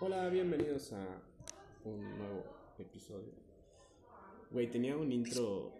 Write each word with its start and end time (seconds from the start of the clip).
Hola, 0.00 0.28
bienvenidos 0.28 0.92
a 0.92 1.04
un 1.84 2.00
nuevo 2.18 2.44
episodio. 2.78 3.32
Güey, 4.50 4.70
tenía 4.70 4.96
un 4.96 5.10
intro. 5.12 5.72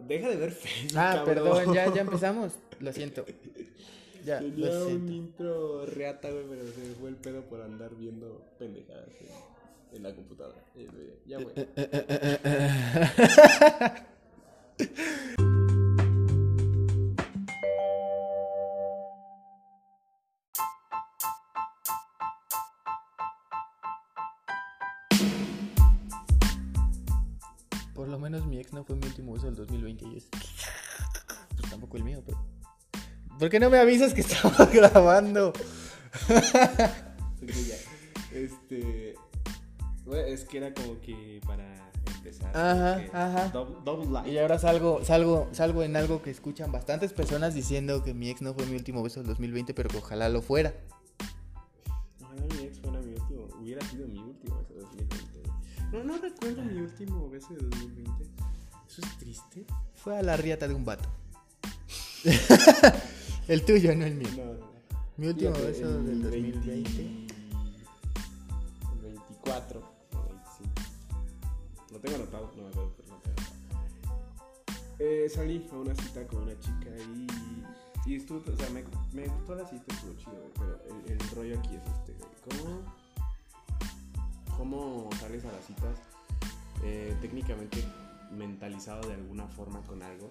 Deja 0.00 0.28
de 0.28 0.36
ver 0.36 0.52
Facebook. 0.52 0.98
Ah, 0.98 1.14
cabrón. 1.24 1.34
perdón, 1.34 1.74
ya, 1.74 1.92
ya 1.94 2.00
empezamos. 2.02 2.52
Lo 2.80 2.92
siento. 2.92 3.24
Ya, 4.24 4.38
Tenía 4.40 4.66
lo 4.66 4.88
un 4.88 5.08
intro 5.12 5.86
reata, 5.86 6.30
güey, 6.30 6.44
pero 6.48 6.66
se 6.72 6.80
me 6.80 6.94
fue 6.94 7.08
el 7.10 7.16
pedo 7.16 7.42
por 7.42 7.60
andar 7.62 7.94
viendo 7.94 8.42
pendejadas 8.58 9.08
en, 9.20 9.96
en 9.96 10.02
la 10.02 10.14
computadora. 10.14 10.58
Eh, 10.76 11.18
Ya, 11.26 11.38
güey. 11.38 11.54
último 29.26 29.32
beso 29.32 29.46
del 29.46 29.56
2020 29.56 30.04
y 30.06 30.16
es. 30.16 30.28
Pues 31.56 31.70
tampoco 31.70 31.96
el 31.96 32.04
mío, 32.04 32.22
pero. 32.24 32.38
¿Por 33.38 33.50
qué 33.50 33.60
no 33.60 33.70
me 33.70 33.78
avisas 33.78 34.14
que 34.14 34.20
estamos 34.22 34.56
grabando? 34.72 35.52
Este. 38.32 39.14
es 40.26 40.44
que 40.44 40.58
era 40.58 40.74
como 40.74 41.00
que 41.00 41.40
para 41.46 41.90
empezar. 42.16 42.56
Ajá, 42.56 43.02
ajá. 43.12 43.48
Double, 43.48 43.76
double 43.84 44.10
like. 44.10 44.30
Y 44.30 44.38
ahora 44.38 44.58
salgo, 44.58 45.04
salgo, 45.04 45.48
salgo 45.52 45.82
en 45.82 45.96
algo 45.96 46.22
que 46.22 46.30
escuchan 46.30 46.70
bastantes 46.72 47.12
personas 47.12 47.54
diciendo 47.54 48.02
que 48.02 48.14
mi 48.14 48.30
ex 48.30 48.42
no 48.42 48.54
fue 48.54 48.66
mi 48.66 48.76
último 48.76 49.02
beso 49.02 49.20
del 49.20 49.28
2020, 49.28 49.74
pero 49.74 49.88
que 49.88 49.98
ojalá 49.98 50.28
lo 50.28 50.42
fuera. 50.42 50.74
Ojalá 52.22 52.42
mi 52.54 52.64
ex 52.64 52.80
fuera 52.80 53.00
mi 53.00 53.12
último. 53.14 53.48
Hubiera 53.60 53.86
sido 53.88 54.06
mi 54.06 54.18
último 54.18 54.58
beso 54.58 54.74
de 54.74 54.80
2020. 54.82 55.36
No, 55.92 56.04
no 56.04 56.18
recuerdo 56.18 56.62
mi 56.62 56.78
último 56.80 57.28
beso 57.30 57.54
de 57.54 57.62
2020. 57.62 58.35
Eso 58.96 59.06
es 59.06 59.18
triste. 59.18 59.66
Fue 59.92 60.18
a 60.18 60.22
la 60.22 60.38
riata 60.38 60.66
de 60.66 60.72
un 60.72 60.82
vato. 60.82 61.06
el 63.48 63.62
tuyo, 63.62 63.94
no 63.94 64.06
el 64.06 64.14
mío. 64.14 64.30
No, 64.34 64.44
no, 64.44 64.54
no. 64.54 64.66
Mi 65.18 65.26
último 65.26 65.54
Fíjate, 65.54 65.70
beso 65.70 65.98
el 65.98 66.22
del 66.22 66.30
20 66.30 66.52
2020. 66.56 67.02
El 68.92 69.00
24 69.02 69.80
o 69.80 70.28
25. 70.28 70.74
Lo 71.92 71.98
tengo 72.00 72.16
anotado, 72.16 72.52
no 72.56 72.62
me 72.62 72.68
acuerdo, 72.70 72.94
pero 72.96 73.08
no 73.10 73.20
tengo 73.20 73.38
anotado. 73.38 74.96
Eh, 74.98 75.28
salí 75.28 75.68
a 75.70 75.76
una 75.76 75.94
cita 75.94 76.26
con 76.26 76.42
una 76.44 76.58
chica 76.58 76.88
y. 76.96 78.10
Y 78.10 78.16
estuvo, 78.16 78.38
o 78.38 78.56
sea, 78.56 78.70
me, 78.70 78.82
me 79.12 79.28
gustó 79.28 79.56
la 79.56 79.68
cita, 79.68 79.94
estuvo 79.94 80.14
chido, 80.14 80.32
güey, 80.32 80.52
pero 80.54 80.80
el, 81.04 81.12
el 81.12 81.30
rollo 81.34 81.58
aquí 81.58 81.76
es 81.76 81.82
este, 81.82 82.14
güey. 82.14 82.30
¿Cómo, 82.48 82.82
cómo 84.56 85.10
sales 85.20 85.44
a 85.44 85.52
las 85.52 85.66
citas 85.66 85.98
eh, 86.82 87.14
técnicamente 87.20 87.84
mentalizado 88.30 89.08
de 89.08 89.14
alguna 89.14 89.46
forma 89.48 89.82
con 89.82 90.02
algo 90.02 90.30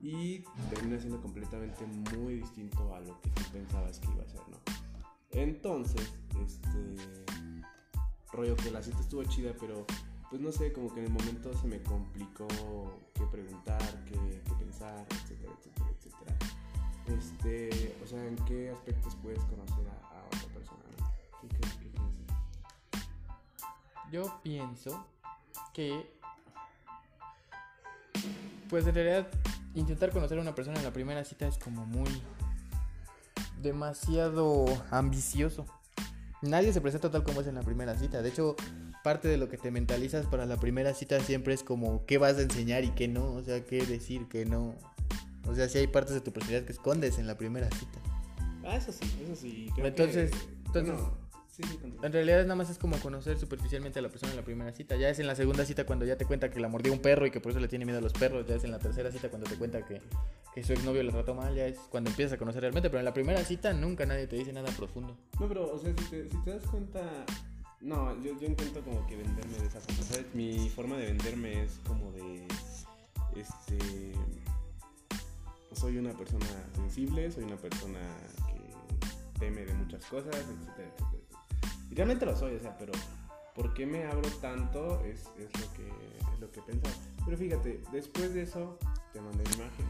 y 0.00 0.44
termina 0.70 0.98
siendo 0.98 1.20
completamente 1.20 1.84
muy 1.86 2.34
distinto 2.34 2.94
a 2.94 3.00
lo 3.00 3.20
que 3.20 3.30
tú 3.30 3.42
pensabas 3.52 3.98
que 3.98 4.08
iba 4.08 4.22
a 4.22 4.28
ser, 4.28 4.40
¿no? 4.48 4.58
Entonces, 5.30 6.14
este 6.40 6.96
rollo 8.32 8.56
que 8.56 8.70
la 8.70 8.82
cita 8.82 9.00
estuvo 9.00 9.24
chida, 9.24 9.52
pero 9.58 9.84
pues 10.30 10.40
no 10.40 10.52
sé, 10.52 10.72
como 10.72 10.92
que 10.92 11.00
en 11.00 11.06
el 11.06 11.12
momento 11.12 11.52
se 11.54 11.66
me 11.66 11.82
complicó 11.82 12.46
qué 13.14 13.24
preguntar, 13.26 14.04
qué, 14.04 14.42
qué 14.44 14.52
pensar, 14.58 15.06
etcétera, 15.10 15.52
etcétera, 15.58 15.90
etcétera. 15.90 16.36
Este, 17.06 17.96
o 18.04 18.06
sea, 18.06 18.24
en 18.24 18.36
qué 18.44 18.70
aspectos 18.70 19.16
puedes 19.22 19.42
conocer 19.44 19.88
a, 19.88 20.18
a 20.18 20.26
otra 20.26 20.54
persona. 20.54 20.82
¿Qué, 21.40 21.48
crees? 21.48 21.78
Yo 24.12 24.40
pienso 24.42 25.06
que. 25.72 26.17
Pues 28.68 28.86
en 28.86 28.94
realidad, 28.94 29.26
intentar 29.74 30.10
conocer 30.10 30.38
a 30.38 30.42
una 30.42 30.54
persona 30.54 30.78
en 30.78 30.84
la 30.84 30.92
primera 30.92 31.24
cita 31.24 31.46
es 31.46 31.58
como 31.58 31.86
muy. 31.86 32.08
demasiado 33.62 34.66
ambicioso. 34.90 35.66
Nadie 36.42 36.72
se 36.72 36.80
presenta 36.80 37.10
tal 37.10 37.24
como 37.24 37.40
es 37.40 37.46
en 37.48 37.56
la 37.56 37.62
primera 37.62 37.96
cita. 37.98 38.22
De 38.22 38.28
hecho, 38.28 38.54
parte 39.02 39.26
de 39.26 39.36
lo 39.36 39.48
que 39.48 39.58
te 39.58 39.70
mentalizas 39.72 40.26
para 40.26 40.46
la 40.46 40.56
primera 40.58 40.94
cita 40.94 41.18
siempre 41.20 41.54
es 41.54 41.64
como 41.64 42.06
qué 42.06 42.18
vas 42.18 42.36
a 42.36 42.42
enseñar 42.42 42.84
y 42.84 42.90
qué 42.90 43.08
no. 43.08 43.32
O 43.32 43.42
sea, 43.42 43.64
qué 43.64 43.84
decir, 43.84 44.26
qué 44.28 44.44
no. 44.44 44.74
O 45.48 45.54
sea, 45.56 45.68
si 45.68 45.78
hay 45.78 45.88
partes 45.88 46.14
de 46.14 46.20
tu 46.20 46.32
personalidad 46.32 46.66
que 46.66 46.72
escondes 46.72 47.18
en 47.18 47.26
la 47.26 47.36
primera 47.36 47.68
cita. 47.70 47.98
Ah, 48.64 48.76
eso 48.76 48.92
sí, 48.92 49.10
eso 49.24 49.34
sí. 49.34 49.70
creo 49.74 49.86
Entonces- 49.88 50.30
que- 50.30 50.36
entonces- 50.66 50.94
bueno, 50.94 51.18
sí, 51.58 51.68
sí, 51.68 51.76
continúa. 51.78 52.06
En 52.06 52.12
realidad 52.12 52.42
nada 52.42 52.54
más 52.54 52.70
es 52.70 52.78
como 52.78 52.96
conocer 52.98 53.38
superficialmente 53.38 53.98
a 53.98 54.02
la 54.02 54.08
persona 54.08 54.30
en 54.32 54.36
la 54.36 54.44
primera 54.44 54.72
cita. 54.72 54.96
Ya 54.96 55.08
es 55.08 55.18
en 55.18 55.26
la 55.26 55.34
segunda 55.34 55.64
cita 55.64 55.84
cuando 55.84 56.04
ya 56.04 56.16
te 56.16 56.24
cuenta 56.24 56.50
que 56.50 56.60
la 56.60 56.68
mordió 56.68 56.92
un 56.92 57.00
perro 57.00 57.26
y 57.26 57.30
que 57.30 57.40
por 57.40 57.50
eso 57.50 57.60
le 57.60 57.68
tiene 57.68 57.84
miedo 57.84 57.98
a 57.98 58.00
los 58.00 58.12
perros. 58.12 58.46
Ya 58.46 58.54
es 58.54 58.64
en 58.64 58.70
la 58.70 58.78
tercera 58.78 59.10
cita 59.10 59.28
cuando 59.28 59.48
te 59.48 59.56
cuenta 59.56 59.84
que, 59.84 60.00
que 60.54 60.62
su 60.62 60.72
exnovio 60.72 61.02
la 61.02 61.12
trató 61.12 61.34
mal. 61.34 61.54
Ya 61.54 61.66
es 61.66 61.78
cuando 61.90 62.10
empiezas 62.10 62.34
a 62.34 62.38
conocer 62.38 62.62
realmente. 62.62 62.88
Pero 62.88 63.00
en 63.00 63.04
la 63.04 63.14
primera 63.14 63.44
cita 63.44 63.72
nunca 63.72 64.06
nadie 64.06 64.26
te 64.26 64.36
dice 64.36 64.52
nada 64.52 64.70
profundo. 64.72 65.16
No, 65.40 65.48
pero, 65.48 65.72
o 65.72 65.78
sea, 65.78 65.92
si 65.96 66.04
te, 66.04 66.30
si 66.30 66.36
te 66.42 66.50
das 66.50 66.64
cuenta. 66.64 67.00
No, 67.80 68.14
yo, 68.22 68.38
yo 68.40 68.46
intento 68.46 68.80
como 68.82 69.06
que 69.06 69.16
venderme 69.16 69.58
de 69.58 69.66
esa 69.66 69.80
forma. 69.80 70.02
¿Sabes? 70.02 70.26
Mi 70.34 70.68
forma 70.68 70.96
de 70.96 71.06
venderme 71.06 71.64
es 71.64 71.80
como 71.86 72.12
de. 72.12 72.46
Este. 73.36 74.12
Soy 75.72 75.98
una 75.98 76.12
persona 76.12 76.46
sensible, 76.74 77.30
soy 77.30 77.44
una 77.44 77.56
persona 77.56 78.00
que 78.46 79.38
teme 79.38 79.64
de 79.64 79.74
muchas 79.74 80.04
cosas, 80.06 80.34
etcétera, 80.34 80.88
etcétera. 80.88 81.07
Y 81.90 81.94
realmente 81.94 82.26
lo 82.26 82.36
soy, 82.36 82.56
o 82.56 82.60
sea, 82.60 82.76
pero. 82.78 82.92
¿Por 83.54 83.74
qué 83.74 83.86
me 83.86 84.04
abro 84.04 84.28
tanto? 84.40 85.04
Es, 85.04 85.28
es 85.36 85.50
lo 85.60 85.72
que 85.72 85.88
es 86.46 86.50
que 86.52 86.62
pensaba. 86.62 86.94
Pero 87.24 87.36
fíjate, 87.36 87.82
después 87.92 88.32
de 88.34 88.42
eso 88.42 88.78
te 89.12 89.20
mandé 89.20 89.44
la 89.44 89.54
imagen. 89.56 89.86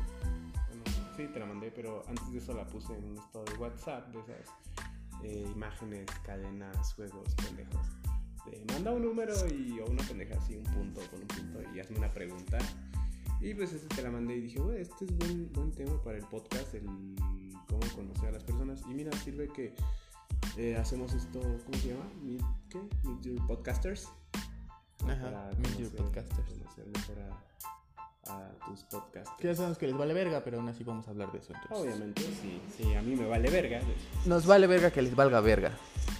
Sí, 1.16 1.26
te 1.26 1.40
la 1.40 1.46
mandé, 1.46 1.70
pero 1.70 2.04
antes 2.08 2.30
de 2.32 2.38
eso 2.38 2.54
la 2.54 2.66
puse 2.66 2.96
en 2.96 3.04
un 3.04 3.18
estado 3.18 3.44
de 3.44 3.54
WhatsApp 3.54 4.08
de 4.12 4.20
esas 4.20 4.48
eh, 5.24 5.50
imágenes, 5.52 6.06
cadenas, 6.24 6.94
juegos, 6.94 7.34
pendejos. 7.34 7.86
Te 8.44 8.72
manda 8.72 8.92
un 8.92 9.02
número 9.02 9.34
y, 9.48 9.80
o 9.80 9.86
una 9.86 10.02
pendeja 10.04 10.36
así, 10.38 10.56
un 10.56 10.64
punto 10.64 11.00
con 11.10 11.20
un 11.20 11.26
punto 11.26 11.74
y 11.74 11.80
hazme 11.80 11.98
una 11.98 12.12
pregunta. 12.12 12.58
Y 13.40 13.54
pues 13.54 13.72
este 13.72 13.94
te 13.94 14.02
la 14.02 14.10
mandé 14.10 14.36
y 14.36 14.40
dije, 14.42 14.60
güey, 14.60 14.80
este 14.80 15.04
es 15.04 15.16
buen, 15.16 15.52
buen 15.52 15.72
tema 15.72 16.00
para 16.02 16.18
el 16.18 16.24
podcast, 16.24 16.74
el 16.74 16.86
cómo 17.66 17.80
conocer 17.94 18.28
a 18.28 18.32
las 18.32 18.44
personas. 18.44 18.82
Y 18.88 18.94
mira, 18.94 19.12
sirve 19.18 19.48
que 19.48 19.74
eh, 20.58 20.76
hacemos 20.76 21.12
esto, 21.14 21.40
¿cómo 21.40 21.78
se 21.78 21.88
llama? 21.88 22.04
Meet, 22.22 22.42
¿Qué? 22.68 22.80
Meet 23.04 23.22
Your 23.22 23.46
Podcasters. 23.46 24.08
Ajá, 25.04 25.22
Para 25.22 25.50
Meet 25.58 25.78
Your 25.78 25.90
Podcasters. 25.94 26.48
Conocer 26.48 26.86
mejor 26.86 27.16
a, 27.20 28.32
a 28.32 28.50
tus 28.66 28.82
podcasters. 28.84 29.38
Que 29.38 29.46
ya 29.46 29.54
sabemos 29.54 29.78
que 29.78 29.86
les 29.86 29.96
vale 29.96 30.14
verga, 30.14 30.42
pero 30.42 30.58
aún 30.58 30.68
así 30.68 30.82
vamos 30.82 31.06
a 31.06 31.10
hablar 31.10 31.30
de 31.30 31.38
eso. 31.38 31.52
Entonces. 31.54 31.78
Obviamente, 31.78 32.22
sí, 32.22 32.60
sí, 32.76 32.94
a 32.94 33.02
mí 33.02 33.14
me 33.14 33.26
vale 33.26 33.48
verga. 33.50 33.80
Nos 34.26 34.46
vale 34.46 34.66
verga 34.66 34.90
que 34.90 35.00
les 35.00 35.14
valga 35.14 35.40
verga. 35.40 35.72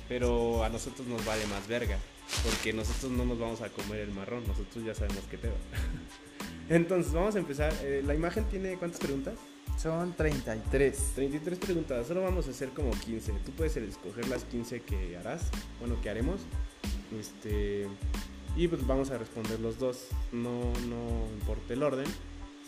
Pero 0.09 0.63
a 0.63 0.69
nosotros 0.69 1.07
nos 1.09 1.25
vale 1.25 1.45
más 1.47 1.67
verga. 1.67 1.99
Porque 2.45 2.73
nosotros 2.73 3.11
no 3.11 3.25
nos 3.25 3.39
vamos 3.39 3.61
a 3.61 3.71
comer 3.71 4.01
el 4.01 4.13
marrón. 4.13 4.47
Nosotros 4.47 4.85
ya 4.85 4.95
sabemos 4.95 5.25
qué 5.29 5.39
pedo. 5.39 5.55
Entonces, 6.69 7.13
vamos 7.13 7.35
a 7.35 7.39
empezar. 7.39 7.73
Eh, 7.83 8.03
la 8.07 8.15
imagen 8.15 8.45
tiene 8.45 8.77
cuántas 8.77 9.01
preguntas? 9.01 9.35
Son 9.79 10.13
33. 10.13 11.13
33 11.15 11.59
preguntas. 11.59 12.07
Solo 12.09 12.23
vamos 12.23 12.49
a 12.49 12.51
hacer 12.51 12.71
como 12.71 12.91
15. 12.91 13.33
Tú 13.45 13.53
puedes 13.53 13.77
escoger 13.77 14.29
las 14.29 14.43
15 14.45 14.81
que 14.81 15.17
harás. 15.17 15.43
Bueno, 15.79 16.01
que 16.03 16.11
haremos. 16.11 16.41
Este. 17.17 17.87
Y 18.57 18.67
pues 18.67 18.85
vamos 18.85 19.11
a 19.13 19.19
responder 19.19 19.61
los 19.61 19.79
dos. 19.79 20.09
No, 20.33 20.73
no 20.89 21.29
importa 21.33 21.75
el 21.75 21.83
orden. 21.85 22.07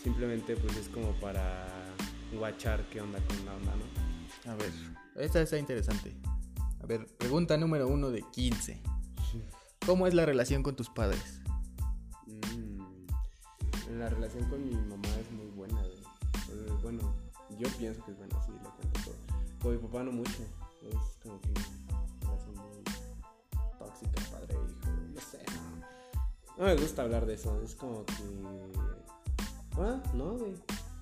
Simplemente 0.01 0.55
pues 0.55 0.77
es 0.77 0.87
como 0.87 1.11
para 1.19 1.67
guachar 2.33 2.81
qué 2.89 3.01
onda 3.01 3.19
con 3.27 3.45
la 3.45 3.55
onda, 3.55 3.73
¿no? 3.75 4.51
A 4.51 4.55
ver, 4.55 4.71
esta 5.17 5.41
está 5.41 5.57
interesante. 5.57 6.15
A 6.81 6.85
ver, 6.85 7.05
pregunta 7.17 7.57
número 7.57 7.89
uno 7.89 8.09
de 8.09 8.23
15. 8.31 8.81
¿Cómo 9.85 10.07
es 10.07 10.13
la 10.13 10.25
relación 10.25 10.63
con 10.63 10.75
tus 10.75 10.89
padres? 10.89 11.41
Mm, 12.25 13.97
la 13.99 14.09
relación 14.09 14.49
con 14.49 14.63
mi 14.63 14.71
mamá 14.75 15.09
es 15.19 15.29
muy 15.31 15.47
buena, 15.47 15.83
Bueno, 16.91 17.09
yo 17.57 17.69
pienso 17.77 18.03
que 18.03 18.11
es 18.11 18.17
buena, 18.17 18.43
sí, 18.43 18.51
le 18.51 18.69
cuento 18.69 18.99
todo. 19.05 19.15
Con 19.61 19.71
mi 19.71 19.77
papá 19.77 20.03
no 20.03 20.11
mucho. 20.11 20.43
Es 20.81 21.17
como 21.23 21.39
que 21.39 21.53
relación 22.19 22.55
muy 22.55 22.83
tóxica, 23.79 24.21
padre 24.29 24.55
hijo. 24.55 24.91
No 25.13 25.21
sé, 25.21 25.39
no. 26.57 26.65
Me 26.65 26.75
gusta 26.75 27.03
hablar 27.03 27.25
de 27.25 27.35
eso. 27.35 27.61
Es 27.63 27.75
como 27.75 28.05
que. 28.05 28.13
Ah, 29.77 30.03
no, 30.13 30.37
güey. 30.37 30.55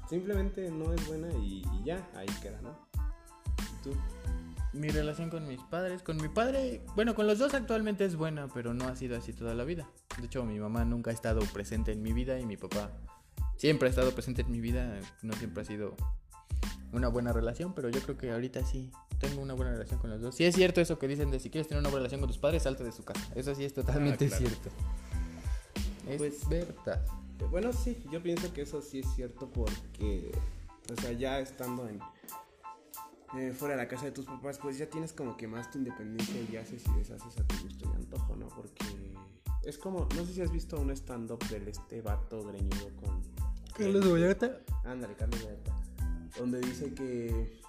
Simplemente 0.07 0.69
no 0.69 0.93
es 0.93 1.07
buena 1.07 1.31
y, 1.33 1.63
y 1.73 1.83
ya, 1.85 2.07
ahí 2.15 2.27
queda, 2.39 2.61
¿no? 2.61 2.77
¿Y 3.57 3.83
tú? 3.83 3.95
Mi 4.73 4.89
relación 4.89 5.31
con 5.31 5.47
mis 5.47 5.61
padres, 5.63 6.03
con 6.03 6.17
mi 6.17 6.29
padre, 6.29 6.85
bueno, 6.95 7.15
con 7.15 7.25
los 7.25 7.39
dos 7.39 7.55
actualmente 7.55 8.05
es 8.05 8.15
buena, 8.15 8.47
pero 8.53 8.75
no 8.75 8.87
ha 8.87 8.95
sido 8.95 9.17
así 9.17 9.33
toda 9.33 9.55
la 9.55 9.63
vida. 9.63 9.89
De 10.19 10.27
hecho, 10.27 10.45
mi 10.45 10.59
mamá 10.59 10.85
nunca 10.85 11.09
ha 11.09 11.13
estado 11.13 11.39
presente 11.51 11.91
en 11.91 12.03
mi 12.03 12.13
vida 12.13 12.39
y 12.39 12.45
mi 12.45 12.57
papá 12.57 12.91
siempre 13.59 13.87
ha 13.87 13.91
estado 13.91 14.11
presente 14.13 14.41
en 14.41 14.51
mi 14.51 14.59
vida, 14.61 14.99
no 15.21 15.33
siempre 15.33 15.61
ha 15.61 15.65
sido 15.65 15.95
una 16.91 17.07
buena 17.09 17.31
relación, 17.33 17.73
pero 17.75 17.89
yo 17.89 18.01
creo 18.01 18.17
que 18.17 18.31
ahorita 18.31 18.65
sí 18.65 18.89
tengo 19.19 19.41
una 19.41 19.53
buena 19.53 19.71
relación 19.73 19.99
con 19.99 20.09
los 20.09 20.21
dos. 20.21 20.33
Sí 20.33 20.45
es 20.45 20.55
cierto 20.55 20.81
eso 20.81 20.97
que 20.97 21.07
dicen 21.07 21.29
de 21.29 21.39
si 21.39 21.49
quieres 21.49 21.67
tener 21.67 21.79
una 21.81 21.89
buena 21.89 21.99
relación 22.03 22.21
con 22.21 22.29
tus 22.29 22.39
padres, 22.39 22.63
salte 22.63 22.83
de 22.83 22.91
su 22.91 23.03
casa. 23.03 23.21
Eso 23.35 23.53
sí 23.53 23.65
es 23.65 23.73
totalmente 23.73 24.27
claro. 24.27 24.47
cierto. 24.47 24.69
Es 26.07 26.17
Pues- 26.17 26.49
verdad. 26.49 27.05
Eh, 27.39 27.45
Bueno, 27.51 27.71
sí, 27.73 28.01
yo 28.11 28.23
pienso 28.23 28.51
que 28.53 28.61
eso 28.63 28.81
sí 28.81 28.99
es 28.99 29.07
cierto 29.15 29.49
porque, 29.51 30.31
o 30.91 31.01
sea, 31.01 31.11
ya 31.11 31.39
estando 31.39 31.87
en 31.87 31.99
eh, 33.37 33.53
fuera 33.53 33.75
de 33.75 33.83
la 33.83 33.87
casa 33.87 34.05
de 34.05 34.11
tus 34.11 34.25
papás, 34.25 34.57
pues 34.57 34.77
ya 34.79 34.89
tienes 34.89 35.13
como 35.13 35.37
que 35.37 35.47
más 35.47 35.69
tu 35.69 35.77
independencia 35.77 36.41
y 36.51 36.55
haces 36.57 36.83
y 36.87 36.97
deshaces 36.97 37.37
a 37.39 37.43
tu 37.45 37.55
gusto 37.63 37.87
y 37.87 37.95
antojo, 37.95 38.35
¿no? 38.35 38.47
Porque 38.49 39.13
es 39.63 39.77
como, 39.77 40.07
no 40.15 40.25
sé 40.25 40.33
si 40.33 40.41
has 40.41 40.51
visto 40.51 40.79
un 40.79 40.89
stand-up 40.91 41.37
del 41.49 41.67
este 41.67 42.01
vato 42.01 42.43
greñudo 42.43 42.89
con... 42.95 43.21
Vallarta. 43.79 44.59
Ándale, 44.83 45.15
Carlos 45.15 45.43
Vallarta. 45.43 45.71
Donde 46.37 46.59
dice 46.59 46.93
que, 46.93 47.61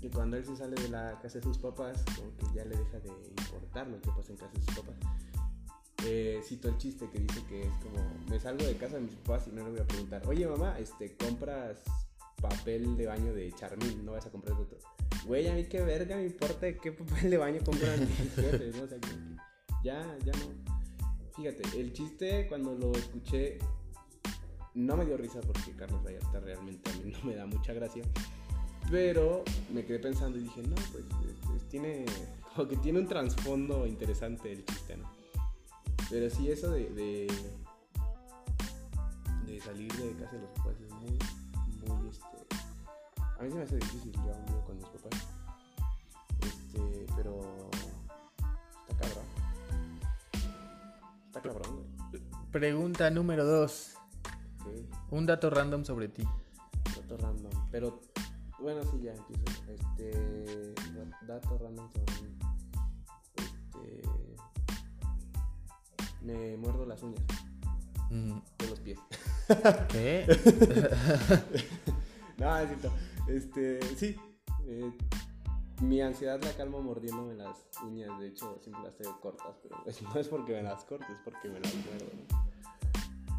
que 0.00 0.10
cuando 0.10 0.36
él 0.36 0.44
se 0.44 0.56
sale 0.56 0.80
de 0.80 0.88
la 0.88 1.18
casa 1.20 1.38
de 1.38 1.44
sus 1.44 1.58
papás, 1.58 2.04
como 2.16 2.36
que 2.36 2.56
ya 2.56 2.64
le 2.64 2.76
deja 2.76 3.00
de 3.00 3.08
importar 3.08 3.88
lo 3.88 4.00
que 4.00 4.10
pasa 4.10 4.32
en 4.32 4.36
casa 4.38 4.52
de 4.52 4.62
sus 4.62 4.74
papás. 4.76 4.96
Eh, 6.04 6.40
cito 6.44 6.68
el 6.68 6.78
chiste 6.78 7.08
que 7.10 7.20
dice 7.20 7.44
que 7.48 7.62
es 7.62 7.72
como, 7.82 8.04
me 8.28 8.38
salgo 8.40 8.64
de 8.64 8.76
casa 8.76 8.96
de 8.96 9.02
mis 9.02 9.14
papás 9.14 9.46
y 9.46 9.50
no 9.50 9.62
le 9.64 9.70
voy 9.70 9.80
a 9.80 9.86
preguntar, 9.86 10.22
oye 10.26 10.46
mamá, 10.46 10.76
este, 10.78 11.16
compras 11.16 11.78
papel 12.40 12.96
de 12.96 13.06
baño 13.06 13.32
de 13.32 13.52
Charmín, 13.52 14.04
no 14.04 14.12
vas 14.12 14.26
a 14.26 14.30
comprar 14.30 14.56
de 14.56 14.62
otro. 14.64 14.78
Güey, 15.26 15.48
a 15.48 15.54
mí 15.54 15.64
qué 15.64 15.80
verga 15.80 16.16
me 16.16 16.24
importa 16.24 16.66
de 16.66 16.76
qué 16.76 16.90
papel 16.90 17.30
de 17.30 17.38
baño 17.38 17.60
compran 17.64 18.00
mis 18.00 18.08
jefes, 18.34 18.76
¿no? 18.76 18.82
O 18.82 18.88
sea, 18.88 18.98
que 18.98 19.08
ya, 19.84 20.18
ya 20.24 20.32
no. 20.32 20.72
Fíjate, 21.36 21.62
el 21.80 21.92
chiste 21.92 22.46
cuando 22.48 22.74
lo 22.74 22.92
escuché 22.92 23.58
no 24.74 24.96
me 24.96 25.04
dio 25.04 25.16
risa 25.16 25.40
porque 25.40 25.72
Carlos 25.72 26.02
Vallarta 26.04 26.40
realmente 26.40 26.90
a 26.90 26.94
mí 26.96 27.12
no 27.12 27.18
me 27.24 27.34
da 27.36 27.46
mucha 27.46 27.72
gracia. 27.72 28.02
Pero 28.90 29.44
me 29.72 29.84
quedé 29.84 29.98
pensando 30.00 30.38
y 30.38 30.42
dije, 30.42 30.62
no, 30.62 30.74
pues 30.74 31.04
es- 31.04 31.56
es- 31.56 31.68
tiene, 31.68 32.04
como 32.54 32.68
que 32.68 32.76
tiene 32.76 32.98
un 32.98 33.06
trasfondo 33.06 33.86
interesante 33.86 34.52
el 34.52 34.64
chiste, 34.66 34.96
¿no? 34.96 35.10
Pero 36.10 36.28
sí, 36.28 36.50
eso 36.50 36.70
de, 36.70 36.90
de, 36.90 37.28
salir 39.60 39.92
de 39.92 40.12
casa 40.16 40.32
de 40.36 40.42
los 40.42 40.50
papás 40.50 40.74
es 40.84 40.90
muy, 40.94 41.18
muy, 42.00 42.08
este... 42.10 42.26
A 43.38 43.42
mí 43.44 43.50
se 43.50 43.56
me 43.56 43.62
hace 43.62 43.76
difícil, 43.76 44.12
yo 44.12 44.34
vivo 44.46 44.64
con 44.66 44.76
mis 44.76 44.86
papás. 44.88 45.20
Este, 46.40 47.06
pero... 47.16 47.70
Está 48.88 49.08
cabrón. 49.08 49.24
Está 51.26 51.40
cabrón, 51.40 51.76
güey. 52.10 52.22
Pregunta 52.50 53.10
número 53.10 53.44
2. 53.44 53.94
Un 55.12 55.26
dato 55.26 55.48
random 55.50 55.84
sobre 55.84 56.08
ti. 56.08 56.24
Dato 56.96 57.16
random. 57.18 57.52
Pero 57.70 58.00
bueno, 58.58 58.82
sí, 58.84 59.00
ya 59.02 59.12
empiezo. 59.14 59.44
Este. 59.70 60.72
da- 60.94 61.18
Dato 61.34 61.58
random 61.58 61.88
sobre 61.92 62.22
mí. 62.22 62.38
Este. 63.36 64.02
Me 66.22 66.56
muerdo 66.56 66.86
las 66.86 67.02
uñas 67.02 67.22
Mm, 68.10 68.38
de 68.58 68.68
los 68.68 68.80
pies. 68.80 68.98
¿Qué? 69.88 70.26
no, 72.38 72.58
es 72.58 72.68
cierto. 72.68 72.90
Este. 73.28 73.80
Sí. 73.96 74.16
eh, 74.66 74.90
mi 75.80 76.00
ansiedad 76.02 76.40
la 76.42 76.52
calmo 76.52 76.80
mordiéndome 76.82 77.34
las 77.34 77.56
uñas. 77.84 78.18
De 78.20 78.28
hecho, 78.28 78.58
siempre 78.62 78.84
las 78.84 78.94
tengo 78.96 79.18
cortas. 79.20 79.56
Pero 79.62 79.76
no 80.14 80.20
es 80.20 80.28
porque 80.28 80.52
me 80.52 80.62
las 80.62 80.84
corte, 80.84 81.06
es 81.12 81.18
porque 81.24 81.48
me 81.48 81.58
las 81.60 81.74
muerdo, 81.74 82.06
¿no? 82.30 82.41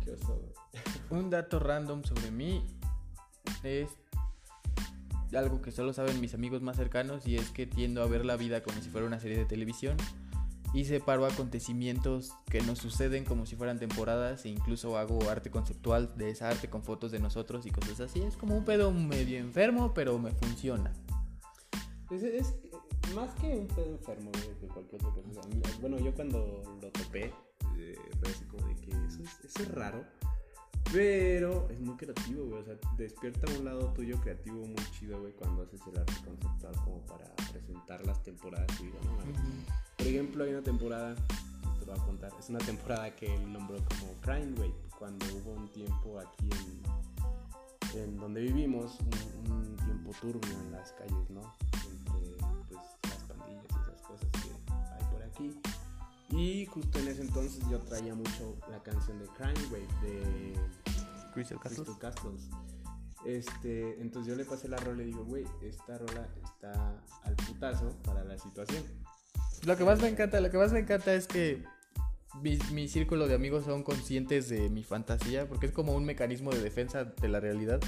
Un 1.09 1.29
dato 1.29 1.59
random 1.59 2.03
sobre 2.03 2.31
mí 2.31 2.65
es 3.63 3.89
algo 5.35 5.61
que 5.61 5.71
solo 5.71 5.94
saben 5.94 6.21
mis 6.21 6.33
amigos 6.33 6.61
más 6.61 6.77
cercanos 6.77 7.27
y 7.27 7.35
es 7.35 7.50
que 7.50 7.65
tiendo 7.65 8.03
a 8.03 8.07
ver 8.07 8.25
la 8.25 8.35
vida 8.35 8.61
como 8.61 8.79
si 8.81 8.89
fuera 8.89 9.07
una 9.07 9.19
serie 9.19 9.38
de 9.38 9.45
televisión 9.45 9.97
y 10.73 10.85
separo 10.85 11.25
acontecimientos 11.25 12.33
que 12.50 12.61
nos 12.61 12.79
suceden 12.79 13.25
como 13.25 13.45
si 13.45 13.55
fueran 13.55 13.79
temporadas 13.79 14.45
e 14.45 14.50
incluso 14.50 14.97
hago 14.97 15.29
arte 15.29 15.51
conceptual 15.51 16.17
de 16.17 16.31
esa 16.31 16.50
arte 16.50 16.69
con 16.69 16.83
fotos 16.83 17.11
de 17.11 17.19
nosotros 17.19 17.65
y 17.67 17.71
cosas 17.71 18.00
así. 18.00 18.21
Es 18.21 18.35
como 18.35 18.57
un 18.57 18.65
pedo 18.65 18.91
medio 18.91 19.38
enfermo, 19.38 19.94
pero 19.94 20.17
me 20.17 20.31
funciona. 20.31 20.91
Es, 22.09 22.55
más 23.15 23.33
que 23.35 23.55
un 23.55 23.67
pedo 23.67 23.91
enfermo, 23.91 24.31
que 24.31 24.67
cualquier 24.67 25.05
otra 25.05 25.21
cosa. 25.23 25.41
Bueno, 25.79 26.00
yo 26.00 26.13
cuando 26.15 26.63
lo 26.81 26.89
topé, 26.89 27.31
fue 28.19 28.31
así 28.31 28.45
como 28.45 28.68
de 28.68 28.75
que 28.75 28.91
eso 28.91 29.24
es, 29.24 29.45
eso 29.45 29.63
es 29.63 29.71
raro, 29.71 30.03
pero 30.91 31.68
es 31.69 31.80
muy 31.80 31.95
creativo, 31.95 32.45
güey. 32.45 32.62
O 32.62 32.65
sea, 32.65 32.75
despierta 32.97 33.51
un 33.57 33.65
lado 33.65 33.91
tuyo 33.94 34.19
creativo 34.21 34.65
muy 34.65 34.91
chido, 34.91 35.19
güey, 35.19 35.33
cuando 35.33 35.63
haces 35.63 35.81
el 35.88 36.00
arte 36.00 36.13
conceptual 36.24 36.75
como 36.83 37.00
para 37.06 37.25
presentar 37.51 38.06
las 38.06 38.21
temporadas. 38.24 38.68
Y 38.80 38.85
digo, 38.85 39.00
no 39.06 39.13
mames. 39.18 39.38
Por 39.97 40.07
ejemplo, 40.07 40.44
hay 40.44 40.51
una 40.51 40.63
temporada, 40.63 41.15
te 41.80 41.85
lo 41.85 41.94
voy 41.94 42.01
a 42.01 42.06
contar, 42.06 42.31
es 42.39 42.50
una 42.50 42.59
temporada 42.59 43.15
que 43.15 43.33
él 43.33 43.51
nombró 43.51 43.77
como 44.00 44.13
Crime 44.21 44.53
Wave, 44.59 44.75
cuando 45.00 45.25
hubo 45.36 45.51
un 45.53 45.68
tiempo 45.69 46.19
aquí 46.19 46.50
en, 47.94 48.00
en 48.00 48.18
donde 48.18 48.41
vivimos, 48.41 49.00
un, 49.00 49.51
un 49.51 49.75
tiempo 49.77 50.12
turbio 50.21 50.51
en 50.59 50.71
las 50.71 50.91
calles, 50.94 51.29
¿no? 51.29 51.41
Entre 51.89 52.38
pues, 52.69 52.81
las 53.03 53.24
pandillas 53.24 53.65
y 53.69 53.81
esas 53.81 54.01
cosas 54.01 54.29
que 54.31 54.50
hay 54.69 55.12
por 55.12 55.24
aquí. 55.24 55.73
Y 56.35 56.65
justo 56.65 57.00
en 57.00 57.07
ese 57.07 57.21
entonces 57.21 57.63
yo 57.69 57.80
traía 57.80 58.15
mucho 58.15 58.57
la 58.69 58.81
canción 58.81 59.19
de 59.19 59.25
Crime 59.38 59.68
Wave 59.71 59.88
de 60.01 60.53
Crystal 61.33 61.59
Castles. 61.59 61.88
Crystal 61.88 62.00
Castles. 62.00 62.50
Este, 63.25 64.01
entonces 64.01 64.31
yo 64.31 64.35
le 64.35 64.44
pasé 64.44 64.68
la 64.68 64.77
rola 64.77 65.03
y 65.03 65.06
le 65.06 65.12
digo, 65.12 65.24
güey, 65.25 65.45
esta 65.62 65.97
rola 65.97 66.27
está 66.44 67.03
al 67.24 67.35
putazo 67.35 67.95
para 68.03 68.24
la 68.24 68.38
situación. 68.38 68.83
Lo 69.65 69.77
que 69.77 69.85
más 69.85 70.01
me 70.01 70.09
encanta, 70.09 70.41
lo 70.41 70.50
que 70.50 70.57
más 70.57 70.74
me 70.74 70.80
encanta 70.80 71.13
es 71.13 71.27
que 71.27 71.63
mi, 72.41 72.57
mi 72.74 72.88
círculo 72.88 73.27
de 73.27 73.36
amigos 73.36 73.65
son 73.65 73.83
conscientes 73.83 74.50
de 74.50 74.69
mi 74.69 74.83
fantasía, 74.83 75.47
porque 75.47 75.68
es 75.68 75.71
como 75.71 75.94
un 75.94 76.03
mecanismo 76.03 76.51
de 76.51 76.62
defensa 76.62 77.06
de 77.06 77.27
la 77.27 77.39
realidad. 77.39 77.79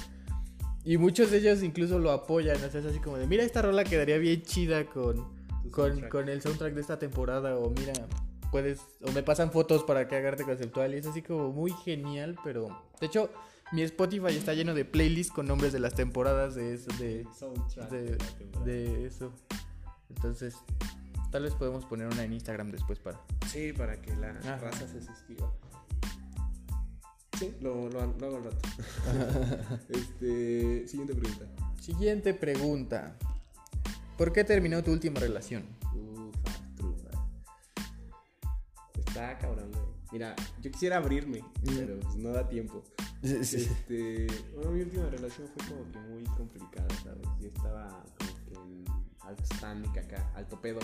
Y 0.86 0.98
muchos 0.98 1.32
de 1.32 1.40
ellos 1.40 1.64
incluso 1.64 1.98
lo 1.98 2.12
apoyan, 2.12 2.58
o 2.64 2.70
sea, 2.70 2.80
es 2.80 2.86
así 2.86 3.00
como 3.00 3.18
de, 3.18 3.26
mira, 3.26 3.44
esta 3.44 3.64
rola 3.64 3.84
quedaría 3.84 4.20
bien 4.20 4.44
chida 4.44 4.86
con, 4.86 5.26
con, 5.72 6.08
con 6.10 6.30
el 6.30 6.42
soundtrack 6.42 6.76
de 6.76 6.82
esta 6.82 7.00
temporada, 7.00 7.58
o 7.58 7.72
mira, 7.72 7.94
puedes, 8.52 8.82
o 9.02 9.12
me 9.12 9.24
pasan 9.24 9.52
fotos 9.52 9.84
para 9.84 10.08
que 10.08 10.16
haga 10.16 10.30
arte 10.30 10.44
conceptual, 10.44 10.94
y 10.94 10.98
es 10.98 11.08
así 11.08 11.22
como 11.22 11.52
muy 11.52 11.72
genial, 11.72 12.38
pero, 12.44 12.68
de 13.00 13.08
hecho, 13.08 13.30
mi 13.72 13.82
Spotify 13.82 14.36
está 14.36 14.54
lleno 14.54 14.74
de 14.74 14.86
playlists 14.86 15.34
con 15.34 15.48
nombres 15.48 15.74
de 15.74 15.80
las 15.80 15.96
temporadas 15.96 16.56
de 16.56 16.74
eso, 16.74 16.92
de, 17.00 17.26
eso. 19.06 19.34
Entonces, 20.10 20.56
tal 21.32 21.44
vez 21.44 21.54
podemos 21.56 21.86
poner 21.86 22.08
una 22.08 22.24
en 22.24 22.34
Instagram 22.34 22.72
después 22.72 23.00
para. 23.00 23.20
Sí, 23.48 23.74
para 23.74 24.02
que 24.02 24.16
la 24.16 24.30
Ajá. 24.30 24.58
raza 24.58 24.88
se 24.88 25.02
suscriba. 25.02 25.52
Sí, 27.40 27.54
lo, 27.60 27.90
lo, 27.90 28.06
lo 28.18 28.26
hago 28.28 28.38
al 28.38 28.44
rato. 28.46 28.60
este, 29.90 30.88
siguiente 30.88 31.16
pregunta. 31.16 31.46
Siguiente 31.82 32.34
pregunta. 32.34 33.18
¿Por 34.18 34.32
qué 34.32 34.44
terminó 34.46 34.82
tu 34.84 34.92
última 34.92 35.20
relación? 35.20 35.64
Está 39.16 39.38
cabrón, 39.38 39.72
güey. 39.72 39.86
Mira, 40.12 40.36
yo 40.62 40.70
quisiera 40.72 40.98
abrirme, 40.98 41.42
pero 41.64 41.98
pues 42.02 42.16
no 42.18 42.32
da 42.32 42.50
tiempo. 42.50 42.84
Este, 43.24 44.28
bueno, 44.54 44.72
mi 44.72 44.82
última 44.82 45.10
relación 45.10 45.48
fue 45.56 45.68
como 45.70 45.90
que 45.90 46.00
muy 46.00 46.24
complicada, 46.36 46.88
¿sabes? 47.02 47.26
Yo 47.40 47.48
estaba 47.48 48.04
como 48.20 48.46
que 48.46 48.54
en 48.56 48.86
alto 49.22 49.44
standing 49.56 49.98
acá, 49.98 50.32
alto 50.36 50.60
pedo 50.60 50.80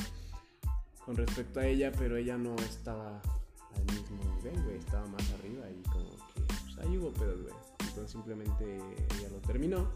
con 1.05 1.17
respecto 1.17 1.59
a 1.59 1.67
ella, 1.67 1.91
pero 1.91 2.15
ella 2.15 2.37
no 2.37 2.55
estaba 2.55 3.21
al 3.75 3.83
mismo 3.83 4.23
nivel, 4.37 4.63
güey, 4.63 4.77
estaba 4.77 5.05
más 5.07 5.29
arriba 5.33 5.69
y 5.69 5.83
como 5.89 6.09
que, 6.33 6.41
pues 6.63 6.77
ahí 6.79 6.97
hubo 6.97 7.11
pedos, 7.11 7.41
güey. 7.41 7.53
Entonces 7.81 8.11
simplemente 8.11 8.77
ella 9.19 9.29
lo 9.29 9.39
terminó. 9.41 9.91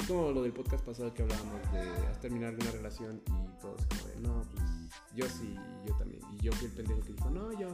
Es 0.00 0.06
como 0.06 0.32
lo 0.32 0.42
del 0.42 0.52
podcast 0.52 0.84
pasado 0.84 1.12
que 1.12 1.22
hablábamos 1.22 1.72
de 1.72 1.80
has 2.08 2.20
terminado 2.20 2.52
alguna 2.52 2.70
relación 2.70 3.22
y 3.26 3.60
todos 3.60 3.84
como 3.86 4.08
de, 4.08 4.20
no, 4.20 4.42
pues 4.52 4.64
yo 5.14 5.26
sí, 5.28 5.54
yo 5.86 5.94
también. 5.96 6.22
Y 6.32 6.42
yo 6.42 6.52
fui 6.52 6.66
el 6.66 6.72
pendejo 6.72 7.00
que 7.02 7.12
dijo, 7.12 7.30
no, 7.30 7.52
yo, 7.52 7.68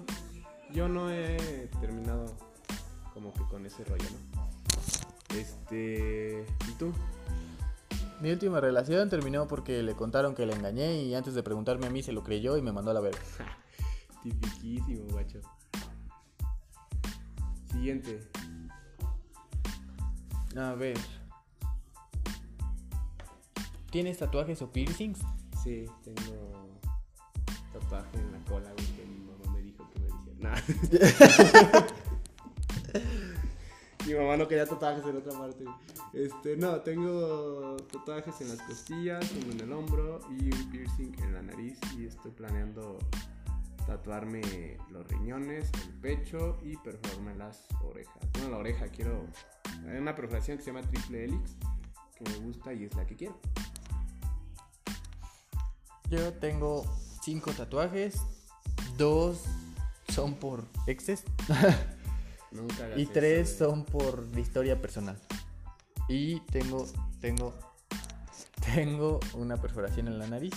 yo 0.73 0.89
no 0.89 1.11
he 1.11 1.69
terminado 1.81 2.27
como 3.15 3.33
que 3.33 3.43
con 3.45 3.65
ese 3.65 3.85
rollo, 3.85 4.05
¿no? 4.35 5.37
Este, 5.37 6.45
¿y 6.69 6.73
tú? 6.79 6.93
Mi 8.21 8.31
última 8.31 8.61
relación 8.61 9.11
terminó 9.11 9.47
porque 9.47 9.83
le 9.83 9.95
contaron 9.95 10.35
que 10.35 10.47
le 10.47 10.55
engañé 10.55 11.03
y 11.03 11.15
antes 11.15 11.35
de 11.35 11.43
preguntarme 11.43 11.87
a 11.87 11.91
mí 11.91 12.03
se 12.03 12.13
lo 12.13 12.25
creyó 12.25 12.57
y 12.57 12.63
me 12.63 12.73
mandó 12.73 12.91
a 12.91 12.95
la 12.95 13.01
verga. 13.01 13.21
Tipiquísimo, 14.23 15.05
guacho. 15.11 15.41
Siguiente. 17.71 18.21
A 20.57 20.73
ver. 20.75 20.97
¿Tienes 23.97 24.19
tatuajes 24.19 24.61
o 24.61 24.71
piercings? 24.71 25.21
Sí, 25.65 25.87
tengo 26.05 26.79
tatuaje 27.73 28.19
en 28.19 28.31
la 28.31 28.39
cola, 28.45 28.71
güey, 28.75 28.87
que 28.89 29.07
mi 29.07 29.21
mamá 29.25 29.53
me 29.55 29.63
dijo 29.63 29.89
que 29.89 30.01
me 30.01 30.09
dijera. 30.09 30.51
Nah. 30.51 30.61
mi 34.07 34.13
mamá 34.13 34.37
no 34.37 34.47
quería 34.49 34.67
tatuajes 34.67 35.03
en 35.03 35.17
otra 35.17 35.33
parte. 35.39 35.65
Este, 36.13 36.59
no, 36.59 36.79
tengo 36.83 37.79
tatuajes 37.91 38.39
en 38.43 38.51
las 38.51 38.61
costillas, 38.61 39.33
uno 39.43 39.53
en 39.53 39.61
el 39.61 39.73
hombro 39.73 40.21
y 40.29 40.53
un 40.55 40.71
piercing 40.71 41.15
en 41.23 41.33
la 41.33 41.41
nariz. 41.41 41.79
Y 41.97 42.05
estoy 42.05 42.33
planeando 42.33 42.99
tatuarme 43.87 44.77
los 44.91 45.09
riñones, 45.09 45.71
el 45.87 45.95
pecho 46.03 46.59
y 46.63 46.77
perforarme 46.77 47.35
las 47.37 47.65
orejas. 47.83 48.29
No, 48.43 48.51
la 48.51 48.59
oreja, 48.59 48.89
quiero. 48.89 49.25
Hay 49.89 49.97
una 49.97 50.15
perforación 50.15 50.59
que 50.59 50.65
se 50.65 50.71
llama 50.71 50.87
triple 50.87 51.25
helix 51.25 51.57
que 52.15 52.25
me 52.31 52.47
gusta 52.47 52.75
y 52.75 52.85
es 52.85 52.95
la 52.95 53.07
que 53.07 53.17
quiero. 53.17 53.41
Yo 56.11 56.33
tengo 56.35 56.85
cinco 57.23 57.53
tatuajes, 57.53 58.17
dos 58.97 59.43
son 60.09 60.35
por 60.35 60.65
exes 60.87 61.25
Nunca 62.53 62.89
y 62.97 63.07
tres 63.07 63.57
son 63.59 63.85
por 63.85 64.27
historia 64.37 64.81
personal. 64.81 65.19
Y 66.09 66.41
tengo, 66.53 66.87
tengo, 67.21 67.55
tengo 68.75 69.21
una 69.35 69.57
perforación 69.57 70.07
en 70.09 70.19
la 70.21 70.27
nariz, 70.29 70.55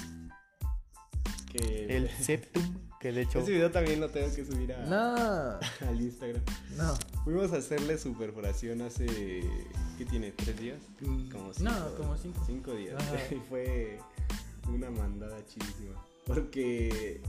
Que 1.52 1.98
el 1.98 2.10
septum, 2.22 2.64
que 3.00 3.12
de 3.12 3.22
hecho... 3.24 3.40
Ese 3.40 3.52
video 3.52 3.72
también 3.72 4.00
lo 4.00 4.10
tengo 4.10 4.34
que 4.34 4.46
subir 4.46 4.72
a, 4.74 4.86
No, 4.86 5.60
al 5.88 6.00
Instagram. 6.02 6.44
no. 6.78 6.94
Fuimos 7.24 7.52
a 7.54 7.58
hacerle 7.58 7.98
su 7.98 8.14
perforación 8.16 8.82
hace. 8.84 9.08
¿Qué 9.98 10.06
tiene? 10.06 10.32
¿Tres 10.32 10.58
días? 10.60 10.80
Como 11.00 11.50
Mm, 11.50 11.64
No, 11.64 11.96
como 11.98 12.16
cinco. 12.18 12.44
Cinco 12.46 12.74
días. 12.74 12.96
Y 13.32 13.36
fue 13.50 14.00
una 14.68 14.90
mandada 14.92 15.44
chidísima. 15.46 16.04
Porque. 16.26 17.22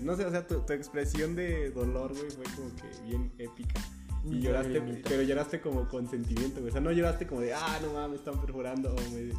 No 0.00 0.16
sé, 0.16 0.24
o 0.24 0.30
sea, 0.30 0.46
tu, 0.46 0.60
tu 0.60 0.72
expresión 0.72 1.34
de 1.36 1.70
dolor, 1.70 2.12
güey, 2.14 2.30
fue 2.30 2.44
como 2.56 2.74
que 2.76 2.88
bien 3.06 3.32
épica. 3.38 3.80
Y 4.24 4.40
lloraste, 4.40 4.80
pero 5.08 5.22
lloraste 5.22 5.60
como 5.60 5.88
con 5.88 6.08
sentimiento, 6.08 6.60
güey. 6.60 6.70
O 6.70 6.72
sea, 6.72 6.80
no 6.80 6.92
lloraste 6.92 7.26
como 7.26 7.40
de, 7.40 7.54
ah, 7.54 7.78
no 7.82 7.92
mames, 7.92 8.10
me 8.10 8.16
están 8.16 8.40
perforando. 8.40 8.94
o 8.94 9.10
me- 9.10 9.32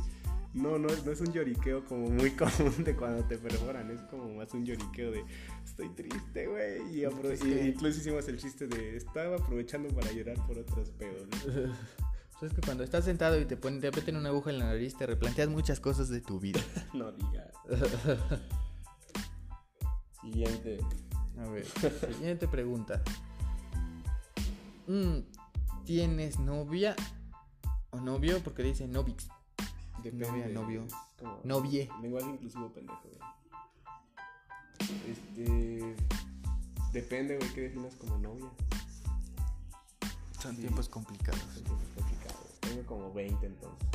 No, 0.54 0.78
no, 0.78 0.88
no 1.06 1.12
es 1.12 1.20
un 1.22 1.34
lloriqueo 1.34 1.84
como 1.86 2.10
muy 2.10 2.32
común 2.36 2.84
de 2.84 2.96
cuando 2.96 3.24
te 3.26 3.38
perforan. 3.38 3.90
Es 3.92 4.02
como 4.04 4.34
más 4.36 4.54
un 4.54 4.66
lloriqueo 4.66 5.12
de, 5.12 5.24
estoy 5.66 5.90
triste, 5.90 6.48
güey. 6.48 6.96
Y, 6.98 7.02
apro- 7.04 7.34
y 7.46 7.70
incluso 7.70 8.00
hicimos 8.00 8.28
el 8.28 8.38
chiste 8.38 8.68
de, 8.68 8.96
estaba 8.98 9.38
aprovechando 9.38 9.90
para 9.96 10.12
llorar 10.12 10.36
por 10.46 10.60
otros 10.60 10.90
pedos. 10.92 11.28
¿no? 11.48 11.74
Pues 12.44 12.52
es 12.52 12.60
que 12.60 12.66
cuando 12.66 12.84
estás 12.84 13.06
sentado 13.06 13.40
y 13.40 13.46
te 13.46 13.56
ponen, 13.56 13.80
te 13.80 13.90
meten 13.90 14.18
una 14.18 14.28
aguja 14.28 14.50
en 14.50 14.60
la 14.60 14.66
nariz, 14.66 14.98
te 14.98 15.06
replanteas 15.06 15.48
muchas 15.48 15.80
cosas 15.80 16.10
de 16.10 16.20
tu 16.20 16.42
vida. 16.42 16.60
No 16.94 17.10
digas. 17.14 17.54
Siguiente. 20.22 20.80
A 21.40 21.48
ver, 21.48 21.66
siguiente 21.66 22.50
pregunta. 22.50 23.02
Mm, 24.88 25.20
¿Tienes 25.86 26.38
novia 26.38 26.98
o 27.92 28.02
novio? 28.02 28.42
Porque 28.44 28.64
dice 28.64 28.90
novix. 28.90 29.30
Novia, 30.12 30.48
novio. 30.50 30.86
Novie. 31.46 31.90
Lenguaje 32.02 32.30
inclusivo 32.30 32.74
pendejo, 32.74 33.04
güey. 33.08 33.22
Este. 35.08 35.96
Depende, 36.92 37.38
güey, 37.38 37.54
qué 37.54 37.62
definas 37.62 37.96
como 37.96 38.18
novia. 38.18 38.52
Son 40.44 40.56
Sí. 40.56 40.62
tiempos 40.62 40.90
complicados. 40.90 41.42
Entonces 41.58 41.88
es 41.90 41.96
complicado. 41.96 42.40
Tengo 42.60 42.86
como 42.86 43.14
20 43.14 43.46
entonces. 43.46 43.90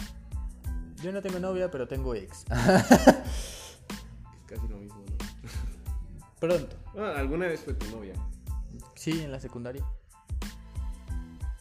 Yo 1.02 1.12
no 1.12 1.20
tengo 1.22 1.38
novia, 1.38 1.70
pero 1.70 1.86
tengo 1.86 2.14
ex. 2.14 2.44
Es 4.48 4.56
casi 4.56 4.68
lo 4.68 4.78
mismo, 4.78 4.98
¿no? 4.98 6.28
Pronto. 6.40 6.76
Bueno, 6.94 7.08
alguna 7.08 7.46
vez 7.46 7.60
fue 7.60 7.74
tu 7.74 7.86
novia. 7.94 8.14
Sí, 8.94 9.22
en 9.22 9.30
la 9.30 9.38
secundaria. 9.40 9.84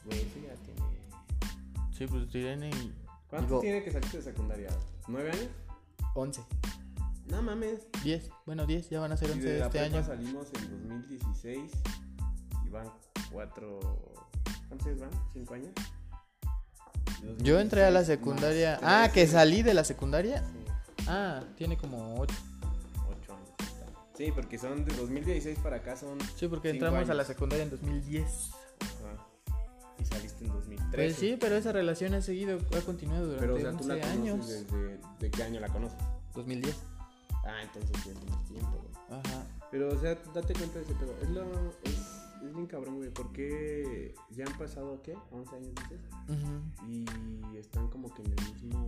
Güey, 0.05 0.21
eso 0.21 0.39
ya 0.39 0.55
tiene. 0.63 0.81
Sí, 1.91 2.07
pues 2.07 2.33
Irene 2.33 2.69
y... 2.69 2.93
¿Cuánto 3.29 3.47
Digo- 3.55 3.61
tiene 3.61 3.83
que 3.83 3.91
salirte 3.91 4.17
de 4.17 4.23
secundaria? 4.23 4.69
¿Nueve 5.09 5.31
años? 5.31 5.49
11. 6.15 6.41
No 7.29 7.41
mames. 7.41 7.81
10. 8.03 8.29
Bueno, 8.45 8.65
10. 8.65 8.89
Ya 8.89 9.01
van 9.01 9.11
a 9.11 9.17
ser 9.17 9.29
Y 9.29 9.33
11 9.33 9.47
de 9.49 9.59
la 9.59 9.65
este 9.65 9.79
prepa 9.79 9.97
año. 9.97 10.07
salimos 10.07 10.47
en 10.53 10.89
2016 10.89 11.71
y 12.65 12.69
van 12.69 12.89
cuatro... 13.33 14.13
¿Cuántos 14.67 14.87
años 14.87 14.99
van? 14.99 15.09
¿Cinco 15.33 15.53
años? 15.53 15.71
Yo 17.39 17.59
entré 17.59 17.83
a 17.83 17.91
la 17.91 17.99
2016 18.01 18.07
secundaria... 18.19 18.79
Ah, 18.83 19.09
que 19.11 19.25
salí 19.27 19.63
de 19.63 19.73
la 19.73 19.83
secundaria. 19.83 20.39
Sí, 20.45 21.03
Ah, 21.07 21.41
tiene 21.55 21.77
como 21.77 22.15
8. 22.19 22.35
ocho 23.09 23.33
años. 23.33 23.49
Sí, 24.15 24.31
porque 24.33 24.57
son 24.57 24.83
de 24.85 24.93
2016 24.95 25.59
para 25.59 25.77
acá 25.77 25.95
son... 25.95 26.17
Sí, 26.35 26.47
porque 26.47 26.69
entramos 26.69 27.01
a 27.09 27.13
la 27.13 27.21
años. 27.23 27.27
secundaria 27.27 27.63
en 27.63 27.69
2010. 27.71 28.25
Ajá. 28.81 29.27
Y 29.99 30.05
saliste 30.05 30.45
en 30.45 30.51
2013. 30.51 30.95
Pues 30.95 31.15
sí, 31.15 31.37
pero 31.39 31.55
esa 31.55 31.71
relación 31.71 32.13
ha 32.13 32.21
seguido, 32.21 32.59
ha 32.77 32.81
continuado 32.81 33.25
durante 33.25 33.41
Pero 33.47 33.55
o 33.55 33.59
sea, 33.59 33.71
tú 33.71 33.77
11 33.77 33.87
la 33.87 33.93
conoces 34.01 34.17
años. 34.19 34.47
desde... 34.47 34.99
¿De 35.19 35.31
qué 35.31 35.43
año 35.43 35.59
la 35.59 35.69
conoces? 35.69 35.97
2010. 36.35 36.75
Ah, 37.45 37.61
entonces 37.63 37.91
ya 38.05 38.13
tienes 38.19 38.45
tiempo, 38.47 38.71
güey. 38.83 39.19
Ajá. 39.19 39.43
Pero, 39.71 39.89
o 39.89 39.99
sea, 39.99 40.15
date 40.33 40.53
cuenta 40.53 40.79
de 40.79 40.85
ese 40.85 40.93
pedo. 40.95 41.15
Es, 41.21 41.29
lo, 41.29 41.43
es, 41.83 42.16
es 42.47 42.53
bien 42.55 42.67
cabrón, 42.67 42.97
güey. 42.97 43.09
Porque 43.11 44.13
ya 44.31 44.45
han 44.45 44.57
pasado, 44.57 45.01
¿qué? 45.03 45.15
11 45.31 45.55
años, 45.55 45.71
dices. 45.75 45.99
Y 46.87 47.57
están 47.57 47.87
como 47.89 48.13
que 48.13 48.21
en 48.23 48.27
el 48.37 48.53
mismo. 48.53 48.87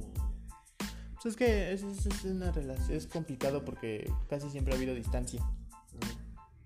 Pues 1.22 1.34
es 1.34 1.36
que 1.36 1.74
es, 1.74 1.84
es- 1.84 2.06
es 2.06 2.24
una 2.26 2.52
relación, 2.52 2.92
es 2.98 3.06
complicado 3.08 3.66
porque 3.66 4.10
casi 4.30 4.50
siempre 4.50 4.74
ha 4.74 4.78
habido 4.78 4.96
distancia. 4.96 5.42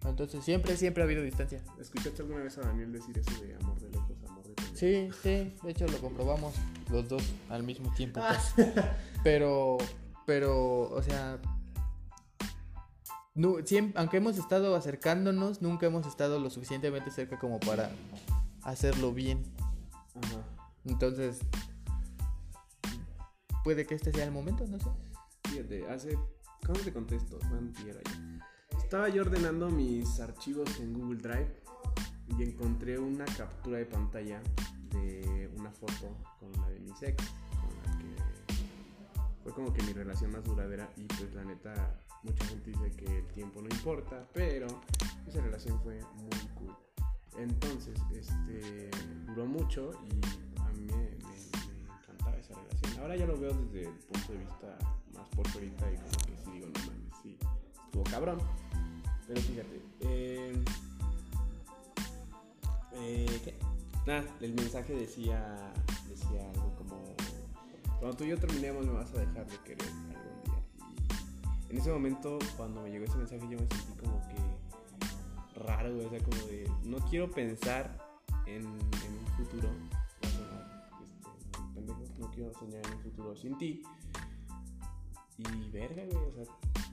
Ah. 0.06 0.10
Entonces 0.10 0.44
siempre, 0.44 0.76
siempre 0.78 1.02
ha 1.02 1.06
habido 1.06 1.24
distancia. 1.24 1.64
¿Escuchaste 1.80 2.22
alguna 2.22 2.44
vez 2.44 2.58
a 2.58 2.62
Daniel 2.62 2.92
decir 2.92 3.18
eso 3.18 3.42
de 3.44 3.56
amor 3.56 3.80
de 3.80 3.90
lejos, 3.90 4.16
amor 4.30 4.44
de 4.44 4.54
pendejo? 4.54 4.76
Sí, 4.78 5.10
sí, 5.24 5.56
de 5.64 5.72
hecho 5.72 5.88
lo 5.88 5.98
comprobamos 6.00 6.54
los 6.92 7.08
dos 7.10 7.24
al 7.50 7.64
mismo 7.64 7.92
tiempo. 7.96 8.20
casi. 8.20 8.62
Pero, 9.24 9.78
pero, 10.26 10.90
o 10.92 11.02
sea, 11.02 11.40
nu- 13.36 13.60
siem- 13.66 13.94
aunque 13.96 14.18
hemos 14.18 14.38
estado 14.38 14.75
acercándonos, 14.75 15.62
nunca 15.62 15.86
hemos 15.88 16.06
estado 16.08 16.40
lo 16.40 16.50
suficientemente 16.50 17.12
cerca 17.12 17.40
como 17.40 17.60
para 17.60 17.92
hacerlo 18.63 19.13
bien. 19.13 19.44
Ajá. 20.16 20.44
Entonces, 20.86 21.40
puede 23.63 23.86
que 23.86 23.96
este 23.96 24.12
sea 24.12 24.25
el 24.25 24.32
momento, 24.32 24.66
no 24.68 24.80
sé. 24.80 24.90
Fíjate, 25.50 25.90
hace. 25.90 26.18
¿Cómo 26.66 26.80
te 26.80 26.94
contesto? 26.94 27.40
Estaba 28.78 29.10
yo 29.10 29.24
ordenando 29.24 29.70
mis 29.70 30.20
archivos 30.20 30.80
en 30.80 30.94
Google 30.94 31.20
Drive 31.20 31.62
y 32.38 32.44
encontré 32.44 32.98
una 33.00 33.25
captura 33.25 33.78
de 33.80 33.86
pantalla 33.86 34.42
de 34.92 35.52
una 35.58 35.72
foto 35.72 36.16
con 36.40 36.58
una 36.58 36.70
de 36.70 36.80
mis 36.80 37.02
ex, 37.02 37.24
con 37.60 37.75
la 37.92 37.98
que 37.98 38.54
fue 39.44 39.52
como 39.54 39.74
que 39.74 39.84
mi 39.84 39.92
relación 39.94 40.32
más 40.32 40.44
duradera 40.44 40.90
y 40.96 41.04
pues 41.06 41.34
la 41.34 41.44
neta 41.44 42.00
mucha 42.24 42.46
gente 42.46 42.72
dice 42.72 42.92
que 42.96 43.20
el 43.20 43.27
tiempo 43.27 43.62
no 43.62 43.68
importa, 43.70 44.27
pero 44.34 44.68
esa 45.27 45.42
relación 45.42 45.80
fue 45.82 46.00
muy 46.15 46.39
cool. 46.56 46.75
Entonces, 47.38 48.00
este 48.12 48.89
duró 49.27 49.46
mucho 49.46 49.92
y 50.06 50.60
a 50.60 50.70
mí 50.70 50.86
me, 50.86 51.18
encantaba 51.98 52.38
esa 52.38 52.53
relación. 52.53 53.01
Ahora 53.01 53.15
ya 53.15 53.25
lo 53.25 53.38
veo 53.38 53.53
desde 53.53 53.89
el 53.89 54.00
punto 54.00 54.34
de 54.34 54.39
vista 54.39 54.77
más 55.13 55.27
por 55.30 55.48
ahorita 55.48 55.92
y 55.92 55.96
como 55.96 56.10
que 56.10 56.38
sí 56.44 56.51
digo, 56.51 56.68
no 56.68 56.80
mames, 56.80 57.13
sí, 57.22 57.38
estuvo 57.86 58.03
cabrón. 58.03 58.39
Pero 59.27 59.42
fíjate, 59.42 59.82
eh, 60.01 60.63
eh, 62.94 63.42
¿qué? 63.44 63.56
Nada, 64.06 64.25
el 64.42 64.53
mensaje 64.53 64.94
decía, 64.94 65.74
decía 66.10 66.50
algo 66.51 66.75
como, 66.75 67.15
cuando 68.00 68.18
tú 68.18 68.25
y 68.25 68.30
yo 68.30 68.38
terminemos 68.38 68.86
me 68.86 68.92
vas 68.92 69.13
a 69.13 69.20
dejar 69.20 69.48
de 69.48 69.58
querer 69.60 69.88
en 71.74 71.80
ese 71.80 71.92
momento, 71.92 72.38
cuando 72.56 72.84
me 72.84 72.92
llegó 72.92 73.06
ese 73.06 73.18
mensaje, 73.18 73.42
yo 73.50 73.58
me 73.58 73.65
sentí 73.65 73.94
como 74.00 74.22
que 74.27 75.60
raro, 75.60 75.92
güey, 75.96 76.06
o 76.06 76.10
sea, 76.12 76.20
como 76.20 76.38
de, 76.46 76.72
no 76.84 76.98
quiero 77.10 77.32
pensar 77.32 77.98
en, 78.46 78.68
un 78.68 78.80
futuro, 79.36 79.70
este, 80.22 80.44
no 82.20 82.30
quiero 82.30 82.53
soñar 82.53 82.86
en 82.86 82.94
un 82.94 83.00
futuro 83.00 83.36
sin 83.36 83.58
ti. 83.58 83.82
Y 85.39 85.72
verga, 85.72 86.03
güey, 86.06 86.24
o 86.24 86.32
sea, 86.32 86.44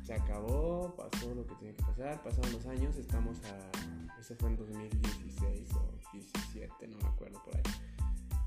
se 0.03 0.15
acabó, 0.15 0.95
pasó 0.97 1.35
lo 1.35 1.47
que 1.47 1.55
tenía 1.57 1.77
que 1.77 1.83
pasar, 1.83 2.23
pasaron 2.23 2.51
los 2.51 2.65
años, 2.65 2.97
estamos 2.97 3.37
a. 3.45 4.19
Eso 4.19 4.35
fue 4.37 4.49
en 4.49 4.57
2016 4.57 5.75
o 5.75 5.93
17, 6.15 6.89
no 6.89 6.97
me 6.97 7.09
acuerdo 7.09 7.39
por 7.45 7.55
ahí. 7.55 7.63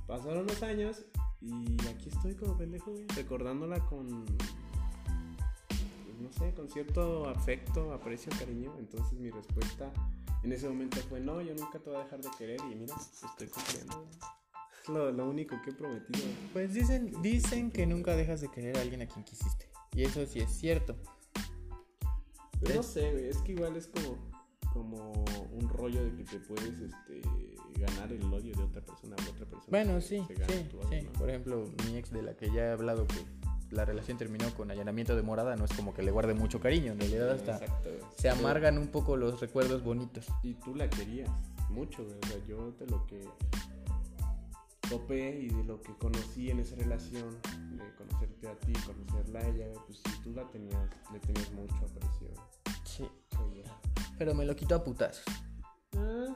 Pasaron 0.08 0.48
los 0.48 0.64
años 0.64 1.06
y 1.42 1.78
aquí 1.90 2.10
estoy 2.10 2.34
como 2.34 2.58
pendejo, 2.58 2.90
güey, 2.90 3.06
recordándola 3.16 3.86
con. 3.86 4.26
Pues, 6.24 6.40
no 6.40 6.46
sé, 6.48 6.54
con 6.54 6.70
cierto 6.70 7.30
afecto, 7.30 7.94
aprecio, 7.94 8.32
cariño. 8.40 8.74
Entonces 8.80 9.14
mi 9.20 9.30
respuesta 9.30 9.92
en 10.44 10.52
ese 10.52 10.68
momento 10.70 10.98
fue: 11.10 11.20
No, 11.20 11.42
yo 11.42 11.54
nunca 11.56 11.80
te 11.80 11.90
voy 11.90 12.00
a 12.00 12.04
dejar 12.04 12.22
de 12.22 12.30
querer 12.38 12.60
y 12.72 12.76
mira, 12.76 12.96
estoy 12.96 13.48
cumpliendo. 13.48 14.08
Es 14.84 14.90
lo, 14.90 15.12
lo 15.12 15.30
único 15.30 15.56
que 15.64 15.70
he 15.70 15.74
prometido. 15.74 16.26
Pues 16.52 16.74
dicen, 16.74 17.14
dicen 17.22 17.72
que 17.72 17.86
nunca 17.86 18.16
dejas 18.16 18.42
de 18.42 18.50
querer 18.50 18.78
a 18.78 18.82
alguien 18.82 19.02
a 19.02 19.08
quien 19.08 19.24
quisiste. 19.24 19.70
Y 19.96 20.04
eso 20.04 20.26
sí 20.26 20.40
es 20.40 20.52
cierto. 20.52 20.96
Pero 22.60 22.76
no 22.76 22.82
Es- 22.82 22.88
sé, 22.88 23.12
güey, 23.12 23.28
es 23.30 23.38
que 23.38 23.52
igual 23.54 23.76
es 23.76 23.88
como. 23.88 24.18
como 24.74 25.12
un 25.52 25.70
rollo 25.70 26.04
de 26.04 26.16
que 26.16 26.24
te 26.24 26.40
puedes 26.40 26.80
este, 26.80 27.22
ganar 27.80 28.12
el 28.12 28.24
odio 28.34 28.56
de 28.56 28.64
otra 28.64 28.82
persona 28.82 29.16
otra 29.30 29.46
persona. 29.46 29.68
Bueno, 29.70 30.02
sí, 30.02 30.24
sí, 30.28 30.34
sí. 30.48 30.66
¿no? 31.06 31.14
Por 31.14 31.30
ejemplo, 31.30 31.70
mi 31.86 31.98
ex 31.98 32.10
de 32.12 32.24
la 32.24 32.36
que 32.36 32.48
ya 32.52 32.66
he 32.66 32.72
hablado 32.72 33.06
que 33.06 33.20
la 33.74 33.86
relación 33.86 34.18
terminó 34.18 34.54
con 34.56 34.72
allanamiento 34.72 35.16
de 35.16 35.22
morada, 35.22 35.56
no 35.56 35.66
es 35.66 35.74
como 35.74 35.94
que 35.94 36.04
le 36.04 36.12
guarde 36.12 36.34
mucho 36.34 36.60
cariño, 36.60 36.94
en 36.94 37.00
realidad 37.00 37.32
hasta 37.32 37.54
Exacto, 37.58 37.90
se 38.18 38.30
amargan 38.30 38.78
un 38.78 38.88
poco 38.88 39.18
los 39.18 39.40
recuerdos 39.40 39.84
bonitos. 39.84 40.28
Y 40.44 40.54
tú 40.56 40.76
la 40.76 40.90
querías 40.90 41.30
mucho. 41.70 42.04
O 42.04 42.28
sea, 42.28 42.38
yo 42.48 42.72
de 42.72 42.88
lo 42.88 43.06
que 43.08 43.22
topé 44.90 45.40
y 45.42 45.48
de 45.48 45.64
lo 45.64 45.82
que 45.82 45.94
conocí 45.98 46.50
en 46.52 46.60
esa 46.60 46.76
relación, 46.76 47.38
de 47.72 47.96
conocerte 47.98 48.48
a 48.48 48.56
ti, 48.60 48.74
conocerla 48.86 49.40
a 49.40 49.48
ella, 49.48 49.66
pues 49.88 50.00
si 50.06 50.22
tú 50.22 50.34
la 50.34 50.44
tenías, 50.52 50.90
le 51.12 51.20
tenías 51.20 51.52
mucho 51.52 51.76
aprecio. 51.76 52.30
Sí. 52.86 53.08
Pero 54.18 54.36
me 54.36 54.46
lo 54.46 54.56
quitó 54.56 54.76
a 54.76 54.84
putazos. 54.84 55.26
Ah, 55.98 56.36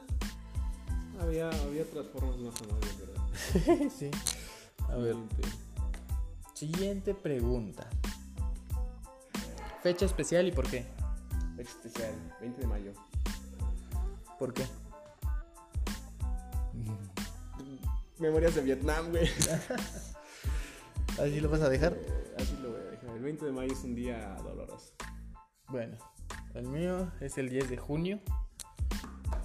había, 1.19 1.49
había 1.49 1.83
otras 1.83 2.07
formas 2.07 2.37
más 2.37 2.61
amables, 2.61 2.99
¿verdad? 2.99 3.91
sí. 3.97 4.09
A 4.89 4.95
ver, 4.95 5.15
Siguiente. 6.57 7.13
pregunta. 7.13 7.87
Fecha 9.83 10.07
especial 10.07 10.47
y 10.47 10.51
por 10.51 10.67
qué? 10.67 10.85
Fecha 11.55 11.69
especial, 11.69 12.15
20 12.41 12.61
de 12.61 12.67
mayo. 12.67 12.93
¿Por 14.39 14.55
qué? 14.55 14.65
Memorias 18.17 18.55
de 18.55 18.61
Vietnam, 18.61 19.11
güey. 19.11 19.29
¿Así 21.19 21.39
lo 21.41 21.49
vas 21.51 21.61
a 21.61 21.69
dejar? 21.69 21.93
Eh, 21.93 22.35
Así 22.39 22.57
lo 22.59 22.71
voy 22.71 22.81
a 22.81 22.89
dejar. 22.89 23.09
El 23.15 23.21
20 23.21 23.45
de 23.45 23.51
mayo 23.51 23.71
es 23.71 23.83
un 23.83 23.93
día 23.93 24.35
doloroso. 24.41 24.93
Bueno, 25.67 25.95
el 26.55 26.67
mío 26.69 27.11
es 27.21 27.37
el 27.37 27.49
10 27.49 27.69
de 27.69 27.77
junio. 27.77 28.19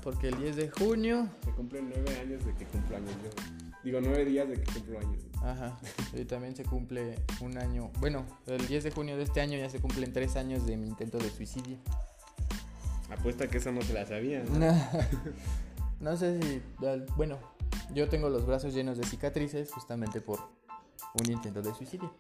Porque 0.03 0.29
el 0.29 0.39
10 0.39 0.57
de 0.57 0.71
junio. 0.71 1.29
Se 1.45 1.51
cumplen 1.51 1.93
nueve 1.95 2.19
años 2.21 2.43
de 2.47 2.55
que 2.55 2.65
cumplo 2.65 2.97
años 2.97 3.13
yo. 3.23 3.62
Digo, 3.85 4.01
nueve 4.01 4.25
días 4.25 4.49
de 4.49 4.55
que 4.55 4.73
cumplo 4.73 4.99
años. 4.99 5.23
Ajá. 5.43 5.79
Y 6.15 6.25
también 6.25 6.55
se 6.55 6.65
cumple 6.65 7.17
un 7.41 7.59
año. 7.59 7.91
Bueno, 7.99 8.25
el 8.47 8.65
10 8.67 8.85
de 8.85 8.91
junio 8.93 9.17
de 9.17 9.25
este 9.25 9.41
año 9.41 9.59
ya 9.59 9.69
se 9.69 9.81
cumplen 9.81 10.13
tres 10.13 10.37
años 10.37 10.67
de 10.67 10.77
mi 10.77 10.87
intento 10.87 11.19
de 11.19 11.29
suicidio. 11.31 11.79
Apuesta 13.11 13.49
que 13.49 13.59
eso 13.59 13.73
no 13.73 13.83
se 13.83 13.93
la 13.93 14.07
sabía. 14.07 14.45
No 16.01 16.17
sé 16.17 16.41
si. 16.41 16.63
Bueno, 17.17 17.39
yo 17.93 18.09
tengo 18.09 18.29
los 18.29 18.47
brazos 18.47 18.73
llenos 18.73 18.99
de 18.99 19.05
cicatrices 19.05 19.71
justamente 19.73 20.21
por 20.21 20.39
un 21.21 21.31
intento 21.31 21.61
de 21.61 21.75
suicidio. 21.75 22.15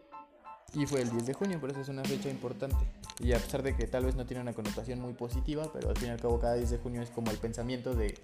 Y 0.74 0.86
fue 0.86 1.02
el 1.02 1.10
10 1.10 1.26
de 1.26 1.34
junio, 1.34 1.60
por 1.60 1.70
eso 1.70 1.80
es 1.80 1.88
una 1.88 2.02
fecha 2.02 2.30
importante. 2.30 2.76
Y 3.20 3.32
a 3.32 3.38
pesar 3.38 3.62
de 3.62 3.76
que 3.76 3.86
tal 3.86 4.06
vez 4.06 4.16
no 4.16 4.24
tiene 4.24 4.40
una 4.40 4.54
connotación 4.54 5.00
muy 5.00 5.12
positiva, 5.12 5.70
pero 5.72 5.90
al 5.90 5.96
fin 5.96 6.08
y 6.08 6.10
al 6.12 6.20
cabo 6.20 6.40
cada 6.40 6.54
10 6.54 6.70
de 6.70 6.78
junio 6.78 7.02
es 7.02 7.10
como 7.10 7.30
el 7.30 7.36
pensamiento 7.36 7.94
de 7.94 8.18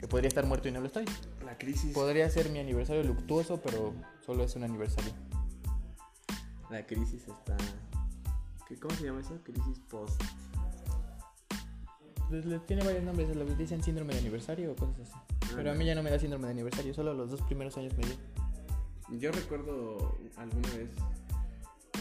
que 0.00 0.08
podría 0.08 0.28
estar 0.28 0.46
muerto 0.46 0.68
y 0.68 0.72
no 0.72 0.80
lo 0.80 0.86
estoy. 0.86 1.04
La 1.44 1.58
crisis. 1.58 1.92
Podría 1.92 2.28
ser 2.30 2.48
mi 2.48 2.58
aniversario 2.58 3.02
luctuoso, 3.04 3.60
pero 3.60 3.92
solo 4.24 4.44
es 4.44 4.56
un 4.56 4.64
aniversario. 4.64 5.12
La 6.70 6.86
crisis 6.86 7.28
está. 7.28 7.56
¿Qué, 8.66 8.76
¿Cómo 8.80 8.94
se 8.96 9.04
llama 9.04 9.20
eso? 9.20 9.38
Crisis 9.44 9.78
post. 9.90 10.20
Pues 12.30 12.46
le 12.46 12.58
tiene 12.60 12.82
varios 12.82 13.04
nombres, 13.04 13.28
se 13.28 13.34
lo 13.34 13.44
dicen 13.44 13.82
síndrome 13.82 14.14
de 14.14 14.20
aniversario 14.20 14.72
o 14.72 14.74
cosas 14.76 15.00
así. 15.00 15.18
Pero 15.54 15.70
a 15.70 15.74
mí 15.74 15.84
ya 15.84 15.94
no 15.94 16.02
me 16.02 16.10
da 16.10 16.18
síndrome 16.18 16.46
de 16.46 16.52
aniversario, 16.52 16.94
solo 16.94 17.12
los 17.12 17.30
dos 17.30 17.42
primeros 17.42 17.76
años 17.76 17.92
me 17.98 18.06
dio. 18.06 18.16
Yo 19.18 19.30
recuerdo 19.30 20.16
alguna 20.36 20.68
vez, 20.70 20.88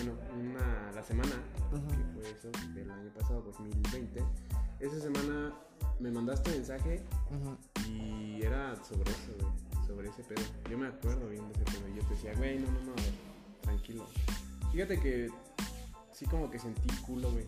bueno, 0.03 0.20
una, 0.34 0.91
la 0.93 1.03
semana 1.03 1.31
que 1.70 2.03
fue 2.13 2.31
eso, 2.31 2.50
del 2.74 2.89
año 2.89 3.13
pasado, 3.13 3.41
2020. 3.41 4.24
Esa 4.79 5.00
semana 5.00 5.53
me 6.00 6.10
mandaste 6.10 6.50
mensaje 6.51 7.03
y 7.88 8.41
era 8.41 8.75
sobre 8.84 9.12
eso, 9.12 9.31
güey, 9.39 9.86
sobre 9.88 10.10
ese 10.10 10.24
pedo. 10.24 10.41
Yo 10.70 10.77
me 10.77 10.88
acuerdo 10.88 11.29
bien 11.29 11.48
de 11.51 11.53
ese 11.53 11.65
pedo. 11.65 11.88
y 11.88 11.96
Yo 11.98 12.03
te 12.08 12.15
decía, 12.15 12.34
güey, 12.36 12.60
no, 12.60 12.72
no, 12.72 12.79
no, 12.81 12.93
tranquilo. 13.62 14.08
Fíjate 14.72 15.00
que 15.00 15.29
sí, 16.13 16.25
como 16.25 16.50
que 16.50 16.58
sentí 16.58 16.89
culo, 17.03 17.31
güey. 17.31 17.46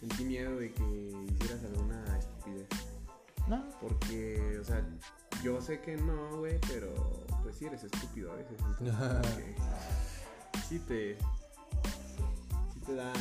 Sentí 0.00 0.24
miedo 0.24 0.56
de 0.56 0.72
que 0.72 1.26
hicieras 1.30 1.62
alguna 1.64 2.18
estupidez. 2.18 2.68
No, 3.48 3.64
Porque, 3.80 4.58
o 4.58 4.64
sea, 4.64 4.82
yo 5.42 5.60
sé 5.60 5.80
que 5.80 5.96
no, 5.96 6.38
güey, 6.38 6.58
pero 6.68 6.94
pues 7.42 7.56
sí 7.56 7.66
eres 7.66 7.84
estúpido 7.84 8.32
a 8.32 8.36
veces. 8.36 8.56
Entonces, 8.80 9.56
que 10.52 10.58
sí 10.60 10.78
te. 10.78 11.18
Te 12.86 12.94
da. 12.94 13.12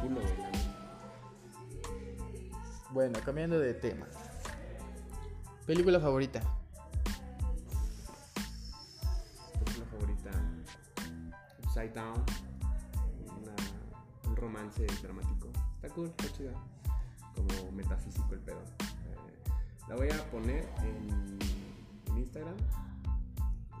Culo, 0.00 0.20
güey. 0.20 0.50
Bueno, 2.92 3.18
cambiando 3.24 3.58
de 3.58 3.74
tema. 3.74 4.06
Película 5.66 6.00
favorita. 6.00 6.40
película 9.64 9.86
favorita 9.86 10.30
Upside 11.62 11.90
Down 11.92 12.24
una- 13.40 14.28
un 14.30 14.36
romance 14.36 14.84
dramático 15.02 15.48
está 15.76 15.88
cool, 15.94 16.08
está 16.08 16.32
chida 16.32 16.52
como 17.36 17.70
metafísico 17.72 18.34
el 18.34 18.40
pedo 18.40 18.60
Eh, 18.80 19.50
la 19.88 19.94
voy 19.96 20.08
a 20.10 20.30
poner 20.30 20.68
en, 20.80 21.38
en 22.08 22.18
Instagram 22.18 22.56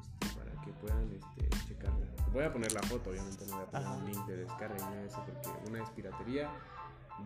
este, 0.00 0.38
para 0.38 0.52
que 0.64 0.72
puedan 0.74 1.10
este, 1.12 1.48
checarla 1.66 2.06
voy 2.32 2.44
a 2.44 2.52
poner 2.52 2.72
la 2.72 2.82
foto 2.82 3.10
obviamente 3.10 3.44
no 3.46 3.54
voy 3.56 3.62
a 3.64 3.66
poner 3.66 3.86
Ajá. 3.86 3.96
un 3.96 4.06
link 4.06 4.26
de 4.26 4.36
descarga 4.36 4.74
ni 4.74 4.80
nada 4.82 4.96
de 4.96 5.06
eso 5.06 5.24
porque 5.26 5.48
una 5.68 5.82
es 5.82 5.90
piratería 5.90 6.50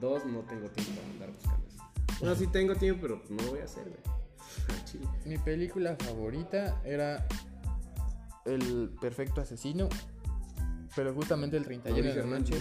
dos 0.01 0.25
no 0.25 0.41
tengo 0.41 0.69
tiempo 0.71 0.93
para 1.01 1.13
andar 1.13 1.31
buscando 1.33 1.67
eso 1.67 1.83
bueno 2.21 2.35
sí 2.37 2.47
tengo 2.49 2.75
tiempo 2.75 3.01
pero 3.03 3.23
no 3.29 3.43
lo 3.43 3.51
voy 3.51 3.61
a 3.61 3.65
hacer 3.65 3.85
güey 3.85 4.01
chile. 4.85 5.07
Mi 5.25 5.39
película 5.39 5.97
favorita 5.97 6.81
era 6.85 7.27
El 8.45 8.91
Perfecto 9.01 9.41
Asesino. 9.41 9.89
Pero 10.95 11.13
justamente 11.13 11.57
el 11.57 11.65
31 11.65 12.09
de 12.09 12.15
la 12.15 12.25
noche 12.25 12.55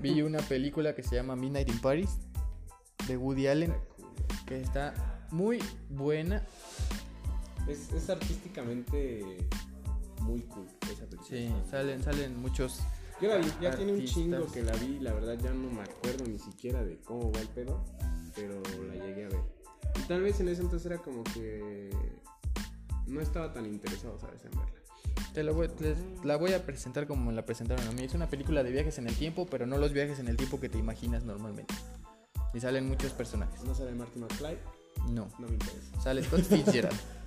vi 0.00 0.22
una 0.22 0.38
película 0.38 0.94
que 0.94 1.02
se 1.02 1.16
llama 1.16 1.34
Midnight 1.34 1.68
in 1.68 1.80
Paris 1.80 2.18
de 3.08 3.16
Woody 3.16 3.48
Allen. 3.48 3.74
Que 4.46 4.60
está 4.60 4.94
muy 5.30 5.58
buena. 5.88 6.44
Es, 7.66 7.90
es 7.92 8.08
artísticamente 8.08 9.48
muy 10.20 10.40
cool 10.42 10.66
esa 10.90 11.06
película. 11.06 11.28
Sí, 11.28 11.52
salen, 11.70 12.02
salen 12.02 12.36
muchos. 12.40 12.80
Yo 13.20 13.28
la 13.28 13.36
vi, 13.36 13.46
ya 13.60 13.76
tiene 13.76 13.92
un 13.92 13.98
artistas. 13.98 14.14
chingo 14.22 14.46
que 14.52 14.62
la 14.62 14.72
vi, 14.76 14.98
la 15.00 15.12
verdad 15.12 15.38
ya 15.42 15.52
no 15.52 15.70
me 15.70 15.82
acuerdo 15.82 16.24
ni 16.26 16.38
siquiera 16.38 16.82
de 16.84 16.98
cómo 17.00 17.30
va 17.32 17.40
el 17.40 17.48
pedo, 17.48 17.84
pero 18.34 18.60
la 18.88 18.94
llegué 19.04 19.26
a 19.26 19.28
ver. 19.28 19.40
Y 19.98 20.02
tal 20.08 20.22
vez 20.22 20.40
en 20.40 20.48
ese 20.48 20.62
entonces 20.62 20.86
era 20.90 20.98
como 21.02 21.22
que 21.24 21.90
no 23.06 23.20
estaba 23.20 23.52
tan 23.52 23.66
interesado, 23.66 24.18
¿sabes? 24.18 24.42
En 24.44 24.50
verla. 24.52 24.72
Te 25.34 25.42
la 25.42 25.52
voy, 25.52 25.68
les- 25.80 26.24
la 26.24 26.36
voy 26.36 26.54
a 26.54 26.64
presentar 26.64 27.06
como 27.06 27.26
me 27.26 27.32
la 27.32 27.44
presentaron 27.44 27.86
a 27.86 27.92
mí. 27.92 28.02
Es 28.04 28.14
una 28.14 28.28
película 28.28 28.62
de 28.62 28.70
viajes 28.72 28.98
en 28.98 29.06
el 29.06 29.14
tiempo, 29.14 29.46
pero 29.46 29.66
no 29.66 29.76
los 29.78 29.92
viajes 29.92 30.18
en 30.18 30.28
el 30.28 30.36
tiempo 30.36 30.58
que 30.58 30.68
te 30.68 30.78
imaginas 30.78 31.24
normalmente. 31.24 31.74
Y 32.54 32.60
salen 32.60 32.88
muchos 32.88 33.12
personajes. 33.12 33.62
No 33.64 33.74
sale 33.74 33.92
Marty 33.92 34.18
McFly, 34.18 34.56
No. 35.10 35.28
no 35.38 35.46
me 35.46 35.52
interesa. 35.54 36.00
Sale 36.02 36.22
Scott 36.24 36.40
Fitzgerald. 36.42 36.98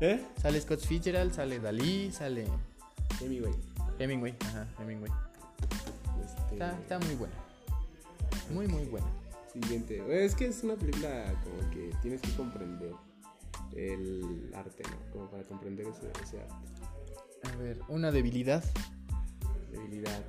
¿Eh? 0.00 0.24
sale 0.40 0.60
Scott 0.60 0.80
Fitzgerald, 0.80 1.32
sale 1.32 1.58
Dalí, 1.58 2.12
sale 2.12 2.46
Anyway. 3.20 3.52
Hemingway. 3.98 4.36
Ajá, 4.40 4.68
Hemingway. 4.78 5.10
Este, 6.24 6.54
Está, 6.54 6.78
está 6.78 6.98
muy 7.00 7.14
buena. 7.16 7.34
Muy, 8.52 8.68
muy 8.68 8.84
buena. 8.84 9.08
Siguiente. 9.52 10.24
Es 10.24 10.36
que 10.36 10.46
es 10.46 10.62
una 10.62 10.76
película 10.76 11.34
como 11.42 11.70
que 11.70 11.92
tienes 12.00 12.20
que 12.20 12.32
comprender 12.36 12.92
el 13.74 14.52
arte, 14.54 14.84
¿no? 14.84 15.12
Como 15.12 15.30
para 15.30 15.42
comprender 15.42 15.88
ese, 15.88 16.12
ese 16.22 16.40
arte. 16.40 17.52
A 17.52 17.56
ver, 17.56 17.80
una 17.88 18.12
debilidad. 18.12 18.64
Debilidad. 19.72 20.22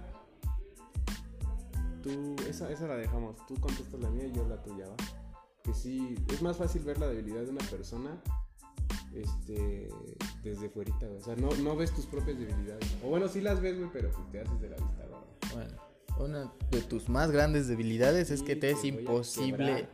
Tú, 2.02 2.36
esa, 2.48 2.72
esa 2.72 2.88
la 2.88 2.96
dejamos. 2.96 3.36
Tú 3.46 3.56
contestas 3.60 4.00
la 4.00 4.10
mía 4.10 4.26
y 4.26 4.32
yo 4.32 4.48
la 4.48 4.62
tuya, 4.64 4.88
¿va? 4.88 4.96
Que 5.64 5.74
sí, 5.76 6.16
es 6.30 6.42
más 6.42 6.58
fácil 6.58 6.84
ver 6.84 6.98
la 6.98 7.08
debilidad 7.08 7.44
de 7.44 7.52
una 7.52 7.66
persona 7.66 8.20
este, 9.14 9.90
desde 10.44 10.70
fuerita, 10.70 11.08
güey. 11.08 11.20
O 11.20 11.24
sea, 11.24 11.36
no, 11.36 11.50
no 11.64 11.76
ves 11.76 11.92
tus 11.94 12.06
propias 12.06 12.38
debilidades. 12.40 12.86
O 13.04 13.10
bueno, 13.10 13.28
sí 13.28 13.42
las 13.42 13.62
ves, 13.62 13.78
güey, 13.78 13.90
pero 13.92 14.12
pues 14.12 14.32
te 14.32 14.42
haces 14.42 14.62
de 14.62 14.70
la 14.70 14.76
vista. 14.78 15.08
Bueno, 15.54 15.78
una 16.20 16.52
de 16.72 16.82
tus 16.82 17.10
más 17.10 17.32
grandes 17.32 17.68
debilidades 17.68 18.30
es 18.32 18.44
que 18.44 18.56
te 18.56 18.72
es 18.72 18.84
imposible. 18.84 19.88
quebrar. 19.88 19.90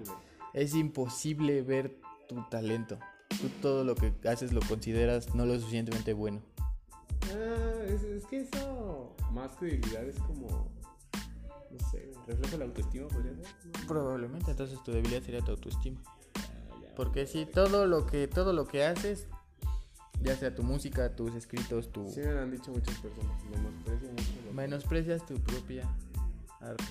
Es 0.53 0.73
imposible 0.73 1.61
ver 1.61 1.99
tu 2.27 2.43
talento. 2.49 2.97
Tú 3.29 3.49
todo 3.61 3.83
lo 3.83 3.95
que 3.95 4.13
haces 4.27 4.53
lo 4.53 4.61
consideras 4.61 5.35
no 5.35 5.45
lo 5.45 5.57
suficientemente 5.59 6.13
bueno. 6.13 6.41
Ah, 7.23 7.83
es, 7.87 8.03
es 8.03 8.25
que 8.25 8.41
eso, 8.41 9.15
más 9.31 9.51
que 9.57 9.65
debilidad, 9.65 10.03
es 10.03 10.17
como, 10.19 10.71
no 11.71 11.89
sé, 11.91 12.11
reflejo 12.27 12.57
la 12.57 12.65
autoestima, 12.65 13.07
podría 13.07 13.35
ser. 13.35 13.87
Probablemente, 13.87 14.51
entonces 14.51 14.81
tu 14.83 14.91
debilidad 14.91 15.21
sería 15.21 15.41
tu 15.41 15.51
autoestima. 15.51 16.01
Porque 16.95 17.27
si 17.27 17.45
todo 17.45 17.85
lo 17.87 18.05
que 18.05 18.27
todo 18.27 18.53
lo 18.53 18.65
que 18.67 18.85
haces, 18.85 19.27
ya 20.21 20.35
sea 20.35 20.55
tu 20.55 20.63
música, 20.63 21.15
tus 21.15 21.35
escritos, 21.35 21.91
tu 21.91 22.09
Sí 22.09 22.21
me 22.21 22.31
lo 22.33 22.41
han 22.41 22.51
dicho 22.51 22.71
muchas 22.71 22.97
personas, 22.99 23.43
menosprecio 23.51 24.09
mucho. 24.11 24.31
lo- 24.45 24.53
menosprecias 24.53 25.25
tu 25.25 25.35
propia 25.35 25.83
arte. 26.61 26.83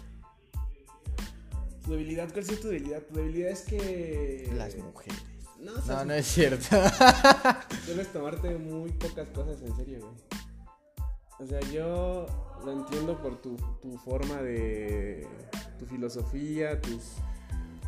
Tu 1.85 1.91
debilidad, 1.93 2.29
¿cuál 2.33 2.39
es 2.49 2.61
tu 2.61 2.69
debilidad? 2.69 3.03
Tu 3.03 3.15
debilidad 3.15 3.51
es 3.51 3.63
que. 3.63 4.51
Las 4.57 4.77
mujeres. 4.77 5.23
No, 5.61 5.75
No, 5.75 5.83
seas- 5.83 6.07
no 6.07 6.13
es 6.15 6.27
cierto. 6.27 6.67
Debes 7.87 8.13
tomarte 8.13 8.57
muy 8.57 8.91
pocas 8.93 9.29
cosas 9.31 9.61
en 9.63 9.75
serio, 9.77 10.01
güey. 10.01 10.15
O 11.41 11.47
sea, 11.47 11.61
yo 11.73 12.27
lo 12.65 12.73
entiendo 12.73 13.21
por 13.21 13.41
tu, 13.43 13.57
tu 13.83 13.97
forma 13.99 14.37
de. 14.43 15.27
tu 15.79 15.85
filosofía, 15.87 16.81
tus, 16.81 17.17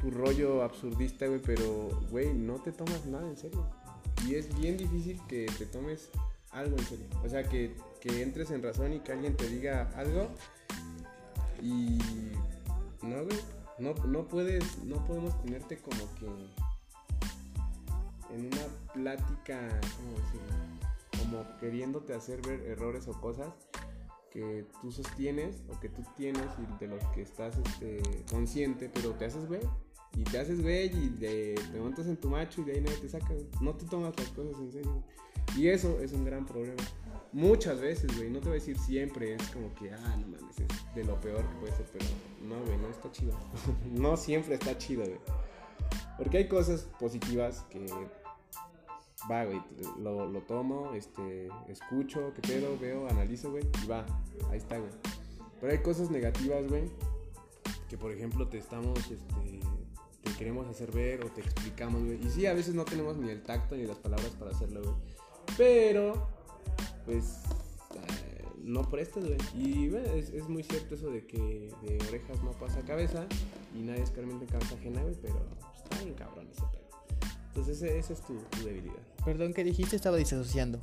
tu 0.07 0.13
rollo 0.13 0.63
absurdista, 0.63 1.27
güey, 1.27 1.41
pero, 1.41 1.89
güey, 2.11 2.33
no 2.33 2.55
te 2.55 2.71
tomas 2.71 3.07
nada 3.07 3.29
en 3.29 3.37
serio. 3.37 3.67
Y 4.25 4.37
es 4.37 4.57
bien 4.57 4.77
difícil 4.77 5.21
que 5.27 5.47
te 5.59 5.67
tomes 5.67 6.11
algo 6.53 6.77
en 6.77 6.85
serio. 6.85 7.07
O 7.25 7.29
sea, 7.29 7.43
que, 7.43 7.75
que 8.01 8.23
entres 8.23 8.53
en 8.53 8.63
razón 8.63 8.93
y 8.93 9.01
que 9.01 9.13
alguien 9.13 9.37
te 9.37 9.49
diga 9.49 9.91
algo 9.97 10.29
y. 11.61 11.99
no, 13.03 13.25
güey. 13.25 13.39
No, 13.79 13.95
no 14.07 14.27
puedes. 14.29 14.79
no 14.85 15.05
podemos 15.05 15.43
tenerte 15.43 15.79
como 15.79 15.99
que 16.15 16.27
en 18.35 18.47
una 18.47 18.63
plática, 18.95 19.59
¿cómo 19.97 20.19
decirlo? 20.19 20.57
Como 21.19 21.59
queriéndote 21.59 22.15
hacer 22.15 22.41
ver 22.43 22.61
errores 22.61 23.09
o 23.09 23.21
cosas 23.21 23.49
que 24.31 24.67
tú 24.81 24.93
sostienes 24.93 25.63
o 25.69 25.81
que 25.81 25.89
tú 25.89 26.03
tienes 26.17 26.47
y 26.59 26.79
de 26.79 26.89
los 26.89 27.03
que 27.07 27.23
estás 27.23 27.57
este, 27.59 28.01
consciente, 28.31 28.89
pero 28.93 29.11
te 29.11 29.25
haces 29.25 29.47
güey. 29.49 29.61
Y 30.17 30.25
te 30.25 30.39
haces 30.39 30.63
güey 30.63 30.87
y 30.87 31.11
te 31.11 31.55
montas 31.79 32.07
en 32.07 32.17
tu 32.17 32.31
macho 32.31 32.63
y 32.63 32.65
de 32.65 32.73
ahí 32.73 32.81
nadie 32.81 32.97
te 32.97 33.09
saca. 33.09 33.35
No 33.61 33.75
te 33.75 33.85
tomas 33.85 34.15
las 34.19 34.29
cosas 34.31 34.59
en 34.61 34.73
serio. 34.73 35.03
Y 35.57 35.69
eso 35.69 36.01
es 36.01 36.13
un 36.13 36.25
gran 36.25 36.47
problema. 36.47 36.83
Muchas 37.33 37.81
veces, 37.81 38.17
güey, 38.17 38.31
no 38.31 38.41
te 38.41 38.49
voy 38.49 38.59
a 38.59 38.61
decir 38.61 38.79
siempre, 38.79 39.35
es 39.35 39.49
como 39.51 39.75
que, 39.75 39.93
ah, 39.93 40.17
no 40.17 40.27
mames, 40.29 40.59
es 40.59 40.95
de 40.95 41.05
lo 41.05 41.21
peor 41.21 41.47
que 41.47 41.55
puede 41.57 41.77
ser, 41.77 41.87
pero 41.93 42.05
no, 42.49 42.65
güey, 42.65 42.79
no 42.79 42.89
está 42.89 43.13
chido. 43.13 43.39
no 43.93 44.17
siempre 44.17 44.55
está 44.55 44.77
chido, 44.79 45.05
güey. 45.05 45.19
Porque 46.17 46.39
hay 46.39 46.49
cosas 46.49 46.89
positivas 46.99 47.65
que 47.69 47.87
va, 49.31 49.45
güey, 49.45 49.61
lo, 49.99 50.27
lo 50.31 50.41
tomo, 50.43 50.95
este, 50.95 51.49
escucho, 51.69 52.33
qué 52.35 52.43
pedo, 52.43 52.79
veo, 52.79 53.09
analizo, 53.09 53.51
güey, 53.51 53.65
y 53.85 53.87
va, 53.87 54.07
ahí 54.51 54.59
está, 54.59 54.79
güey. 54.79 54.91
Pero 55.61 55.73
hay 55.73 55.79
cosas 55.83 56.11
negativas, 56.11 56.67
güey, 56.69 56.85
que 57.89 57.99
por 57.99 58.13
ejemplo 58.13 58.49
te 58.49 58.59
estamos, 58.59 58.99
este, 59.11 59.61
te 60.31 60.37
queremos 60.39 60.67
hacer 60.69 60.91
ver 60.93 61.25
o 61.25 61.29
te 61.31 61.41
explicamos, 61.41 62.03
güey. 62.05 62.25
Y 62.27 62.31
sí, 62.31 62.47
a 62.47 62.55
veces 62.55 62.75
no 62.75 62.85
tenemos 62.85 63.17
ni 63.17 63.31
el 63.31 63.43
tacto 63.43 63.77
ni 63.77 63.85
las 63.87 63.99
palabras 63.99 64.31
para 64.39 64.51
hacerlo, 64.51 64.83
güey. 64.83 64.95
Pero, 65.57 66.29
pues, 67.05 67.25
eh, 67.95 68.45
no 68.63 68.83
prestes, 68.91 69.25
güey. 69.25 69.39
Y 69.55 69.89
bueno, 69.89 70.09
es, 70.13 70.31
es 70.31 70.49
muy 70.49 70.63
cierto 70.63 70.95
eso 70.97 71.11
de 71.11 71.27
que 71.27 71.71
de 71.83 71.99
orejas 72.09 72.43
no 72.43 72.51
pasa 72.53 72.81
cabeza 72.83 73.27
y 73.75 73.83
nadie 73.83 74.03
es 74.03 74.13
en 74.17 74.47
cabeza 74.47 74.75
ajena, 74.75 75.03
güey, 75.03 75.15
pero 75.23 75.35
pues, 75.61 75.83
está 75.85 76.03
bien 76.05 76.15
cabrón 76.15 76.49
ese 76.51 76.63
pedo. 76.73 76.87
Entonces 77.49 77.77
ese- 77.83 77.99
esa 77.99 78.13
es 78.13 78.21
tu, 78.23 78.35
tu 78.51 78.65
debilidad. 78.65 78.95
Perdón, 79.25 79.55
¿qué 79.55 79.65
dijiste? 79.65 79.97
Estaba 79.97 80.17
disasociando. 80.17 80.81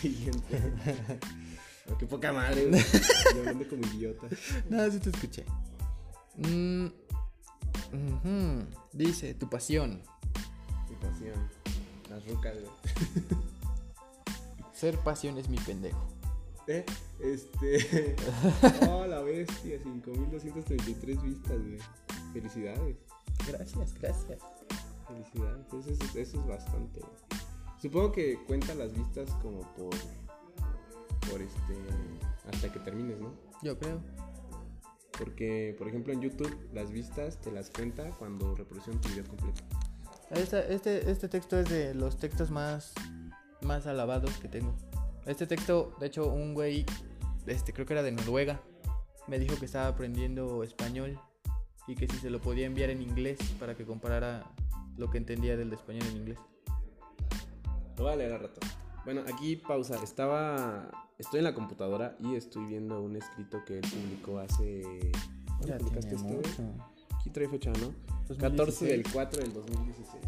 Siguiente. 0.00 0.58
Qué 1.98 2.06
poca 2.06 2.32
madre, 2.32 2.66
güey. 2.68 2.80
Yo 3.34 3.40
hablando 3.40 3.68
como 3.68 3.82
idiota. 3.94 4.26
No, 4.70 4.90
sí 4.90 4.98
te 5.00 5.10
escuché. 5.10 5.44
Dice, 8.92 9.34
tu 9.34 9.48
pasión. 9.48 10.00
Mi 10.88 10.96
pasión. 10.96 11.48
Las 12.10 12.26
rucas, 12.26 12.54
güey. 12.54 12.70
Ser 14.72 14.98
pasión 14.98 15.38
es 15.38 15.48
mi 15.48 15.58
pendejo. 15.58 16.04
Eh, 16.66 16.84
este. 17.20 18.16
Oh, 18.90 19.06
la 19.06 19.20
bestia. 19.22 19.78
5233 19.82 21.22
vistas, 21.22 21.58
güey. 21.60 21.78
Felicidades. 22.32 22.96
Gracias, 23.46 23.94
gracias. 24.00 24.38
Felicidades. 25.06 25.66
Eso, 25.72 25.90
es- 25.90 26.14
eso 26.16 26.40
es 26.40 26.46
bastante, 26.46 27.00
güey. 27.00 27.12
Supongo 27.80 28.12
que 28.12 28.38
cuenta 28.46 28.74
las 28.74 28.92
vistas 28.92 29.28
como 29.42 29.60
por. 29.74 29.94
Por 31.30 31.40
este. 31.42 31.76
Hasta 32.52 32.72
que 32.72 32.78
termines, 32.80 33.18
¿no? 33.20 33.32
Yo 33.62 33.78
creo. 33.78 34.00
Porque, 35.18 35.74
por 35.78 35.88
ejemplo, 35.88 36.12
en 36.12 36.20
YouTube, 36.20 36.56
las 36.72 36.90
vistas 36.90 37.40
te 37.40 37.52
las 37.52 37.70
cuenta 37.70 38.10
cuando 38.18 38.54
reproducen 38.54 39.00
tu 39.00 39.08
video 39.10 39.24
completo. 39.24 39.62
Esta- 40.30 40.60
este, 40.66 41.10
este 41.10 41.28
texto 41.28 41.58
es 41.58 41.68
de 41.68 41.94
los 41.94 42.18
textos 42.18 42.50
más, 42.50 42.92
más 43.62 43.86
alabados 43.86 44.36
que 44.38 44.48
tengo. 44.48 44.74
Este 45.26 45.46
texto, 45.46 45.94
de 46.00 46.06
hecho, 46.06 46.26
un 46.32 46.54
güey, 46.54 46.84
este, 47.46 47.72
creo 47.72 47.86
que 47.86 47.92
era 47.92 48.02
de 48.02 48.12
Noruega, 48.12 48.60
me 49.26 49.38
dijo 49.38 49.56
que 49.58 49.66
estaba 49.66 49.86
aprendiendo 49.88 50.62
español 50.64 51.18
y 51.86 51.94
que 51.94 52.06
si 52.08 52.16
se 52.16 52.30
lo 52.30 52.40
podía 52.40 52.66
enviar 52.66 52.90
en 52.90 53.00
inglés 53.02 53.38
para 53.60 53.74
que 53.74 53.84
comparara 53.84 54.44
lo 54.96 55.10
que 55.10 55.18
entendía 55.18 55.56
del 55.56 55.70
de 55.70 55.76
español 55.76 56.04
en 56.10 56.16
inglés. 56.16 56.38
Lo 57.96 58.04
voy 58.04 58.12
a 58.12 58.16
leer 58.16 58.32
al 58.32 58.40
rato. 58.40 58.60
Bueno, 59.04 59.22
aquí 59.32 59.56
pausa. 59.56 60.02
Estaba. 60.02 61.03
Estoy 61.16 61.38
en 61.38 61.44
la 61.44 61.54
computadora 61.54 62.16
y 62.18 62.34
estoy 62.34 62.64
viendo 62.66 63.00
un 63.00 63.14
escrito 63.14 63.64
que 63.64 63.78
él 63.78 63.82
publicó 63.82 64.40
hace. 64.40 64.82
¿Cuándo 65.46 65.66
Ya 65.68 65.78
publicaste 65.78 66.14
esto. 66.16 66.62
Aquí 67.16 67.30
trae 67.30 67.48
fecha, 67.48 67.70
¿no? 67.74 67.94
2016. 68.28 68.38
14 68.38 68.86
del 68.86 69.04
4 69.12 69.42
del 69.42 69.52
2016. 69.52 70.22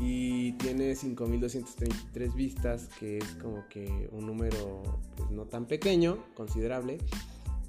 Y 0.00 0.52
tiene 0.52 0.94
5233 0.94 2.34
vistas, 2.34 2.88
que 2.98 3.18
es 3.18 3.34
como 3.34 3.68
que 3.68 4.08
un 4.12 4.26
número 4.26 4.98
pues, 5.16 5.30
no 5.30 5.44
tan 5.44 5.66
pequeño, 5.66 6.24
considerable. 6.34 6.98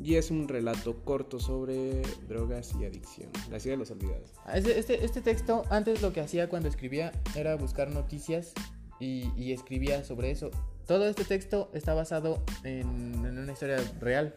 Y 0.02 0.16
es 0.16 0.32
un 0.32 0.48
relato 0.48 1.04
corto 1.04 1.42
sobre 1.42 2.04
drogas 2.30 2.74
y 2.80 2.86
adicción. 2.86 3.30
La 3.52 3.60
ciudad 3.60 3.74
de 3.74 3.80
los 3.80 3.92
olvidados. 3.92 4.32
Este, 4.54 4.80
este, 4.80 5.04
este 5.04 5.22
texto, 5.22 5.66
antes 5.70 6.02
lo 6.02 6.14
que 6.14 6.22
hacía 6.22 6.48
cuando 6.48 6.70
escribía 6.70 7.12
era 7.36 7.56
buscar 7.56 7.92
noticias 7.92 8.54
y, 9.00 9.32
y 9.36 9.54
escribía 9.54 10.04
sobre 10.04 10.32
eso. 10.32 10.52
Todo 10.88 11.08
este 11.08 11.24
texto 11.24 11.70
está 11.74 11.94
basado 11.94 12.44
en, 12.64 12.88
en 13.26 13.38
una 13.38 13.52
historia 13.52 13.78
real. 14.00 14.36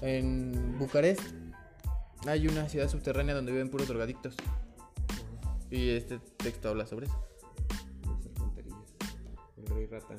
En 0.00 0.78
Bucarest 0.78 1.20
hay 2.26 2.48
una 2.48 2.68
ciudad 2.68 2.88
subterránea 2.88 3.34
donde 3.34 3.52
viven 3.52 3.70
puros 3.70 3.88
drogadictos. 3.88 4.34
Y 5.70 5.90
este 5.90 6.18
texto 6.38 6.70
habla 6.70 6.86
sobre 6.86 7.06
eso. 7.06 7.24
El 9.56 9.66
rey 9.66 9.86
rata. 9.86 10.14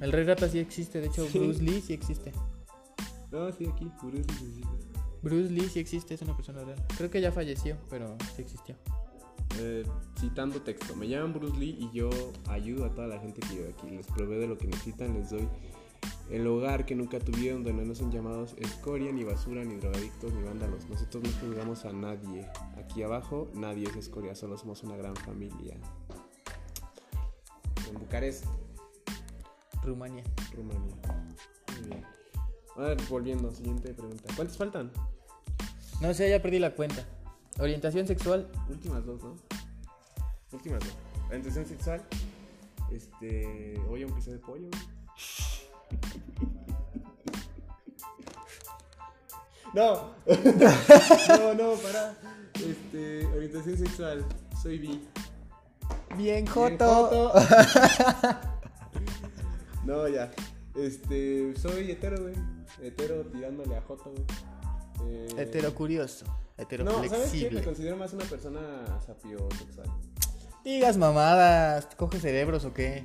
El 0.00 0.12
rey 0.12 0.24
rata 0.24 0.48
sí 0.48 0.58
existe, 0.58 1.00
de 1.00 1.06
hecho 1.06 1.26
Sí. 1.26 1.38
Bruce 1.38 1.62
Lee 1.62 1.80
sí 1.80 1.94
existe. 1.94 2.32
No, 3.30 3.50
sí, 3.52 3.66
aquí. 3.72 3.90
Bruce 4.02 4.26
necesita. 4.32 4.68
Bruce 5.22 5.50
Lee 5.50 5.68
sí 5.68 5.80
existe, 5.80 6.14
es 6.14 6.22
una 6.22 6.36
persona 6.36 6.62
real. 6.62 6.84
Creo 6.96 7.10
que 7.10 7.20
ya 7.20 7.32
falleció, 7.32 7.76
pero 7.88 8.16
sí 8.36 8.42
existió. 8.42 8.76
Eh, 9.60 9.84
citando 10.18 10.60
texto, 10.62 10.96
me 10.96 11.06
llaman 11.06 11.32
Bruce 11.32 11.56
Lee 11.56 11.76
y 11.78 11.96
yo 11.96 12.10
ayudo 12.48 12.86
a 12.86 12.94
toda 12.94 13.06
la 13.06 13.20
gente 13.20 13.40
que 13.40 13.54
vive 13.54 13.74
aquí. 13.76 13.90
Les 13.90 14.06
proveo 14.06 14.40
de 14.40 14.48
lo 14.48 14.58
que 14.58 14.66
necesitan, 14.66 15.14
les 15.14 15.30
doy 15.30 15.48
el 16.30 16.46
hogar 16.46 16.86
que 16.86 16.94
nunca 16.94 17.18
tuvieron, 17.18 17.64
donde 17.64 17.84
no 17.84 17.94
son 17.94 18.10
llamados 18.10 18.54
escoria, 18.58 19.12
ni 19.12 19.24
basura, 19.24 19.64
ni 19.64 19.76
drogadictos, 19.76 20.32
ni 20.32 20.42
vándalos. 20.42 20.88
Nosotros 20.88 21.22
no 21.22 21.30
juzgamos 21.40 21.84
a 21.84 21.92
nadie. 21.92 22.48
Aquí 22.76 23.02
abajo 23.02 23.50
nadie 23.54 23.88
es 23.88 23.96
escoria, 23.96 24.34
solo 24.34 24.56
somos 24.56 24.82
una 24.82 24.96
gran 24.96 25.14
familia. 25.16 25.76
En 27.88 27.94
Bucarest, 27.94 28.46
Rumania. 29.82 30.24
Rumania. 30.54 30.96
Muy 31.78 31.88
bien. 31.88 32.04
A 32.76 32.80
ver, 32.80 32.98
volviendo, 33.08 33.52
siguiente 33.52 33.92
pregunta. 33.94 34.32
¿Cuántos 34.34 34.56
faltan? 34.56 34.90
No 36.00 36.12
sé, 36.12 36.28
ya 36.28 36.42
perdí 36.42 36.58
la 36.58 36.74
cuenta. 36.74 37.06
Orientación 37.58 38.06
sexual. 38.06 38.48
Últimas 38.68 39.04
dos, 39.06 39.22
¿no? 39.22 39.36
Últimas 40.52 40.80
dos. 40.80 40.94
Orientación 41.28 41.66
sexual. 41.66 42.02
Este. 42.90 43.80
Oye, 43.90 44.04
aunque 44.04 44.20
sea 44.22 44.32
de 44.34 44.38
pollo. 44.40 44.68
No. 49.74 50.10
no, 51.28 51.54
no, 51.54 51.74
para. 51.82 52.14
Este. 52.54 53.26
Orientación 53.26 53.76
sexual. 53.76 54.24
Soy 54.62 54.78
bi. 54.78 55.02
Bien, 56.16 56.18
Bien, 56.44 56.46
Joto. 56.46 56.86
joto. 56.86 57.32
no, 59.84 60.06
ya. 60.06 60.30
Este. 60.76 61.56
Soy 61.56 61.90
hetero, 61.90 62.22
güey. 62.22 62.34
Hetero 62.80 63.22
tirándole 63.26 63.76
a 63.76 63.80
Joto, 63.82 64.12
güey. 64.12 64.24
Eh, 65.10 65.28
Hetero 65.38 65.74
curioso. 65.74 66.24
Hetero 66.56 66.84
No, 66.84 66.92
¿sabes 67.08 67.32
qué? 67.32 67.50
Me 67.50 67.62
considero 67.62 67.96
más 67.96 68.12
una 68.12 68.24
persona 68.24 68.60
sapiosexual. 69.04 69.88
Digas 70.64 70.96
mamadas. 70.96 71.88
¿Coge 71.96 72.20
cerebros 72.20 72.64
o 72.64 72.72
qué? 72.72 73.04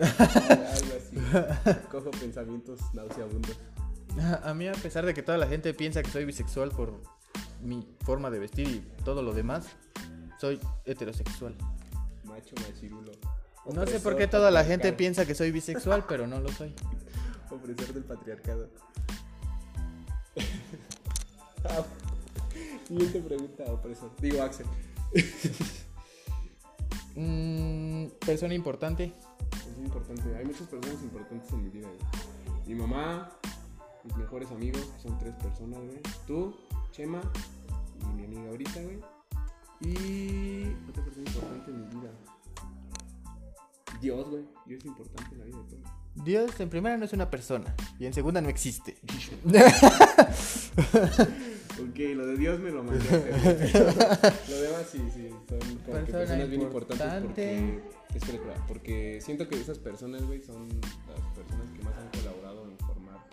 Algo 0.00 0.92
así. 0.96 1.16
Cojo 1.90 2.10
pensamientos 2.10 2.80
nauseabundos. 2.94 3.56
A 4.42 4.54
mí, 4.54 4.68
a 4.68 4.72
pesar 4.72 5.04
de 5.04 5.14
que 5.14 5.22
toda 5.22 5.38
la 5.38 5.46
gente 5.46 5.74
piensa 5.74 6.02
que 6.02 6.10
soy 6.10 6.24
bisexual 6.24 6.70
por 6.70 7.02
mi 7.60 7.86
forma 8.00 8.30
de 8.30 8.38
vestir 8.38 8.68
y 8.68 9.02
todo 9.04 9.22
lo 9.22 9.32
demás, 9.32 9.66
soy 10.40 10.60
heterosexual. 10.84 11.54
Macho 12.24 12.54
machirulo. 12.66 13.12
No 13.72 13.86
sé 13.86 14.00
por 14.00 14.16
qué 14.16 14.26
toda 14.26 14.50
la 14.50 14.64
gente 14.64 14.92
piensa 14.92 15.26
que 15.26 15.34
soy 15.34 15.50
bisexual, 15.50 16.04
pero 16.06 16.26
no 16.26 16.40
lo 16.40 16.50
soy. 16.50 16.74
Opresor 17.50 17.92
del 17.94 18.04
patriarcado. 18.04 18.68
Siguiente 22.86 23.20
pregunta, 23.20 23.64
opresor. 23.72 24.10
Digo, 24.20 24.42
Axel. 24.42 24.66
Mm, 27.16 28.06
persona 28.26 28.54
importante. 28.54 29.14
Es 29.52 29.78
importante. 29.78 30.36
Hay 30.36 30.44
muchas 30.44 30.66
personas 30.66 31.00
importantes 31.00 31.48
en 31.52 31.62
mi 31.62 31.70
vida, 31.70 31.88
güey. 31.88 32.00
Mi 32.66 32.74
mamá, 32.74 33.30
mis 34.02 34.16
mejores 34.16 34.50
amigos, 34.50 34.82
que 34.82 35.00
son 35.00 35.16
tres 35.20 35.32
personas, 35.36 35.78
güey. 35.78 36.00
Tú, 36.26 36.56
Chema 36.90 37.20
y 38.02 38.06
mi 38.16 38.24
amiga 38.24 38.48
ahorita, 38.48 38.82
güey. 38.82 38.98
Y 39.80 40.74
otra 40.88 41.04
persona 41.04 41.24
importante 41.24 41.70
en 41.70 41.82
mi 41.82 41.86
vida. 41.94 42.10
Dios, 44.00 44.28
güey. 44.28 44.44
Dios 44.66 44.80
es 44.80 44.86
importante 44.86 45.34
en 45.34 45.38
la 45.38 45.44
vida 45.44 45.58
de 45.58 45.64
todos. 45.64 45.84
Dios 46.24 46.58
en 46.58 46.68
primera 46.68 46.96
no 46.96 47.04
es 47.04 47.12
una 47.12 47.30
persona 47.30 47.76
y 48.00 48.06
en 48.06 48.12
segunda 48.12 48.40
no 48.40 48.48
existe. 48.48 48.96
Ok, 51.80 51.98
lo 52.14 52.26
de 52.26 52.36
Dios 52.36 52.60
me 52.60 52.70
lo 52.70 52.82
hacer. 52.82 53.34
lo 54.48 54.60
demás 54.60 54.86
sí, 54.90 55.02
sí, 55.12 55.28
son 55.48 55.58
como 55.58 56.04
que 56.04 56.12
Persona 56.12 56.18
personas 56.18 56.48
bien 56.48 56.62
importantes 56.62 57.06
importante. 57.06 57.26
porque... 57.26 57.94
Espera, 58.14 58.38
espera, 58.38 58.66
porque 58.68 59.20
siento 59.20 59.48
que 59.48 59.60
esas 59.60 59.78
personas, 59.80 60.24
güey, 60.24 60.40
son 60.40 60.68
las 60.68 61.34
personas 61.34 61.68
que 61.76 61.82
más 61.82 61.94
han 61.96 62.08
colaborado 62.10 62.64
en 62.64 62.78
formar 62.78 63.26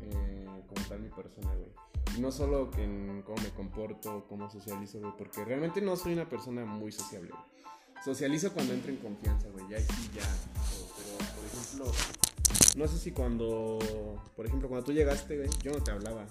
eh, 0.00 0.62
como 0.66 0.86
tal 0.88 1.00
mi 1.00 1.10
persona, 1.10 1.54
güey. 1.54 1.70
No 2.18 2.32
solo 2.32 2.70
en 2.78 3.22
cómo 3.26 3.36
me 3.42 3.50
comporto, 3.50 4.24
cómo 4.26 4.48
socializo, 4.50 5.00
güey, 5.00 5.12
porque 5.18 5.44
realmente 5.44 5.82
no 5.82 5.96
soy 5.96 6.14
una 6.14 6.26
persona 6.26 6.64
muy 6.64 6.92
sociable, 6.92 7.30
güey. 7.30 7.42
Socializo 8.02 8.52
cuando 8.54 8.72
entro 8.72 8.90
en 8.90 8.98
confianza, 8.98 9.48
güey, 9.52 9.68
ya 9.68 9.78
sí, 9.80 10.10
ya. 10.14 10.22
Pero, 10.96 11.34
por 11.34 11.44
ejemplo, 11.44 11.92
no 12.76 12.88
sé 12.88 12.98
si 12.98 13.10
cuando, 13.10 13.78
por 14.34 14.46
ejemplo, 14.46 14.68
cuando 14.68 14.84
tú 14.86 14.92
llegaste, 14.92 15.36
güey, 15.36 15.50
yo 15.62 15.72
no 15.72 15.82
te 15.82 15.90
hablaba. 15.90 16.24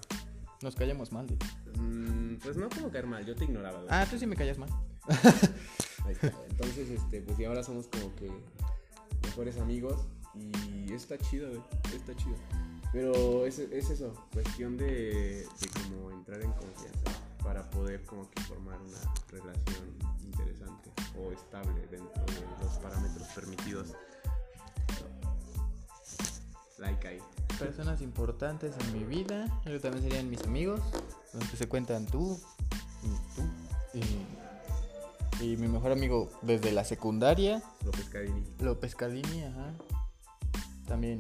Nos 0.66 0.76
callamos 0.76 1.12
mal. 1.12 1.28
de- 1.28 1.38
Mm, 1.80 2.40
pues 2.42 2.58
no 2.58 2.68
como 2.70 2.90
caer 2.90 3.06
mal, 3.06 3.24
yo 3.24 3.36
te 3.36 3.44
ignoraba, 3.44 3.78
güey. 3.82 3.88
Ah, 3.92 4.08
tú 4.10 4.18
sí 4.18 4.26
me 4.26 4.36
callas 4.36 4.58
mal. 4.58 4.70
Ahí 5.08 6.14
está, 6.14 6.30
güey. 6.32 6.50
Entonces, 6.50 6.90
este, 6.90 7.22
pues 7.22 7.38
y 7.40 7.46
ahora 7.46 7.62
somos 7.62 7.86
como 7.88 8.16
que 8.16 8.32
mejores 9.24 9.60
amigos 9.60 10.08
y 10.34 10.92
está 10.92 11.20
chido, 11.20 11.50
güey, 11.50 11.62
está 11.96 12.16
chido. 12.16 12.36
Pero 12.92 13.46
es, 13.46 13.60
es 13.60 13.92
eso, 13.92 14.12
cuestión 14.34 14.76
de, 14.76 15.46
de 15.60 15.68
como 15.84 16.10
entrar 16.10 16.42
en 16.42 16.52
confianza 16.54 17.12
para 17.44 17.70
poder 17.70 18.04
como 18.06 18.28
que 18.32 18.42
formar 18.42 18.80
una 18.82 19.14
relación 19.30 19.86
interesante 20.24 20.90
o 21.16 21.32
estable 21.32 21.80
dentro 21.92 22.26
de 22.26 22.64
los 22.64 22.74
parámetros 22.80 23.28
permitidos. 23.36 23.94
Like 26.80 27.08
ahí. 27.08 27.20
Personas 27.60 28.02
importantes 28.02 28.74
en 28.80 28.94
mi 28.94 29.04
vida. 29.04 29.46
Ellos 29.66 29.82
también 29.82 30.04
serían 30.04 30.30
mis 30.30 30.44
amigos. 30.44 30.82
Los 31.34 31.50
que 31.50 31.58
se 31.58 31.68
cuentan 31.68 32.06
tú 32.06 32.40
y 33.04 33.08
tú. 33.36 33.48
Y, 35.40 35.46
y 35.46 35.58
mi 35.58 35.68
mejor 35.68 35.92
amigo 35.92 36.30
desde 36.42 36.72
la 36.72 36.84
secundaria. 36.84 37.62
López 37.84 38.06
Cadini. 38.10 38.44
López 38.60 38.96
Cardini, 38.96 39.44
ajá. 39.44 39.74
También 40.88 41.20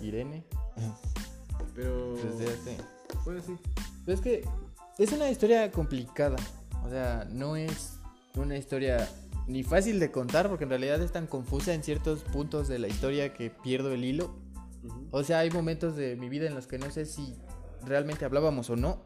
Irene. 0.00 0.44
Pero. 1.74 2.14
Desde 2.16 2.52
hace. 2.52 2.76
Bueno, 3.24 3.40
sí. 3.44 3.56
Pero 4.04 4.16
es 4.16 4.20
que 4.20 4.44
es 4.98 5.12
una 5.12 5.30
historia 5.30 5.70
complicada. 5.70 6.36
O 6.84 6.90
sea, 6.90 7.26
no 7.30 7.56
es 7.56 7.98
una 8.36 8.56
historia 8.56 9.08
ni 9.46 9.62
fácil 9.62 10.00
de 10.00 10.10
contar 10.10 10.48
porque 10.48 10.64
en 10.64 10.70
realidad 10.70 11.00
es 11.02 11.12
tan 11.12 11.26
confusa 11.26 11.74
en 11.74 11.82
ciertos 11.82 12.20
puntos 12.20 12.68
de 12.68 12.78
la 12.78 12.88
historia 12.88 13.32
que 13.34 13.50
pierdo 13.50 13.92
el 13.92 14.04
hilo. 14.04 14.34
O 15.10 15.22
sea, 15.22 15.40
hay 15.40 15.50
momentos 15.50 15.96
de 15.96 16.16
mi 16.16 16.28
vida 16.28 16.46
en 16.46 16.54
los 16.54 16.66
que 16.66 16.78
no 16.78 16.90
sé 16.90 17.06
si 17.06 17.34
realmente 17.84 18.24
hablábamos 18.24 18.70
o 18.70 18.76
no. 18.76 19.02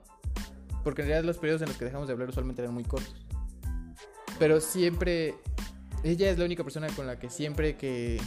Porque 0.85 1.03
en 1.03 1.09
realidad 1.09 1.27
los 1.27 1.39
periodos 1.39 1.63
en 1.63 1.69
los 1.69 1.77
que 1.77 1.85
dejamos 1.85 2.07
de 2.07 2.15
hablar 2.15 2.29
usualmente 2.29 2.63
eran 2.63 2.75
muy 2.75 2.85
cortos. 2.85 3.27
Pero 4.39 4.61
siempre... 4.61 5.35
Ella 6.03 6.31
es 6.31 6.39
la 6.39 6.47
única 6.47 6.65
persona 6.65 6.89
con 6.89 7.07
la 7.07 7.19
que 7.19 7.29
siempre 7.29 7.77
que, 7.77 8.19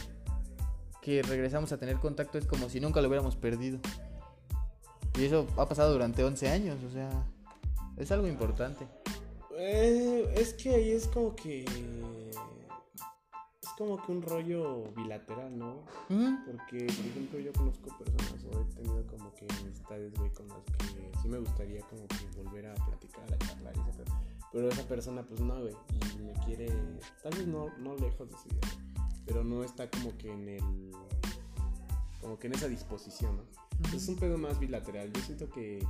que 1.02 1.22
regresamos 1.22 1.72
a 1.72 1.78
tener 1.78 1.96
contacto 1.96 2.38
es 2.38 2.46
como 2.46 2.68
si 2.68 2.78
nunca 2.78 3.00
lo 3.02 3.08
hubiéramos 3.08 3.34
perdido. 3.34 3.80
Y 5.18 5.24
eso 5.24 5.46
ha 5.56 5.68
pasado 5.68 5.92
durante 5.92 6.22
11 6.22 6.48
años, 6.48 6.78
o 6.88 6.90
sea, 6.92 7.10
es 7.96 8.10
algo 8.12 8.26
importante. 8.26 8.86
Eh, 9.56 10.34
es 10.36 10.54
que 10.54 10.74
ahí 10.74 10.90
es 10.90 11.06
como 11.06 11.34
que. 11.36 11.64
Como 13.76 14.00
que 14.00 14.12
un 14.12 14.22
rollo 14.22 14.84
bilateral, 14.94 15.58
¿no? 15.58 15.82
Porque, 16.08 16.86
por 16.86 17.06
ejemplo, 17.06 17.40
yo 17.40 17.52
conozco 17.52 17.98
personas 17.98 18.44
o 18.44 18.60
he 18.60 18.74
tenido 18.74 19.06
como 19.08 19.34
que 19.34 19.46
amistades, 19.60 20.14
güey, 20.14 20.30
con 20.32 20.48
las 20.48 20.64
que 20.64 21.10
sí 21.20 21.28
me 21.28 21.38
gustaría 21.38 21.80
como 21.82 22.06
que 22.06 22.26
volver 22.36 22.66
a 22.66 22.74
platicar, 22.74 23.24
a 23.32 23.38
charlar 23.38 23.74
y 23.74 23.96
pedo. 23.96 24.16
Pero 24.52 24.68
esa 24.68 24.86
persona, 24.86 25.22
pues 25.24 25.40
no, 25.40 25.60
güey, 25.60 25.74
y 26.16 26.22
me 26.22 26.32
quiere, 26.44 26.68
tal 27.22 27.32
vez 27.36 27.46
no, 27.48 27.76
no 27.78 27.96
lejos 27.96 28.28
de 28.30 28.36
su 28.36 28.48
vida, 28.48 28.68
pero 29.26 29.42
no 29.42 29.64
está 29.64 29.90
como 29.90 30.16
que 30.16 30.32
en 30.32 30.48
el, 30.48 30.92
como 32.20 32.38
que 32.38 32.46
en 32.46 32.54
esa 32.54 32.68
disposición, 32.68 33.36
¿no? 33.36 33.42
Es 33.92 34.08
un 34.08 34.16
pedo 34.16 34.38
más 34.38 34.58
bilateral. 34.60 35.12
Yo 35.12 35.20
siento 35.22 35.50
que, 35.50 35.84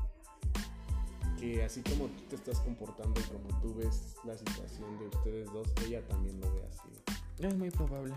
que 1.38 1.62
así 1.62 1.82
como 1.82 2.06
tú 2.06 2.22
te 2.30 2.36
estás 2.36 2.58
comportando 2.60 3.20
y 3.20 3.24
como 3.24 3.60
tú 3.60 3.74
ves 3.74 4.16
la 4.24 4.36
situación 4.36 4.98
de 4.98 5.08
ustedes 5.08 5.52
dos, 5.52 5.68
ella 5.86 6.02
también 6.08 6.40
lo 6.40 6.52
ve 6.54 6.62
así. 6.66 6.88
Es 7.38 7.54
muy 7.56 7.70
probable. 7.70 8.14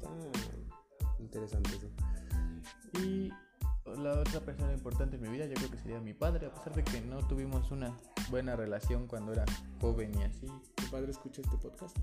Está 0.00 0.10
interesante 1.20 1.70
eso. 1.70 1.88
Y 3.02 3.30
la 4.02 4.12
otra 4.20 4.40
persona 4.40 4.72
importante 4.72 5.16
en 5.16 5.22
mi 5.22 5.28
vida 5.28 5.46
yo 5.46 5.54
creo 5.54 5.70
que 5.70 5.78
sería 5.78 6.00
mi 6.00 6.14
padre, 6.14 6.46
a 6.46 6.50
pesar 6.54 6.74
de 6.74 6.84
que 6.84 7.00
no 7.02 7.18
tuvimos 7.26 7.70
una 7.70 7.92
buena 8.30 8.56
relación 8.56 9.06
cuando 9.06 9.32
era 9.32 9.44
joven 9.80 10.12
y 10.18 10.22
así. 10.22 10.46
¿Tu 10.74 10.90
padre 10.90 11.10
escucha 11.10 11.42
este 11.42 11.56
podcast? 11.56 11.96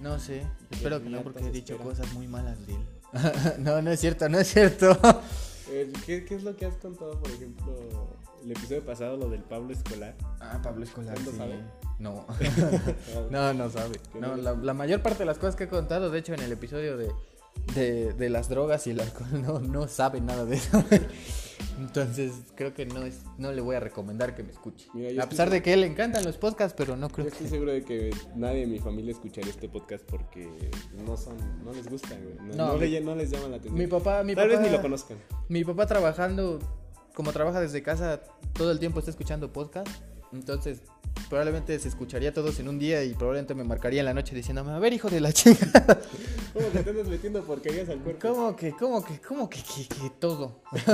No 0.00 0.18
sé, 0.18 0.46
espero 0.70 1.02
que 1.02 1.08
no 1.08 1.22
porque 1.22 1.46
he 1.46 1.50
dicho 1.50 1.74
espera. 1.74 1.90
cosas 1.90 2.12
muy 2.14 2.26
malas 2.26 2.58
de 2.66 2.74
él. 2.74 2.84
no, 3.64 3.80
no 3.80 3.90
es 3.90 4.00
cierto, 4.00 4.28
no 4.28 4.38
es 4.38 4.48
cierto. 4.48 4.96
Eh, 5.66 5.90
¿qué, 6.04 6.26
¿Qué 6.26 6.34
es 6.34 6.42
lo 6.42 6.54
que 6.54 6.66
has 6.66 6.76
contado, 6.76 7.18
por 7.18 7.30
ejemplo, 7.30 7.74
el 8.44 8.50
episodio 8.50 8.84
pasado, 8.84 9.16
lo 9.16 9.30
del 9.30 9.42
Pablo 9.42 9.72
escolar? 9.72 10.14
Ah, 10.38 10.60
Pablo 10.62 10.84
Escolar, 10.84 11.16
¿Él 11.16 11.24
lo 11.24 11.30
sí. 11.30 11.38
sabe? 11.38 11.58
No. 11.98 12.26
No, 13.30 13.54
no 13.54 13.70
sabe. 13.70 13.98
No, 14.18 14.36
la, 14.36 14.52
la 14.54 14.74
mayor 14.74 15.00
parte 15.02 15.20
de 15.20 15.24
las 15.26 15.38
cosas 15.38 15.56
que 15.56 15.64
he 15.64 15.68
contado, 15.68 16.10
de 16.10 16.18
hecho 16.18 16.34
en 16.34 16.40
el 16.40 16.52
episodio 16.52 16.96
de, 16.96 17.10
de, 17.74 18.12
de 18.12 18.28
las 18.30 18.48
drogas 18.48 18.86
y 18.86 18.90
el 18.90 19.00
alcohol, 19.00 19.28
no, 19.42 19.60
no 19.60 19.88
sabe 19.88 20.20
nada 20.20 20.44
de 20.44 20.56
eso. 20.56 20.82
Entonces 21.78 22.32
creo 22.56 22.74
que 22.74 22.86
no 22.86 23.02
es, 23.04 23.22
no 23.38 23.52
le 23.52 23.60
voy 23.60 23.76
a 23.76 23.80
recomendar 23.80 24.34
que 24.34 24.42
me 24.42 24.50
escuche. 24.52 24.86
Mira, 24.94 25.10
yo 25.10 25.20
a 25.20 25.24
estoy 25.24 25.30
pesar 25.30 25.50
de 25.50 25.62
que 25.62 25.76
le 25.76 25.86
encantan 25.86 26.24
los 26.24 26.36
podcasts, 26.36 26.74
pero 26.76 26.96
no 26.96 27.08
Yo 27.08 27.14
creo 27.14 27.28
estoy 27.28 27.44
que... 27.46 27.50
seguro 27.50 27.72
de 27.72 27.82
que 27.84 28.10
nadie 28.34 28.60
de 28.60 28.66
mi 28.66 28.78
familia 28.78 29.12
escucharía 29.12 29.50
este 29.50 29.68
podcast 29.68 30.04
porque 30.04 30.70
no 31.04 31.16
son, 31.16 31.36
no 31.64 31.72
les 31.72 31.88
gusta, 31.88 32.10
güey. 32.16 32.34
No, 32.50 32.54
No, 32.56 32.72
no 32.72 32.78
mi- 32.78 32.88
le- 32.88 33.00
no 33.00 33.14
les 33.14 33.30
llama 33.30 33.48
la 33.48 33.56
atención. 33.56 33.74
Mi 33.78 33.86
papá, 33.86 34.22
mi 34.22 34.34
Tal 34.34 34.48
papá, 34.48 34.60
vez 34.60 34.70
ni 34.70 34.76
lo 34.76 34.82
conozcan. 34.82 35.16
mi 35.48 35.64
papá 35.64 35.86
trabajando, 35.86 36.58
como 37.14 37.32
trabaja 37.32 37.60
desde 37.60 37.82
casa, 37.82 38.20
todo 38.52 38.70
el 38.70 38.78
tiempo 38.78 38.98
está 38.98 39.10
escuchando 39.10 39.52
podcast. 39.52 39.88
Entonces 40.32 40.82
probablemente 41.34 41.76
se 41.80 41.88
escucharía 41.88 42.32
todos 42.32 42.60
en 42.60 42.68
un 42.68 42.78
día 42.78 43.02
y 43.02 43.12
probablemente 43.12 43.56
me 43.56 43.64
marcaría 43.64 43.98
en 43.98 44.06
la 44.06 44.14
noche 44.14 44.36
diciéndome, 44.36 44.70
a 44.70 44.78
ver 44.78 44.92
hijo 44.92 45.10
de 45.10 45.18
la 45.20 45.32
chica. 45.32 45.66
¿Cómo 46.54 46.66
te 46.68 46.78
andas 46.88 47.08
metiendo 47.08 47.42
porquerías 47.42 47.88
al 47.88 47.98
cuerpo? 47.98 48.28
¿Cómo 48.28 48.54
que, 48.54 48.70
cómo 48.72 49.04
que, 49.04 49.20
cómo 49.20 49.50
que, 49.50 49.58
que, 49.60 49.88
que 49.88 50.10
todo? 50.20 50.62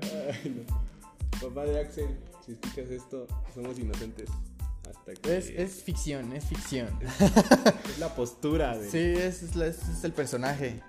Ay, 0.00 0.64
no. 0.64 1.40
Papá 1.48 1.64
de 1.64 1.80
Axel, 1.80 2.06
si 2.44 2.52
escuchas 2.52 2.88
esto, 2.90 3.26
somos 3.52 3.76
inocentes. 3.80 4.30
Hasta 4.88 5.14
que 5.14 5.36
Es, 5.38 5.48
es 5.48 5.82
ficción, 5.82 6.32
es 6.32 6.44
ficción. 6.44 6.86
es 7.02 7.98
la 7.98 8.14
postura 8.14 8.78
de. 8.78 8.88
Sí, 8.88 8.98
es, 9.20 9.42
es 9.42 9.56
la- 9.56 9.66
es- 9.66 9.88
es 9.88 10.04
el 10.04 10.12
personaje. 10.12 10.80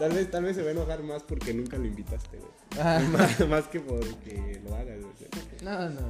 Tal 0.00 0.12
vez, 0.12 0.30
tal 0.30 0.44
vez 0.44 0.56
se 0.56 0.62
va 0.62 0.68
a 0.68 0.72
enojar 0.72 1.02
más 1.02 1.22
porque 1.22 1.52
nunca 1.52 1.76
lo 1.76 1.84
invitaste, 1.84 2.38
güey. 2.38 2.50
Ah, 2.80 3.00
Más, 3.12 3.46
más 3.46 3.64
que 3.68 3.80
porque 3.80 4.58
lo 4.64 4.74
hagas, 4.74 4.98
güey. 4.98 5.14
no, 5.62 5.90
no, 5.90 6.00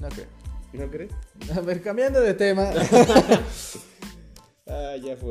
no 0.00 0.08
creo. 0.10 0.26
¿No 0.74 0.90
crees? 0.90 1.10
A 1.56 1.60
ver, 1.62 1.80
cambiando 1.82 2.20
de 2.20 2.34
tema. 2.34 2.70
Ah, 4.70 4.96
ya 5.02 5.16
fue. 5.16 5.30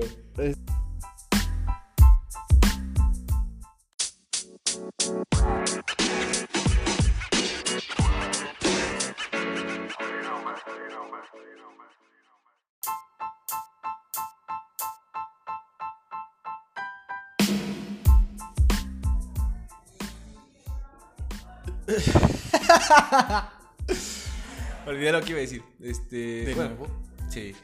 Olvidé 24.86 25.12
lo 25.12 25.22
que 25.22 25.32
iba 25.32 25.40
a 25.40 25.42
decir. 25.42 25.64
Este. 25.82 26.46
¿De 26.46 26.54
bueno, 26.54 26.76
nuevo? 26.76 26.88
Sí. 27.30 27.56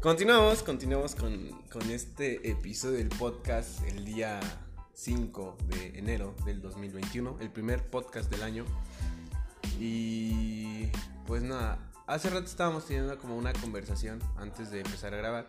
Continuamos, 0.00 0.62
continuamos 0.62 1.16
con, 1.16 1.50
con 1.70 1.90
este 1.90 2.48
episodio 2.48 2.98
del 2.98 3.08
podcast 3.08 3.82
el 3.88 4.04
día 4.04 4.38
5 4.92 5.56
de 5.66 5.98
enero 5.98 6.36
del 6.44 6.60
2021, 6.60 7.38
el 7.40 7.50
primer 7.50 7.88
podcast 7.88 8.30
del 8.30 8.42
año. 8.42 8.66
Y 9.80 10.90
pues 11.26 11.42
nada, 11.42 11.78
hace 12.06 12.30
rato 12.30 12.46
estábamos 12.46 12.86
teniendo 12.86 13.18
como 13.18 13.36
una 13.36 13.52
conversación 13.52 14.22
antes 14.36 14.70
de 14.70 14.78
empezar 14.80 15.12
a 15.14 15.16
grabar 15.16 15.48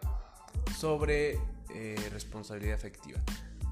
sobre 0.77 1.37
eh, 1.73 2.09
responsabilidad 2.11 2.75
afectiva. 2.75 3.19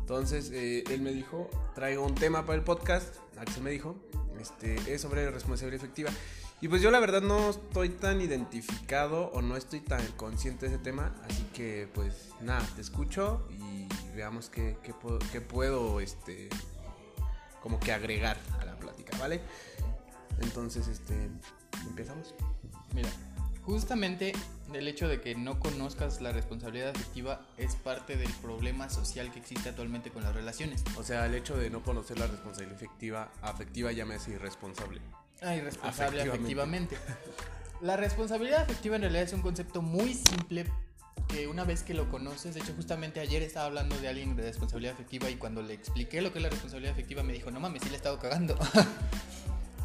Entonces 0.03 0.51
eh, 0.51 0.83
él 0.89 0.99
me 0.99 1.13
dijo, 1.13 1.49
traigo 1.75 2.05
un 2.05 2.13
tema 2.13 2.45
para 2.45 2.57
el 2.57 2.63
podcast, 2.65 3.15
Axel 3.37 3.63
me 3.63 3.71
dijo, 3.71 3.95
este, 4.37 4.75
es 4.93 4.99
sobre 4.99 5.31
responsabilidad 5.31 5.81
efectiva. 5.81 6.11
Y 6.59 6.67
pues 6.67 6.81
yo 6.81 6.91
la 6.91 6.99
verdad 6.99 7.21
no 7.21 7.51
estoy 7.51 7.87
tan 7.87 8.19
identificado 8.19 9.31
o 9.31 9.41
no 9.41 9.55
estoy 9.55 9.79
tan 9.79 10.05
consciente 10.17 10.67
de 10.67 10.75
ese 10.75 10.83
tema, 10.83 11.15
así 11.23 11.43
que 11.53 11.87
pues 11.93 12.31
nada, 12.41 12.67
te 12.75 12.81
escucho 12.81 13.47
y 13.49 13.87
veamos 14.13 14.49
qué, 14.49 14.75
qué 14.83 14.93
puedo, 14.93 15.19
qué 15.31 15.39
puedo 15.39 16.01
este, 16.01 16.49
como 17.61 17.79
que 17.79 17.93
agregar 17.93 18.37
a 18.59 18.65
la 18.65 18.75
plática, 18.75 19.17
¿vale? 19.19 19.39
Entonces, 20.41 20.89
este, 20.89 21.29
empezamos. 21.87 22.35
Mira, 22.93 23.07
justamente 23.65 24.33
el 24.73 24.87
hecho 24.87 25.07
de 25.07 25.21
que 25.21 25.35
no 25.35 25.59
conozcas 25.59 26.21
la 26.21 26.31
responsabilidad 26.31 26.89
afectiva 26.89 27.41
es 27.57 27.75
parte 27.75 28.17
del 28.17 28.31
problema 28.33 28.89
social 28.89 29.31
que 29.31 29.39
existe 29.39 29.69
actualmente 29.69 30.09
con 30.09 30.23
las 30.23 30.33
relaciones. 30.33 30.83
O 30.97 31.03
sea, 31.03 31.25
el 31.25 31.35
hecho 31.35 31.55
de 31.57 31.69
no 31.69 31.83
conocer 31.83 32.19
la 32.19 32.27
responsabilidad 32.27 32.75
afectiva, 32.75 33.31
afectiva 33.41 33.91
ya 33.91 34.05
me 34.05 34.15
hace 34.15 34.31
irresponsable. 34.31 35.01
Ah, 35.41 35.55
irresponsable 35.55 36.21
afectivamente. 36.21 36.97
La 37.81 37.97
responsabilidad 37.97 38.61
afectiva 38.61 38.95
en 38.95 39.01
realidad 39.01 39.23
es 39.23 39.33
un 39.33 39.41
concepto 39.41 39.81
muy 39.81 40.13
simple 40.13 40.65
que 41.27 41.47
una 41.47 41.63
vez 41.63 41.83
que 41.83 41.93
lo 41.93 42.09
conoces, 42.09 42.53
de 42.53 42.61
hecho 42.61 42.73
justamente 42.75 43.19
ayer 43.19 43.41
estaba 43.41 43.65
hablando 43.65 43.97
de 43.97 44.07
alguien 44.07 44.35
de 44.35 44.43
responsabilidad 44.43 44.93
afectiva 44.93 45.29
y 45.29 45.35
cuando 45.35 45.61
le 45.61 45.73
expliqué 45.73 46.21
lo 46.21 46.31
que 46.31 46.39
es 46.39 46.43
la 46.43 46.49
responsabilidad 46.49 46.93
afectiva 46.93 47.23
me 47.23 47.33
dijo, 47.33 47.51
no 47.51 47.59
mames, 47.59 47.81
sí 47.81 47.89
le 47.89 47.95
he 47.95 47.97
estado 47.97 48.19
cagando. 48.19 48.57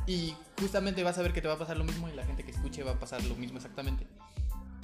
y 0.08 0.34
justamente 0.58 1.04
vas 1.04 1.18
a 1.18 1.22
ver 1.22 1.34
que 1.34 1.42
te 1.42 1.48
va 1.48 1.54
a 1.54 1.58
pasar 1.58 1.76
lo 1.76 1.84
mismo 1.84 2.08
y 2.08 2.14
la 2.14 2.24
gente 2.24 2.42
que 2.42 2.50
escuche 2.50 2.82
va 2.82 2.92
a 2.92 2.98
pasar 2.98 3.22
lo 3.24 3.36
mismo 3.36 3.58
exactamente. 3.58 4.06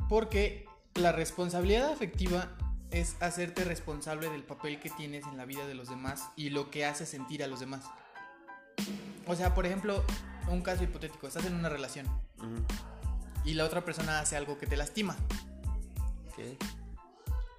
Porque 0.07 0.69
la 0.97 1.13
responsabilidad 1.13 1.91
afectiva 1.91 2.51
es 2.91 3.17
hacerte 3.21 3.65
responsable 3.65 4.29
del 4.29 4.43
papel 4.43 4.79
que 4.79 4.91
tienes 4.91 5.25
en 5.25 5.39
la 5.39 5.47
vida 5.47 5.67
de 5.67 5.75
los 5.75 5.89
demás 5.89 6.29
y 6.37 6.51
lo 6.51 6.71
que 6.71 6.85
hace 6.85 7.07
sentir 7.07 7.43
a 7.43 7.47
los 7.47 7.59
demás. 7.59 7.87
O 9.27 9.35
sea, 9.35 9.55
por 9.55 9.65
ejemplo, 9.65 10.05
un 10.49 10.61
caso 10.61 10.85
hipotético, 10.85 11.27
estás 11.27 11.47
en 11.47 11.55
una 11.55 11.71
relación 11.71 12.07
y 13.47 13.55
la 13.55 13.65
otra 13.65 13.83
persona 13.83 14.21
hace 14.21 14.37
algo 14.37 14.59
que 14.59 14.67
te 14.67 14.77
lastima. 14.77 15.17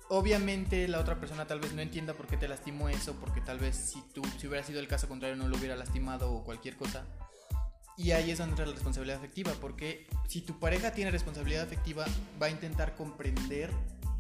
Obviamente 0.08 0.88
la 0.88 1.00
otra 1.00 1.20
persona 1.20 1.48
tal 1.48 1.60
vez 1.60 1.74
no 1.74 1.82
entienda 1.82 2.14
por 2.14 2.28
qué 2.28 2.38
te 2.38 2.48
lastimó 2.48 2.90
eso, 2.90 3.14
porque 3.14 3.42
tal 3.42 3.58
vez 3.58 3.76
si 3.76 4.04
tú, 4.14 4.22
si 4.38 4.46
hubiera 4.46 4.64
sido 4.64 4.80
el 4.80 4.88
caso 4.88 5.08
contrario, 5.08 5.36
no 5.36 5.48
lo 5.48 5.58
hubiera 5.58 5.76
lastimado 5.76 6.32
o 6.32 6.44
cualquier 6.44 6.76
cosa. 6.78 7.04
Y 7.98 8.12
ahí 8.12 8.32
es 8.32 8.40
donde 8.40 8.52
entra 8.52 8.66
la 8.66 8.74
responsabilidad 8.74 9.18
afectiva, 9.18 9.54
porque 9.62 10.06
si 10.28 10.42
tu 10.42 10.60
pareja 10.60 10.92
tiene 10.92 11.12
responsabilidad 11.12 11.64
afectiva, 11.64 12.06
va 12.42 12.48
a 12.48 12.50
intentar 12.50 12.96
comprender 12.96 13.72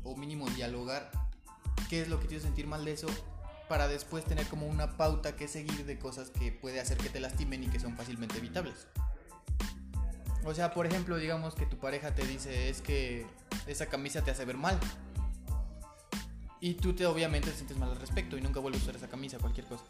o 0.04 0.16
mínimo 0.16 0.50
dialogar 0.52 1.12
qué 1.90 2.02
es 2.02 2.08
lo 2.08 2.20
que 2.20 2.28
te 2.28 2.36
hizo 2.36 2.46
sentir 2.46 2.68
mal 2.68 2.86
de 2.86 2.94
eso, 2.94 3.08
para 3.68 3.88
después 3.88 4.24
tener 4.24 4.48
como 4.48 4.68
una 4.68 4.96
pauta 4.96 5.36
que 5.36 5.48
seguir 5.48 5.86
de 5.86 5.98
cosas 5.98 6.30
que 6.30 6.52
puede 6.52 6.80
hacer 6.80 6.98
que 6.98 7.10
te 7.10 7.20
lastimen 7.20 7.64
y 7.64 7.68
que 7.68 7.80
son 7.80 7.98
fácilmente 7.98 8.38
evitables. 8.38 8.88
O 10.46 10.54
sea, 10.54 10.74
por 10.74 10.86
ejemplo, 10.86 11.18
digamos 11.18 11.56
que 11.56 11.66
tu 11.66 11.78
pareja 11.78 12.14
te 12.14 12.26
dice 12.26 12.70
es 12.70 12.82
que 12.82 13.26
esa 13.66 13.88
camisa 13.88 14.22
te 14.22 14.32
hace 14.32 14.46
ver 14.46 14.58
mal. 14.58 14.80
Y 16.62 16.76
tú 16.76 16.94
te 16.94 17.06
obviamente 17.08 17.50
te 17.50 17.58
sientes 17.58 17.78
mal 17.78 17.90
al 17.90 18.00
respecto 18.00 18.38
y 18.38 18.42
nunca 18.42 18.60
vuelves 18.60 18.82
a 18.82 18.84
usar 18.86 18.96
esa 18.96 19.10
camisa, 19.10 19.40
cualquier 19.40 19.66
cosa 19.66 19.84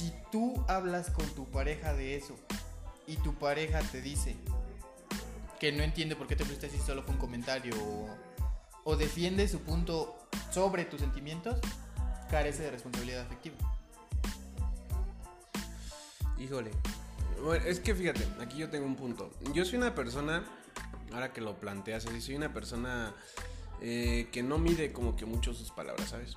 si 0.00 0.14
tú 0.32 0.64
hablas 0.66 1.10
con 1.10 1.26
tu 1.34 1.44
pareja 1.50 1.92
de 1.92 2.16
eso 2.16 2.34
y 3.06 3.16
tu 3.16 3.34
pareja 3.34 3.80
te 3.80 4.00
dice 4.00 4.34
que 5.58 5.72
no 5.72 5.82
entiende 5.82 6.16
por 6.16 6.26
qué 6.26 6.36
te 6.36 6.44
fuiste 6.46 6.68
así, 6.68 6.78
solo 6.78 7.02
fue 7.02 7.12
un 7.12 7.20
comentario 7.20 7.74
o, 8.84 8.96
defiende 8.96 9.46
su 9.46 9.60
punto 9.60 10.16
sobre 10.50 10.86
tus 10.86 11.00
sentimientos, 11.00 11.60
carece 12.30 12.62
de 12.62 12.70
responsabilidad 12.70 13.26
afectiva. 13.26 13.56
Híjole. 16.38 16.70
Bueno, 17.44 17.64
es 17.66 17.78
que 17.78 17.94
fíjate, 17.94 18.26
aquí 18.40 18.56
yo 18.56 18.70
tengo 18.70 18.86
un 18.86 18.96
punto. 18.96 19.30
Yo 19.52 19.66
soy 19.66 19.76
una 19.76 19.94
persona, 19.94 20.44
ahora 21.12 21.32
que 21.32 21.42
lo 21.42 21.60
planteas 21.60 22.06
así, 22.06 22.22
soy 22.22 22.36
una 22.36 22.54
persona 22.54 23.14
eh, 23.82 24.28
que 24.32 24.42
no 24.42 24.56
mide 24.56 24.92
como 24.92 25.14
que 25.14 25.26
mucho 25.26 25.52
sus 25.52 25.70
palabras, 25.70 26.08
¿sabes? 26.08 26.36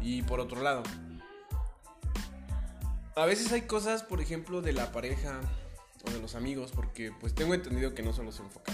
Y 0.00 0.22
por 0.22 0.40
otro 0.40 0.60
lado, 0.60 0.82
a 3.16 3.24
veces 3.24 3.50
hay 3.52 3.62
cosas, 3.62 4.02
por 4.02 4.20
ejemplo, 4.20 4.60
de 4.60 4.74
la 4.74 4.92
pareja 4.92 5.40
o 6.06 6.10
de 6.10 6.20
los 6.20 6.34
amigos, 6.34 6.70
porque 6.74 7.12
pues 7.18 7.34
tengo 7.34 7.54
entendido 7.54 7.94
que 7.94 8.02
no 8.02 8.12
solo 8.12 8.30
se 8.30 8.42
enfoca 8.42 8.72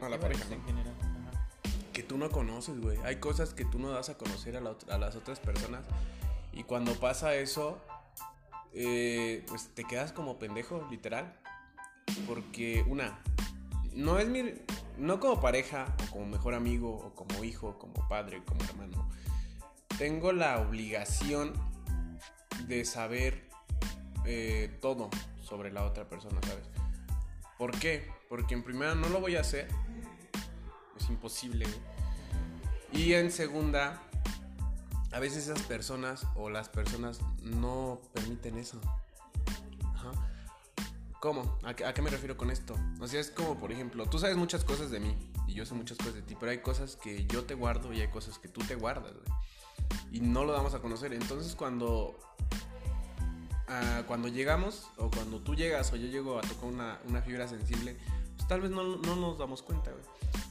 a 0.00 0.08
la 0.08 0.18
pareja 0.18 0.42
en 0.52 0.64
general. 0.64 0.94
Que 1.92 2.02
tú 2.02 2.16
no 2.16 2.30
conoces, 2.30 2.80
güey. 2.80 2.98
Hay 3.04 3.16
cosas 3.16 3.52
que 3.52 3.66
tú 3.66 3.78
no 3.78 3.90
das 3.90 4.08
a 4.08 4.16
conocer 4.16 4.56
a, 4.56 4.98
las 4.98 5.16
otras 5.16 5.38
personas. 5.38 5.84
Y 6.54 6.64
cuando 6.64 6.94
pasa 6.94 7.34
eso, 7.34 7.78
eh, 8.72 9.44
pues 9.46 9.68
te 9.74 9.84
quedas 9.84 10.12
como 10.12 10.38
pendejo, 10.38 10.88
literal. 10.90 11.38
Porque 12.26 12.84
una, 12.88 13.22
no 13.92 14.18
es 14.18 14.28
mi... 14.28 14.54
No 14.96 15.20
como 15.20 15.40
pareja, 15.40 15.94
o 16.06 16.12
como 16.12 16.26
mejor 16.26 16.54
amigo, 16.54 16.94
o 16.94 17.14
como 17.14 17.44
hijo, 17.44 17.78
como 17.78 18.08
padre, 18.08 18.42
como 18.46 18.62
hermano. 18.64 19.10
Tengo 19.98 20.32
la 20.32 20.58
obligación 20.58 21.52
de 22.66 22.84
saber 22.84 23.48
eh, 24.24 24.78
todo 24.80 25.10
sobre 25.42 25.72
la 25.72 25.84
otra 25.84 26.08
persona, 26.08 26.40
¿sabes? 26.46 26.64
¿Por 27.58 27.78
qué? 27.78 28.10
Porque 28.28 28.54
en 28.54 28.62
primera 28.62 28.94
no 28.94 29.08
lo 29.08 29.20
voy 29.20 29.36
a 29.36 29.40
hacer. 29.40 29.68
Es 30.98 31.08
imposible. 31.08 31.66
Y 32.92 33.14
en 33.14 33.30
segunda, 33.30 34.02
a 35.12 35.18
veces 35.18 35.48
esas 35.48 35.62
personas 35.62 36.26
o 36.34 36.50
las 36.50 36.68
personas 36.68 37.20
no 37.42 38.00
permiten 38.12 38.58
eso. 38.58 38.80
¿Cómo? 41.20 41.56
¿A 41.62 41.74
qué, 41.74 41.84
¿A 41.84 41.94
qué, 41.94 42.02
me 42.02 42.10
refiero 42.10 42.36
con 42.36 42.50
esto? 42.50 42.74
O 43.00 43.06
sea, 43.06 43.20
es 43.20 43.30
como, 43.30 43.56
por 43.56 43.70
ejemplo, 43.70 44.06
tú 44.06 44.18
sabes 44.18 44.36
muchas 44.36 44.64
cosas 44.64 44.90
de 44.90 44.98
mí 44.98 45.16
y 45.46 45.54
yo 45.54 45.64
sé 45.64 45.74
muchas 45.74 45.96
cosas 45.98 46.14
de 46.14 46.22
ti, 46.22 46.36
pero 46.38 46.50
hay 46.50 46.58
cosas 46.58 46.96
que 46.96 47.26
yo 47.26 47.44
te 47.44 47.54
guardo 47.54 47.92
y 47.92 48.00
hay 48.00 48.08
cosas 48.08 48.40
que 48.40 48.48
tú 48.48 48.60
te 48.62 48.74
guardas, 48.74 49.12
güey 49.12 49.38
y 50.10 50.20
no 50.20 50.44
lo 50.44 50.52
damos 50.52 50.74
a 50.74 50.80
conocer. 50.80 51.12
Entonces 51.12 51.54
cuando, 51.54 52.18
ah, 53.68 54.02
cuando 54.06 54.28
llegamos 54.28 54.88
o 54.96 55.10
cuando 55.10 55.40
tú 55.40 55.54
llegas 55.54 55.92
o 55.92 55.96
yo 55.96 56.06
llego 56.06 56.38
a 56.38 56.42
tocar 56.42 56.66
una, 56.66 57.22
fibra 57.22 57.48
sensible, 57.48 57.96
pues 58.36 58.48
tal 58.48 58.60
vez 58.60 58.70
no, 58.70 58.96
nos 58.96 59.38
damos 59.38 59.62
cuenta, 59.62 59.90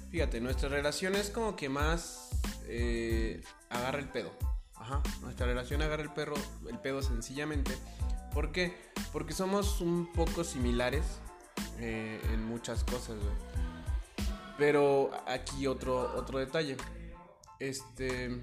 Fíjate, 0.09 0.41
nuestra 0.41 0.67
relación 0.67 1.15
es 1.15 1.29
como 1.29 1.55
que 1.55 1.69
más 1.69 2.31
eh, 2.67 3.41
agarra 3.69 3.99
el 3.99 4.09
pedo. 4.09 4.31
Nuestra 5.21 5.45
relación 5.45 5.81
agarra 5.81 6.03
el 6.03 6.11
perro, 6.11 6.35
el 6.69 6.77
pedo 6.79 7.01
sencillamente. 7.01 7.77
¿Por 8.33 8.51
qué? 8.51 8.75
Porque 9.13 9.33
somos 9.33 9.79
un 9.79 10.11
poco 10.11 10.43
similares 10.43 11.03
eh, 11.79 12.19
en 12.33 12.43
muchas 12.43 12.83
cosas, 12.83 13.17
Pero 14.57 15.11
aquí 15.27 15.67
otro, 15.67 16.13
otro 16.15 16.39
detalle. 16.39 16.77
Este 17.59 18.41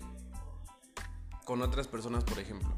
con 1.48 1.62
otras 1.62 1.88
personas, 1.88 2.24
por 2.24 2.38
ejemplo. 2.38 2.68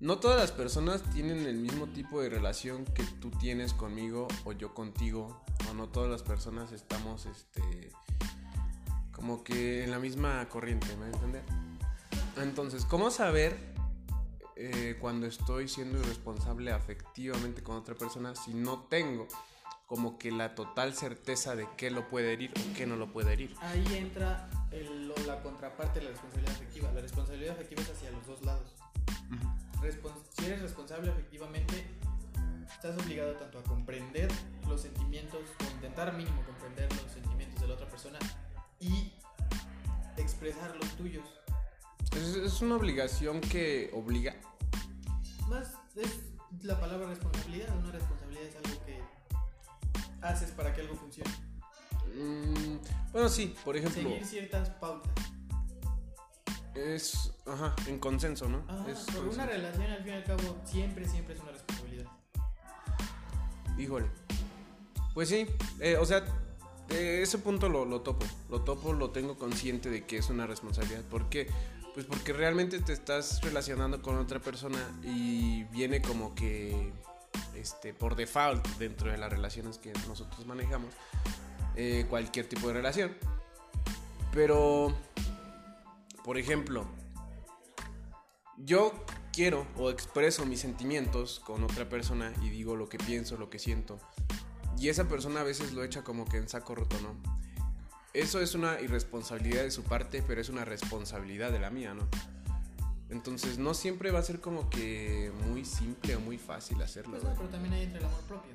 No 0.00 0.18
todas 0.18 0.36
las 0.36 0.50
personas 0.50 1.00
tienen 1.12 1.46
el 1.46 1.54
mismo 1.54 1.86
tipo 1.86 2.20
de 2.20 2.28
relación 2.28 2.84
que 2.86 3.04
tú 3.20 3.30
tienes 3.30 3.72
conmigo 3.72 4.26
o 4.44 4.50
yo 4.50 4.74
contigo. 4.74 5.44
O 5.70 5.74
no 5.74 5.88
todas 5.90 6.10
las 6.10 6.24
personas 6.24 6.72
estamos 6.72 7.26
este 7.26 7.92
como 9.12 9.44
que 9.44 9.84
en 9.84 9.92
la 9.92 10.00
misma 10.00 10.48
corriente, 10.48 10.96
¿me 10.96 11.06
entender? 11.06 11.44
Entonces, 12.36 12.84
¿cómo 12.84 13.12
saber 13.12 13.56
eh, 14.56 14.96
cuando 15.00 15.28
estoy 15.28 15.68
siendo 15.68 16.00
irresponsable 16.00 16.72
afectivamente 16.72 17.62
con 17.62 17.76
otra 17.76 17.94
persona 17.94 18.34
si 18.34 18.54
no 18.54 18.86
tengo 18.90 19.28
como 19.88 20.18
que 20.18 20.30
la 20.30 20.54
total 20.54 20.94
certeza 20.94 21.56
de 21.56 21.66
qué 21.78 21.90
lo 21.90 22.08
puede 22.08 22.34
herir 22.34 22.52
o 22.52 22.76
qué 22.76 22.86
no 22.86 22.94
lo 22.94 23.10
puede 23.10 23.32
herir? 23.32 23.56
Ahí 23.60 23.84
entra 23.96 24.48
la 25.26 25.42
contraparte 25.42 26.00
de 26.00 26.04
la 26.04 26.10
responsabilidad 26.12 26.54
afectiva. 26.54 26.92
La 26.92 27.00
responsabilidad 27.00 27.54
afectiva 27.54 27.82
es 27.82 27.90
hacia 27.90 28.10
los 28.10 28.26
dos 28.26 28.42
lados. 28.44 28.74
si 30.36 30.44
eres 30.44 30.60
responsable 30.60 31.10
efectivamente, 31.10 31.86
estás 32.70 32.98
obligado 32.98 33.32
tanto 33.34 33.58
a 33.58 33.62
comprender 33.62 34.30
los 34.68 34.82
sentimientos 34.82 35.40
o 35.60 35.74
intentar 35.74 36.14
mínimo 36.14 36.42
comprender 36.44 36.90
los 37.02 37.10
sentimientos 37.10 37.60
de 37.60 37.68
la 37.68 37.74
otra 37.74 37.88
persona 37.88 38.18
y 38.80 39.12
expresar 40.18 40.76
los 40.76 40.88
tuyos. 40.96 41.24
Es, 42.12 42.60
una 42.60 42.76
obligación 42.76 43.40
que 43.40 43.90
obliga. 43.94 44.36
Más 45.48 45.74
es 45.96 46.20
la 46.62 46.78
palabra 46.78 47.08
responsabilidad. 47.08 47.74
Una 47.78 47.92
responsabilidad 47.92 48.44
es 48.44 48.56
algo 48.56 48.84
que 48.84 49.07
haces 50.22 50.50
para 50.50 50.74
que 50.74 50.80
algo 50.82 50.94
funcione. 50.94 51.30
Mm, 52.14 52.78
bueno, 53.12 53.28
sí, 53.28 53.54
por 53.64 53.76
ejemplo. 53.76 54.02
Seguir 54.02 54.24
ciertas 54.24 54.70
pautas. 54.70 55.12
Es, 56.74 57.32
ajá, 57.46 57.74
en 57.86 57.98
consenso, 57.98 58.48
¿no? 58.48 58.64
Ah, 58.68 58.84
es 58.88 58.98
consenso. 58.98 59.30
una 59.30 59.46
relación, 59.46 59.90
al 59.90 60.02
fin 60.02 60.12
y 60.12 60.16
al 60.16 60.24
cabo, 60.24 60.56
siempre, 60.64 61.08
siempre 61.08 61.34
es 61.34 61.40
una 61.40 61.52
responsabilidad. 61.52 62.06
Híjole. 63.76 64.06
Pues 65.14 65.28
sí, 65.28 65.46
eh, 65.80 65.96
o 65.96 66.04
sea, 66.04 66.24
eh, 66.90 67.20
ese 67.22 67.38
punto 67.38 67.68
lo, 67.68 67.84
lo 67.84 68.00
topo. 68.02 68.26
Lo 68.50 68.62
topo, 68.62 68.92
lo 68.92 69.10
tengo 69.10 69.36
consciente 69.36 69.90
de 69.90 70.06
que 70.06 70.18
es 70.18 70.30
una 70.30 70.46
responsabilidad. 70.46 71.02
¿Por 71.04 71.28
qué? 71.28 71.48
Pues 71.94 72.06
porque 72.06 72.32
realmente 72.32 72.78
te 72.80 72.92
estás 72.92 73.40
relacionando 73.42 74.00
con 74.02 74.16
otra 74.18 74.38
persona 74.38 74.78
y 75.02 75.64
viene 75.64 76.00
como 76.00 76.34
que 76.34 76.92
este, 77.58 77.94
por 77.94 78.16
default 78.16 78.66
dentro 78.78 79.10
de 79.10 79.18
las 79.18 79.30
relaciones 79.30 79.78
que 79.78 79.92
nosotros 80.06 80.46
manejamos. 80.46 80.94
eh, 81.80 82.06
cualquier 82.10 82.48
tipo 82.48 82.66
de 82.66 82.74
relación. 82.74 83.16
Pero, 84.32 84.92
por 86.24 86.36
ejemplo, 86.36 86.86
yo 88.56 88.92
quiero 89.32 89.64
o 89.76 89.88
expreso 89.90 90.44
mis 90.44 90.60
sentimientos 90.60 91.38
con 91.38 91.62
otra 91.62 91.88
persona 91.88 92.32
y 92.42 92.50
digo 92.50 92.74
lo 92.74 92.88
que 92.88 92.98
pienso, 92.98 93.36
lo 93.36 93.48
que 93.48 93.60
siento. 93.60 94.00
Y 94.76 94.88
esa 94.88 95.08
persona 95.08 95.40
a 95.40 95.44
veces 95.44 95.72
lo 95.72 95.84
echa 95.84 96.02
como 96.02 96.24
que 96.24 96.38
en 96.38 96.48
saco 96.48 96.74
roto, 96.74 96.96
¿no? 97.00 97.14
Eso 98.12 98.40
es 98.40 98.54
una 98.56 98.80
irresponsabilidad 98.80 99.62
de 99.62 99.70
su 99.70 99.84
parte, 99.84 100.24
pero 100.26 100.40
es 100.40 100.48
una 100.48 100.64
responsabilidad 100.64 101.52
de 101.52 101.60
la 101.60 101.70
mía, 101.70 101.94
¿no? 101.94 102.08
Entonces 103.10 103.58
no 103.58 103.74
siempre 103.74 104.10
va 104.10 104.18
a 104.18 104.22
ser 104.22 104.40
como 104.40 104.68
que 104.68 105.32
muy 105.46 105.64
simple 105.64 106.16
o 106.16 106.20
muy 106.20 106.36
fácil 106.38 106.80
hacerlo. 106.82 107.12
Pues 107.12 107.24
no, 107.24 107.34
pero 107.34 107.48
también 107.48 107.74
hay 107.74 107.84
entre 107.84 108.00
el 108.00 108.04
amor 108.04 108.20
propio. 108.22 108.52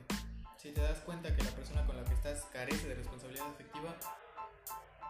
Si 0.58 0.72
te 0.72 0.82
das 0.82 0.99
cuenta 0.99 1.36
que 1.36 1.43
la 1.43 1.51
persona 1.51 1.86
con 1.86 1.97
la 1.97 2.04
que 2.04 2.14
estás 2.14 2.43
carece 2.54 2.88
de 2.88 2.95
responsabilidad 2.95 3.47
afectiva, 3.47 3.95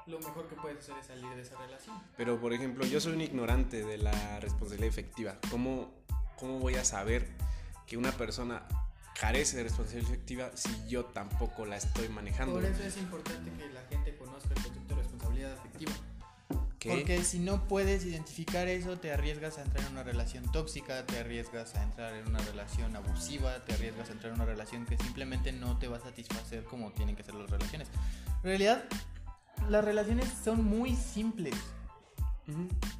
lo 0.07 0.19
mejor 0.19 0.47
que 0.47 0.55
puedes 0.55 0.79
hacer 0.79 0.95
es 0.99 1.07
salir 1.07 1.29
de 1.29 1.41
esa 1.41 1.57
relación. 1.57 1.95
Pero 2.17 2.39
por 2.39 2.53
ejemplo, 2.53 2.85
yo 2.85 2.99
soy 2.99 3.13
un 3.13 3.21
ignorante 3.21 3.83
de 3.83 3.97
la 3.97 4.39
responsabilidad 4.39 4.89
efectiva. 4.89 5.37
¿Cómo, 5.51 5.93
cómo 6.37 6.59
voy 6.59 6.75
a 6.75 6.85
saber 6.85 7.27
que 7.85 7.97
una 7.97 8.11
persona 8.11 8.63
carece 9.19 9.57
de 9.57 9.63
responsabilidad 9.63 10.11
efectiva 10.11 10.51
si 10.55 10.87
yo 10.87 11.05
tampoco 11.05 11.65
la 11.65 11.77
estoy 11.77 12.09
manejando? 12.09 12.55
Por 12.55 12.65
eso 12.65 12.83
es 12.83 12.97
importante 12.97 13.51
que 13.51 13.69
la 13.69 13.83
gente 13.83 14.15
conozca 14.17 14.49
el 14.55 14.63
concepto 14.63 14.95
de 14.95 15.01
responsabilidad 15.01 15.53
afectiva. 15.53 15.91
¿Qué? 16.83 16.89
Porque 16.89 17.23
si 17.23 17.39
no 17.39 17.65
puedes 17.65 18.03
identificar 18.03 18.67
eso, 18.67 18.99
te 18.99 19.13
arriesgas 19.13 19.57
a 19.57 19.61
entrar 19.61 19.85
en 19.85 19.93
una 19.93 20.03
relación 20.03 20.51
tóxica, 20.51 21.05
te 21.05 21.17
arriesgas 21.17 21.75
a 21.75 21.83
entrar 21.83 22.13
en 22.13 22.27
una 22.27 22.39
relación 22.39 22.93
abusiva, 22.93 23.63
te 23.63 23.73
arriesgas 23.73 24.09
a 24.09 24.11
entrar 24.11 24.33
en 24.33 24.41
una 24.41 24.45
relación 24.45 24.85
que 24.85 24.97
simplemente 24.97 25.53
no 25.53 25.79
te 25.79 25.87
va 25.87 25.95
a 25.95 26.01
satisfacer 26.01 26.65
como 26.65 26.91
tienen 26.91 27.15
que 27.15 27.23
ser 27.23 27.35
las 27.35 27.49
relaciones. 27.49 27.87
En 28.39 28.43
realidad, 28.43 28.83
las 29.69 29.85
relaciones 29.85 30.27
son 30.43 30.65
muy 30.65 30.93
simples. 30.93 31.55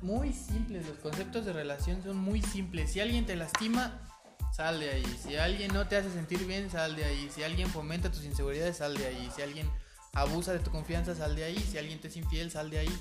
Muy 0.01 0.31
simples, 0.31 0.87
los 0.87 0.99
conceptos 0.99 1.43
de 1.43 1.51
relación 1.51 2.01
son 2.03 2.15
muy 2.15 2.41
simples. 2.41 2.91
Si 2.91 3.01
alguien 3.01 3.25
te 3.25 3.35
lastima, 3.35 3.99
sal 4.55 4.79
de 4.79 4.91
ahí. 4.91 5.17
Si 5.21 5.35
alguien 5.35 5.73
no 5.73 5.89
te 5.89 5.97
hace 5.97 6.09
sentir 6.09 6.47
bien, 6.47 6.69
sal 6.69 6.95
de 6.95 7.03
ahí. 7.03 7.29
Si 7.35 7.43
alguien 7.43 7.67
fomenta 7.67 8.09
tus 8.09 8.23
inseguridades, 8.23 8.77
sal 8.77 8.95
de 8.95 9.07
ahí. 9.07 9.29
Si 9.35 9.41
alguien 9.41 9.69
abusa 10.13 10.53
de 10.53 10.59
tu 10.59 10.71
confianza, 10.71 11.15
sal 11.15 11.35
de 11.35 11.43
ahí. 11.43 11.59
Si 11.59 11.77
alguien 11.77 11.99
te 11.99 12.07
es 12.07 12.15
infiel, 12.15 12.49
sal 12.49 12.69
de 12.69 12.79
ahí. 12.79 12.99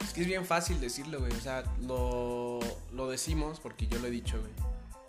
Es 0.00 0.12
que 0.12 0.22
es 0.22 0.26
bien 0.26 0.44
fácil 0.46 0.80
decirlo, 0.80 1.20
güey. 1.20 1.32
O 1.32 1.40
sea, 1.40 1.64
lo, 1.82 2.60
lo 2.92 3.08
decimos 3.08 3.60
porque 3.60 3.86
yo 3.86 3.98
lo 3.98 4.06
he 4.06 4.10
dicho, 4.10 4.38
güey. 4.40 4.52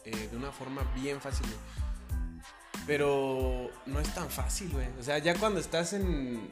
eh, 0.06 0.28
de 0.32 0.38
una 0.38 0.52
forma 0.52 0.82
bien 0.96 1.20
fácil, 1.22 1.46
güey. 1.48 1.60
Pero 2.86 3.70
no 3.86 4.00
es 4.00 4.14
tan 4.14 4.30
fácil, 4.30 4.70
güey. 4.72 4.88
O 5.00 5.04
sea, 5.04 5.18
ya 5.18 5.36
cuando 5.36 5.60
estás 5.60 5.94
en. 5.94 6.50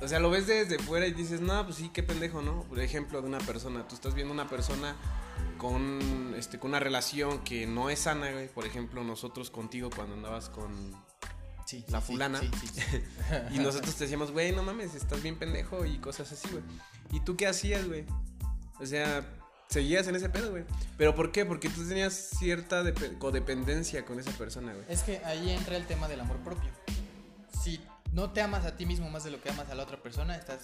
O 0.00 0.08
sea, 0.08 0.18
lo 0.18 0.30
ves 0.30 0.46
desde 0.46 0.78
fuera 0.78 1.06
y 1.06 1.12
dices, 1.12 1.40
no, 1.40 1.62
pues 1.64 1.76
sí, 1.76 1.90
qué 1.92 2.02
pendejo, 2.02 2.42
¿no? 2.42 2.62
Por 2.64 2.80
ejemplo, 2.80 3.20
de 3.20 3.28
una 3.28 3.38
persona. 3.38 3.86
Tú 3.86 3.94
estás 3.94 4.14
viendo 4.14 4.32
una 4.32 4.48
persona 4.48 4.96
con, 5.58 6.34
este, 6.36 6.58
con 6.58 6.70
una 6.70 6.80
relación 6.80 7.44
que 7.44 7.66
no 7.66 7.90
es 7.90 8.00
sana, 8.00 8.32
güey. 8.32 8.48
Por 8.48 8.66
ejemplo, 8.66 9.04
nosotros 9.04 9.50
contigo 9.50 9.90
cuando 9.94 10.14
andabas 10.14 10.48
con 10.48 10.92
Sí, 11.70 11.84
La 11.88 12.00
fulana. 12.00 12.40
Y 13.52 13.58
nosotros 13.60 13.94
te 13.94 14.02
decíamos, 14.04 14.32
güey, 14.32 14.50
no 14.50 14.64
mames, 14.64 14.96
estás 14.96 15.22
bien 15.22 15.38
pendejo 15.38 15.84
y 15.86 15.98
cosas 15.98 16.32
así, 16.32 16.48
güey. 16.50 16.64
¿Y 17.12 17.20
tú 17.20 17.36
qué 17.36 17.46
hacías, 17.46 17.86
güey? 17.86 18.04
O 18.80 18.86
sea, 18.86 19.24
seguías 19.68 20.08
en 20.08 20.16
ese 20.16 20.28
pedo, 20.28 20.50
güey. 20.50 20.64
¿Pero 20.98 21.14
por 21.14 21.30
qué? 21.30 21.44
Porque 21.46 21.68
tú 21.68 21.86
tenías 21.86 22.12
cierta 22.12 22.82
depe- 22.82 23.16
codependencia 23.18 24.04
con 24.04 24.18
esa 24.18 24.32
persona, 24.32 24.72
güey. 24.74 24.84
Es 24.88 25.04
que 25.04 25.18
ahí 25.24 25.50
entra 25.50 25.76
el 25.76 25.86
tema 25.86 26.08
del 26.08 26.18
amor 26.20 26.38
propio. 26.38 26.70
Si 27.62 27.80
no 28.12 28.32
te 28.32 28.40
amas 28.42 28.64
a 28.66 28.76
ti 28.76 28.84
mismo 28.84 29.08
más 29.08 29.22
de 29.22 29.30
lo 29.30 29.40
que 29.40 29.50
amas 29.50 29.70
a 29.70 29.76
la 29.76 29.84
otra 29.84 30.02
persona, 30.02 30.34
estás 30.34 30.62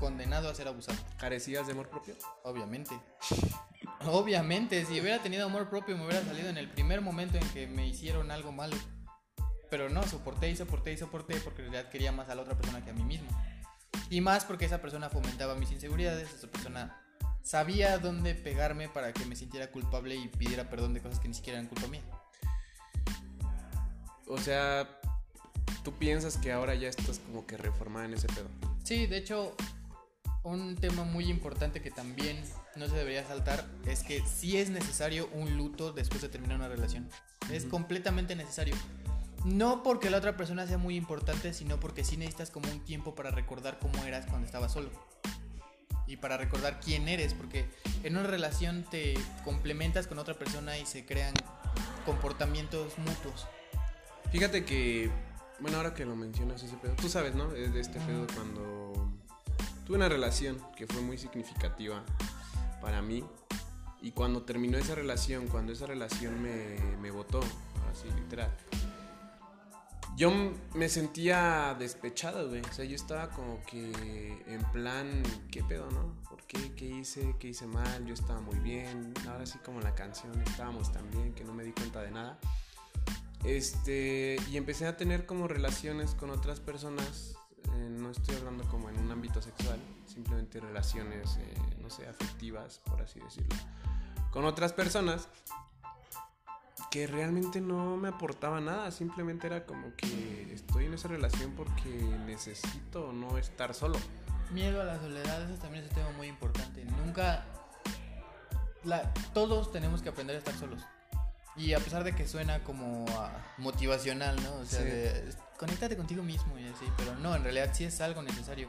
condenado 0.00 0.50
a 0.50 0.54
ser 0.56 0.66
abusado. 0.66 0.98
¿Carecías 1.18 1.66
de 1.66 1.74
amor 1.74 1.88
propio? 1.88 2.16
Obviamente. 2.42 2.98
Obviamente, 4.06 4.84
si 4.86 5.00
hubiera 5.00 5.22
tenido 5.22 5.46
amor 5.46 5.68
propio 5.68 5.96
me 5.96 6.06
hubiera 6.06 6.24
salido 6.24 6.48
en 6.48 6.56
el 6.58 6.68
primer 6.68 7.02
momento 7.02 7.36
en 7.36 7.48
que 7.50 7.66
me 7.68 7.86
hicieron 7.86 8.30
algo 8.32 8.50
malo. 8.50 8.76
Pero 9.70 9.88
no, 9.88 10.02
soporté 10.02 10.50
y 10.50 10.56
soporté 10.56 10.92
y 10.92 10.96
soporté 10.96 11.36
porque 11.40 11.62
en 11.62 11.70
realidad 11.70 11.90
quería 11.90 12.12
más 12.12 12.28
a 12.28 12.34
la 12.34 12.42
otra 12.42 12.56
persona 12.56 12.84
que 12.84 12.90
a 12.90 12.94
mí 12.94 13.04
mismo. 13.04 13.28
Y 14.10 14.20
más 14.20 14.44
porque 14.44 14.64
esa 14.64 14.82
persona 14.82 15.08
fomentaba 15.08 15.54
mis 15.54 15.70
inseguridades, 15.70 16.32
esa 16.34 16.48
persona 16.48 17.00
sabía 17.42 17.98
dónde 17.98 18.34
pegarme 18.34 18.88
para 18.88 19.12
que 19.12 19.24
me 19.24 19.36
sintiera 19.36 19.70
culpable 19.70 20.16
y 20.16 20.28
pidiera 20.28 20.68
perdón 20.68 20.94
de 20.94 21.00
cosas 21.00 21.20
que 21.20 21.28
ni 21.28 21.34
siquiera 21.34 21.58
eran 21.58 21.68
culpa 21.68 21.86
mía. 21.86 22.02
O 24.26 24.38
sea, 24.38 24.88
tú 25.82 25.92
piensas 25.94 26.36
que 26.36 26.52
ahora 26.52 26.74
ya 26.74 26.88
estás 26.88 27.18
como 27.20 27.46
que 27.46 27.56
reformada 27.56 28.06
en 28.06 28.14
ese 28.14 28.28
pedo. 28.28 28.48
Sí, 28.84 29.06
de 29.06 29.16
hecho, 29.16 29.56
un 30.42 30.76
tema 30.76 31.04
muy 31.04 31.28
importante 31.28 31.82
que 31.82 31.90
también 31.90 32.40
no 32.76 32.88
se 32.88 32.94
debería 32.94 33.26
saltar 33.26 33.66
es 33.86 34.02
que 34.02 34.22
sí 34.26 34.56
es 34.56 34.70
necesario 34.70 35.28
un 35.32 35.56
luto 35.56 35.92
después 35.92 36.22
de 36.22 36.28
terminar 36.28 36.56
una 36.56 36.68
relación. 36.68 37.08
Es 37.50 37.64
completamente 37.64 38.36
necesario. 38.36 38.74
No 39.44 39.82
porque 39.82 40.10
la 40.10 40.18
otra 40.18 40.36
persona 40.36 40.66
sea 40.66 40.76
muy 40.76 40.96
importante, 40.96 41.54
sino 41.54 41.80
porque 41.80 42.04
sí 42.04 42.16
necesitas 42.16 42.50
como 42.50 42.70
un 42.70 42.80
tiempo 42.80 43.14
para 43.14 43.30
recordar 43.30 43.78
cómo 43.78 44.04
eras 44.04 44.26
cuando 44.26 44.46
estabas 44.46 44.72
solo. 44.72 44.90
Y 46.06 46.16
para 46.16 46.36
recordar 46.36 46.80
quién 46.80 47.08
eres, 47.08 47.34
porque 47.34 47.70
en 48.02 48.16
una 48.16 48.26
relación 48.26 48.84
te 48.90 49.14
complementas 49.44 50.06
con 50.06 50.18
otra 50.18 50.34
persona 50.34 50.76
y 50.76 50.84
se 50.84 51.06
crean 51.06 51.32
comportamientos 52.04 52.98
mutuos. 52.98 53.46
Fíjate 54.30 54.64
que, 54.64 55.10
bueno, 55.60 55.78
ahora 55.78 55.94
que 55.94 56.04
lo 56.04 56.16
mencionas 56.16 56.62
ese 56.62 56.76
pedo, 56.76 56.94
tú 56.96 57.08
sabes, 57.08 57.34
¿no? 57.34 57.52
Es 57.54 57.72
de 57.72 57.80
este 57.80 57.98
pedo 58.00 58.26
cuando 58.34 59.10
tuve 59.86 59.96
una 59.96 60.08
relación 60.08 60.60
que 60.76 60.86
fue 60.86 61.00
muy 61.00 61.16
significativa 61.16 62.04
para 62.82 63.00
mí. 63.00 63.24
Y 64.02 64.12
cuando 64.12 64.42
terminó 64.42 64.78
esa 64.78 64.94
relación, 64.94 65.46
cuando 65.46 65.72
esa 65.72 65.86
relación 65.86 66.42
me, 66.42 66.76
me 67.00 67.10
botó, 67.10 67.40
así 67.90 68.08
literal, 68.16 68.50
yo 70.16 70.30
me 70.74 70.88
sentía 70.88 71.74
despechado, 71.78 72.48
güey. 72.48 72.60
O 72.62 72.72
sea, 72.72 72.84
yo 72.84 72.94
estaba 72.94 73.30
como 73.30 73.62
que 73.64 74.42
en 74.46 74.62
plan, 74.72 75.22
¿qué 75.50 75.62
pedo, 75.62 75.90
no? 75.90 76.14
¿Por 76.28 76.42
qué? 76.46 76.74
¿Qué 76.74 76.86
hice? 76.86 77.34
¿Qué 77.38 77.48
hice 77.48 77.66
mal? 77.66 78.04
Yo 78.06 78.14
estaba 78.14 78.40
muy 78.40 78.58
bien. 78.58 79.14
Ahora 79.28 79.46
sí 79.46 79.58
como 79.64 79.80
la 79.80 79.94
canción, 79.94 80.40
estábamos 80.42 80.92
tan 80.92 81.10
bien 81.10 81.32
que 81.32 81.44
no 81.44 81.54
me 81.54 81.64
di 81.64 81.72
cuenta 81.72 82.02
de 82.02 82.10
nada. 82.10 82.38
Este, 83.44 84.36
y 84.50 84.56
empecé 84.56 84.86
a 84.86 84.96
tener 84.96 85.24
como 85.24 85.48
relaciones 85.48 86.14
con 86.14 86.30
otras 86.30 86.60
personas. 86.60 87.36
eh, 87.76 87.88
no 87.88 88.10
estoy 88.10 88.36
hablando 88.36 88.64
como 88.68 88.90
en 88.90 88.98
un 88.98 89.10
ámbito 89.10 89.40
sexual, 89.40 89.78
simplemente 90.06 90.60
relaciones, 90.60 91.36
eh, 91.36 91.54
no 91.80 91.88
sé, 91.88 92.06
afectivas, 92.06 92.80
por 92.84 93.00
así 93.00 93.20
decirlo. 93.20 93.56
Con 94.30 94.44
otras 94.44 94.72
personas 94.72 95.28
que 96.90 97.06
realmente 97.06 97.60
no 97.60 97.96
me 97.96 98.08
aportaba 98.08 98.60
nada, 98.60 98.90
simplemente 98.90 99.46
era 99.46 99.64
como 99.64 99.94
que 99.96 100.52
estoy 100.52 100.86
en 100.86 100.94
esa 100.94 101.08
relación 101.08 101.52
porque 101.52 101.88
necesito 102.26 103.12
no 103.12 103.38
estar 103.38 103.74
solo. 103.74 103.98
Miedo 104.50 104.80
a 104.80 104.84
la 104.84 104.98
soledad, 104.98 105.48
eso 105.48 105.60
también 105.60 105.84
es 105.84 105.90
un 105.90 105.96
tema 105.96 106.10
muy 106.16 106.26
importante. 106.26 106.84
Nunca. 107.04 107.44
La, 108.82 109.12
todos 109.34 109.70
tenemos 109.70 110.02
que 110.02 110.08
aprender 110.08 110.34
a 110.34 110.38
estar 110.40 110.54
solos. 110.54 110.82
Y 111.56 111.74
a 111.74 111.78
pesar 111.78 112.02
de 112.02 112.14
que 112.14 112.26
suena 112.26 112.64
como 112.64 113.04
ah, 113.10 113.30
motivacional, 113.58 114.42
¿no? 114.42 114.54
O 114.54 114.64
sea, 114.64 114.80
Sí. 114.80 114.86
de, 114.86 115.34
conéctate 115.58 115.96
contigo 115.96 116.22
mismo 116.22 116.58
y 116.58 116.66
así, 116.66 116.86
pero 116.96 117.14
no, 117.16 117.36
en 117.36 117.44
realidad 117.44 117.70
sí 117.72 117.84
es 117.84 118.00
algo 118.00 118.22
necesario. 118.22 118.68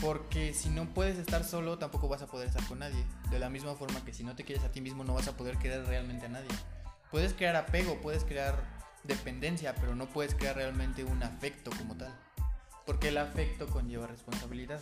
Porque 0.00 0.54
si 0.54 0.68
no 0.68 0.86
puedes 0.94 1.18
estar 1.18 1.42
solo, 1.44 1.76
tampoco 1.76 2.08
vas 2.08 2.22
a 2.22 2.28
poder 2.28 2.46
estar 2.48 2.64
con 2.68 2.78
nadie. 2.78 3.04
De 3.30 3.38
la 3.40 3.50
misma 3.50 3.74
forma 3.74 4.04
que 4.04 4.14
si 4.14 4.22
no 4.22 4.36
te 4.36 4.44
quieres 4.44 4.64
a 4.64 4.70
ti 4.70 4.80
mismo, 4.80 5.02
no 5.02 5.12
vas 5.14 5.26
a 5.26 5.36
poder 5.36 5.58
querer 5.58 5.84
realmente 5.86 6.26
a 6.26 6.28
nadie. 6.28 6.48
Puedes 7.10 7.32
crear 7.32 7.56
apego, 7.56 8.00
puedes 8.00 8.24
crear 8.24 8.62
dependencia, 9.04 9.74
pero 9.74 9.94
no 9.94 10.08
puedes 10.08 10.34
crear 10.34 10.56
realmente 10.56 11.04
un 11.04 11.22
afecto 11.22 11.70
como 11.78 11.96
tal. 11.96 12.14
Porque 12.84 13.08
el 13.08 13.18
afecto 13.18 13.66
conlleva 13.66 14.06
responsabilidad. 14.06 14.80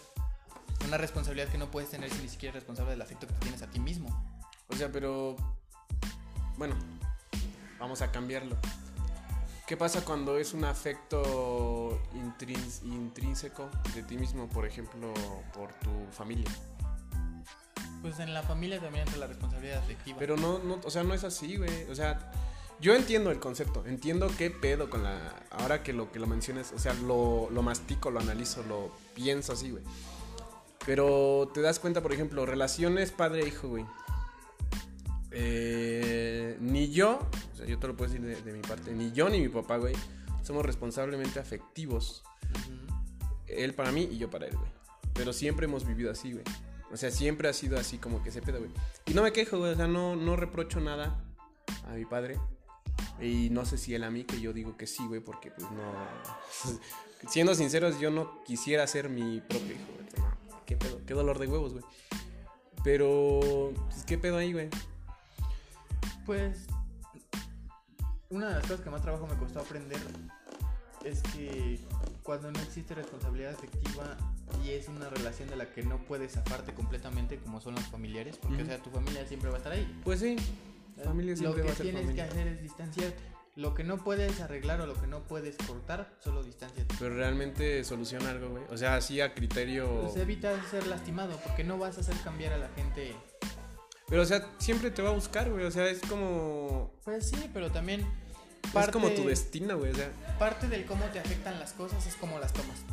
Una 0.86 0.96
responsabilidad 0.96 1.48
que 1.48 1.58
no 1.58 1.70
puedes 1.70 1.90
tener 1.90 2.10
si 2.10 2.22
ni 2.22 2.28
siquiera 2.28 2.52
eres 2.52 2.62
responsable 2.62 2.92
del 2.92 3.02
afecto 3.02 3.26
que 3.26 3.34
tienes 3.34 3.62
a 3.62 3.70
ti 3.70 3.78
mismo. 3.78 4.08
O 4.68 4.76
sea, 4.76 4.90
pero... 4.90 5.36
Bueno, 6.56 6.74
vamos 7.78 8.02
a 8.02 8.10
cambiarlo. 8.10 8.56
¿Qué 9.66 9.76
pasa 9.76 10.04
cuando 10.04 10.38
es 10.38 10.54
un 10.54 10.64
afecto 10.64 12.00
intrínseco 12.14 13.68
de 13.94 14.02
ti 14.04 14.16
mismo, 14.16 14.48
por 14.48 14.64
ejemplo, 14.64 15.12
por 15.52 15.72
tu 15.74 16.06
familia? 16.12 16.48
Pues 18.06 18.20
en 18.20 18.32
la 18.32 18.44
familia 18.44 18.78
también 18.78 19.02
entra 19.02 19.18
la 19.18 19.26
responsabilidad 19.26 19.78
afectiva. 19.78 20.16
Pero 20.16 20.36
no, 20.36 20.60
no, 20.60 20.78
o 20.84 20.90
sea, 20.90 21.02
no 21.02 21.12
es 21.12 21.24
así, 21.24 21.56
güey. 21.56 21.90
O 21.90 21.94
sea, 21.96 22.30
yo 22.80 22.94
entiendo 22.94 23.32
el 23.32 23.40
concepto, 23.40 23.84
entiendo 23.84 24.30
qué 24.38 24.48
pedo 24.48 24.88
con 24.88 25.02
la. 25.02 25.44
Ahora 25.50 25.82
que 25.82 25.92
lo 25.92 26.12
que 26.12 26.20
lo 26.20 26.28
menciones, 26.28 26.70
o 26.72 26.78
sea, 26.78 26.94
lo, 26.94 27.48
lo 27.50 27.62
mastico, 27.62 28.12
lo 28.12 28.20
analizo, 28.20 28.62
lo 28.62 28.92
pienso 29.16 29.54
así, 29.54 29.72
güey. 29.72 29.82
Pero 30.86 31.50
te 31.52 31.60
das 31.62 31.80
cuenta, 31.80 32.00
por 32.00 32.12
ejemplo, 32.12 32.46
relaciones 32.46 33.10
padre-hijo, 33.10 33.70
güey. 33.70 33.84
Eh, 35.32 36.56
ni 36.60 36.92
yo, 36.92 37.18
o 37.54 37.56
sea, 37.56 37.66
yo 37.66 37.80
te 37.80 37.88
lo 37.88 37.96
puedo 37.96 38.12
decir 38.12 38.24
de, 38.24 38.40
de 38.40 38.52
mi 38.52 38.62
parte, 38.62 38.92
ni 38.92 39.10
yo 39.10 39.28
ni 39.28 39.40
mi 39.40 39.48
papá, 39.48 39.78
güey, 39.78 39.96
somos 40.44 40.64
responsablemente 40.64 41.40
afectivos. 41.40 42.22
Él 43.48 43.74
para 43.74 43.90
mí 43.90 44.08
y 44.12 44.16
yo 44.16 44.30
para 44.30 44.46
él, 44.46 44.56
güey. 44.56 44.70
Pero 45.12 45.32
siempre 45.32 45.66
hemos 45.66 45.84
vivido 45.84 46.12
así, 46.12 46.34
güey. 46.34 46.44
O 46.92 46.96
sea, 46.96 47.10
siempre 47.10 47.48
ha 47.48 47.52
sido 47.52 47.78
así 47.78 47.98
como 47.98 48.22
que 48.22 48.28
ese 48.28 48.42
pedo, 48.42 48.58
güey. 48.58 48.70
Y 49.06 49.14
no 49.14 49.22
me 49.22 49.32
quejo, 49.32 49.58
güey. 49.58 49.72
O 49.72 49.76
sea, 49.76 49.86
no, 49.86 50.16
no 50.16 50.36
reprocho 50.36 50.80
nada 50.80 51.22
a 51.88 51.92
mi 51.94 52.04
padre. 52.04 52.38
Y 53.20 53.50
no 53.50 53.64
sé 53.64 53.78
si 53.78 53.94
él 53.94 54.04
a 54.04 54.10
mí, 54.10 54.24
que 54.24 54.40
yo 54.40 54.52
digo 54.52 54.76
que 54.76 54.86
sí, 54.86 55.06
güey, 55.06 55.20
porque 55.20 55.50
pues 55.50 55.68
no... 55.70 56.80
Siendo 57.28 57.54
sinceros, 57.54 57.98
yo 57.98 58.10
no 58.10 58.44
quisiera 58.44 58.86
ser 58.86 59.08
mi 59.08 59.40
propio 59.40 59.74
hijo, 59.74 59.92
güey. 59.94 60.06
Qué 60.66 60.76
pedo, 60.76 61.00
qué 61.06 61.14
dolor 61.14 61.38
de 61.38 61.46
huevos, 61.46 61.72
güey. 61.72 61.84
Pero, 62.84 63.72
pues, 63.88 64.04
qué 64.04 64.18
pedo 64.18 64.36
ahí, 64.36 64.52
güey. 64.52 64.68
Pues 66.24 66.66
una 68.28 68.48
de 68.48 68.54
las 68.54 68.62
cosas 68.62 68.80
que 68.80 68.90
más 68.90 69.02
trabajo 69.02 69.26
me 69.26 69.36
costó 69.36 69.60
aprender 69.60 70.00
es 71.04 71.22
que 71.22 71.78
cuando 72.22 72.50
no 72.50 72.58
existe 72.60 72.94
responsabilidad 72.94 73.52
afectiva 73.52 74.16
y 74.64 74.70
es 74.70 74.88
una 74.88 75.08
relación 75.08 75.48
de 75.48 75.56
la 75.56 75.72
que 75.72 75.82
no 75.82 75.98
puedes 76.04 76.32
zafarte 76.32 76.74
completamente 76.74 77.38
como 77.38 77.60
son 77.60 77.74
los 77.74 77.84
familiares, 77.84 78.36
porque 78.36 78.62
o 78.62 78.66
sea, 78.66 78.78
tu 78.78 78.90
familia 78.90 79.26
siempre 79.26 79.50
va 79.50 79.56
a 79.56 79.58
estar 79.58 79.72
ahí. 79.72 80.00
Pues 80.04 80.20
sí, 80.20 80.36
familia 81.04 81.32
lo 81.32 81.38
siempre 81.38 81.62
que 81.62 81.68
va 81.68 81.74
a 81.74 81.76
tienes 81.76 82.02
familia. 82.02 82.24
que 82.24 82.30
hacer 82.30 82.48
es 82.48 82.62
distanciarte. 82.62 83.36
Lo 83.56 83.72
que 83.72 83.84
no 83.84 84.04
puedes 84.04 84.38
arreglar 84.40 84.82
o 84.82 84.86
lo 84.86 85.00
que 85.00 85.06
no 85.06 85.22
puedes 85.22 85.56
cortar, 85.56 86.14
solo 86.22 86.42
distanciate. 86.42 86.94
Pero 86.98 87.14
realmente 87.14 87.84
soluciona 87.84 88.30
algo, 88.30 88.50
güey. 88.50 88.64
O 88.68 88.76
sea, 88.76 88.96
así 88.96 89.22
a 89.22 89.32
criterio... 89.32 90.02
Pues 90.02 90.16
evita 90.16 90.52
ser 90.70 90.86
lastimado, 90.86 91.40
porque 91.42 91.64
no 91.64 91.78
vas 91.78 91.96
a 91.96 92.02
hacer 92.02 92.16
cambiar 92.22 92.52
a 92.52 92.58
la 92.58 92.68
gente. 92.76 93.16
Pero, 94.08 94.20
o 94.20 94.24
sea, 94.26 94.46
siempre 94.58 94.90
te 94.90 95.00
va 95.00 95.08
a 95.08 95.12
buscar, 95.12 95.50
güey. 95.50 95.64
O 95.64 95.70
sea, 95.70 95.88
es 95.88 96.00
como... 96.02 96.92
Pues 97.02 97.30
sí, 97.30 97.50
pero 97.54 97.72
también 97.72 98.06
Es 98.74 98.88
como 98.88 99.08
tu 99.10 99.26
destino, 99.26 99.78
güey. 99.78 99.90
O 99.90 99.94
sea, 99.94 100.10
parte 100.38 100.68
del 100.68 100.84
cómo 100.84 101.06
te 101.06 101.18
afectan 101.18 101.58
las 101.58 101.72
cosas 101.72 102.06
es 102.06 102.14
cómo 102.16 102.38
las 102.38 102.52
tomas. 102.52 102.84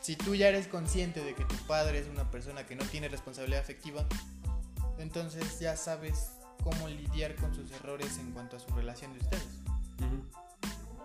Si 0.00 0.16
tú 0.16 0.34
ya 0.34 0.48
eres 0.48 0.66
consciente 0.66 1.22
de 1.22 1.34
que 1.34 1.44
tu 1.44 1.56
padre 1.66 1.98
es 1.98 2.08
una 2.08 2.30
persona 2.30 2.66
que 2.66 2.74
no 2.74 2.84
tiene 2.84 3.08
responsabilidad 3.08 3.60
afectiva, 3.60 4.06
entonces 4.98 5.60
ya 5.60 5.76
sabes 5.76 6.32
cómo 6.62 6.88
lidiar 6.88 7.36
con 7.36 7.54
sus 7.54 7.70
errores 7.72 8.18
en 8.18 8.32
cuanto 8.32 8.56
a 8.56 8.60
su 8.60 8.68
relación 8.74 9.12
de 9.12 9.20
ustedes. 9.20 9.46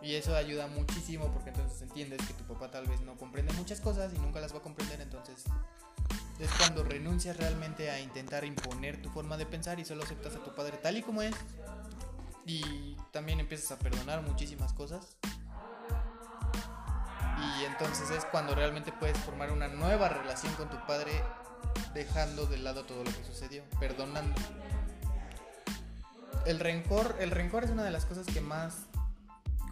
Y 0.01 0.13
eso 0.13 0.35
ayuda 0.35 0.67
muchísimo 0.67 1.31
porque 1.33 1.49
entonces 1.49 1.81
entiendes 1.81 2.21
que 2.27 2.33
tu 2.35 2.43
papá 2.43 2.69
tal 2.69 2.85
vez 2.85 3.01
no 3.01 3.17
comprende 3.17 3.51
muchas 3.53 3.81
cosas 3.81 4.13
y 4.13 4.19
nunca 4.19 4.39
las 4.39 4.53
va 4.53 4.59
a 4.59 4.61
comprender, 4.61 5.01
entonces 5.01 5.45
es 6.39 6.51
cuando 6.59 6.83
renuncias 6.83 7.37
realmente 7.37 7.89
a 7.89 7.99
intentar 7.99 8.45
imponer 8.45 9.01
tu 9.01 9.09
forma 9.09 9.35
de 9.35 9.45
pensar 9.45 9.79
y 9.79 9.85
solo 9.85 10.03
aceptas 10.03 10.35
a 10.35 10.43
tu 10.43 10.53
padre 10.53 10.77
tal 10.81 10.97
y 10.97 11.01
como 11.01 11.21
es. 11.21 11.33
Y 12.45 12.95
también 13.11 13.39
empiezas 13.39 13.71
a 13.71 13.79
perdonar 13.79 14.21
muchísimas 14.21 14.73
cosas. 14.73 15.17
Y 17.59 17.65
entonces 17.65 18.09
es 18.11 18.25
cuando 18.25 18.55
realmente 18.55 18.91
puedes 18.91 19.17
formar 19.19 19.51
una 19.51 19.67
nueva 19.67 20.09
relación 20.09 20.53
con 20.55 20.69
tu 20.69 20.77
padre 20.85 21.23
dejando 21.93 22.45
de 22.45 22.57
lado 22.57 22.85
todo 22.85 23.03
lo 23.03 23.11
que 23.11 23.23
sucedió, 23.23 23.63
perdonando. 23.79 24.39
El 26.45 26.59
rencor, 26.59 27.15
el 27.19 27.31
rencor 27.31 27.63
es 27.63 27.71
una 27.71 27.83
de 27.83 27.91
las 27.91 28.05
cosas 28.05 28.25
que 28.27 28.41
más 28.41 28.85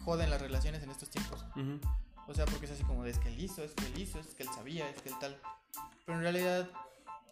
joden 0.03 0.29
las 0.29 0.41
relaciones 0.41 0.83
en 0.83 0.89
estos 0.89 1.09
tiempos. 1.09 1.45
Ujú. 1.55 1.79
O 2.27 2.33
sea, 2.33 2.45
porque 2.45 2.65
es 2.65 2.71
así 2.71 2.83
como 2.83 3.03
de 3.03 3.11
es 3.11 3.19
que 3.19 3.29
él 3.29 3.39
hizo, 3.39 3.63
es 3.63 3.73
que 3.73 3.85
él 3.85 3.97
hizo, 3.99 4.19
es 4.19 4.33
que 4.33 4.43
él 4.43 4.49
sabía, 4.53 4.89
es 4.89 5.01
que 5.01 5.09
él 5.09 5.15
tal. 5.19 5.39
Pero 6.05 6.17
en 6.17 6.23
realidad, 6.23 6.69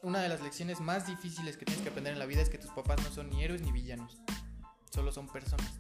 una 0.03 0.19
de 0.19 0.29
las 0.29 0.41
lecciones 0.41 0.79
más 0.79 1.07
difíciles 1.07 1.57
que 1.57 1.65
tienes 1.65 1.81
que 1.81 1.89
aprender 1.89 2.13
en 2.13 2.19
la 2.19 2.25
vida 2.25 2.41
es 2.41 2.49
que 2.49 2.57
tus 2.57 2.71
papás 2.71 3.01
no 3.03 3.09
son 3.11 3.29
ni 3.29 3.43
héroes 3.43 3.61
ni 3.61 3.71
villanos. 3.71 4.17
Solo 4.89 5.11
son 5.11 5.27
personas. 5.27 5.71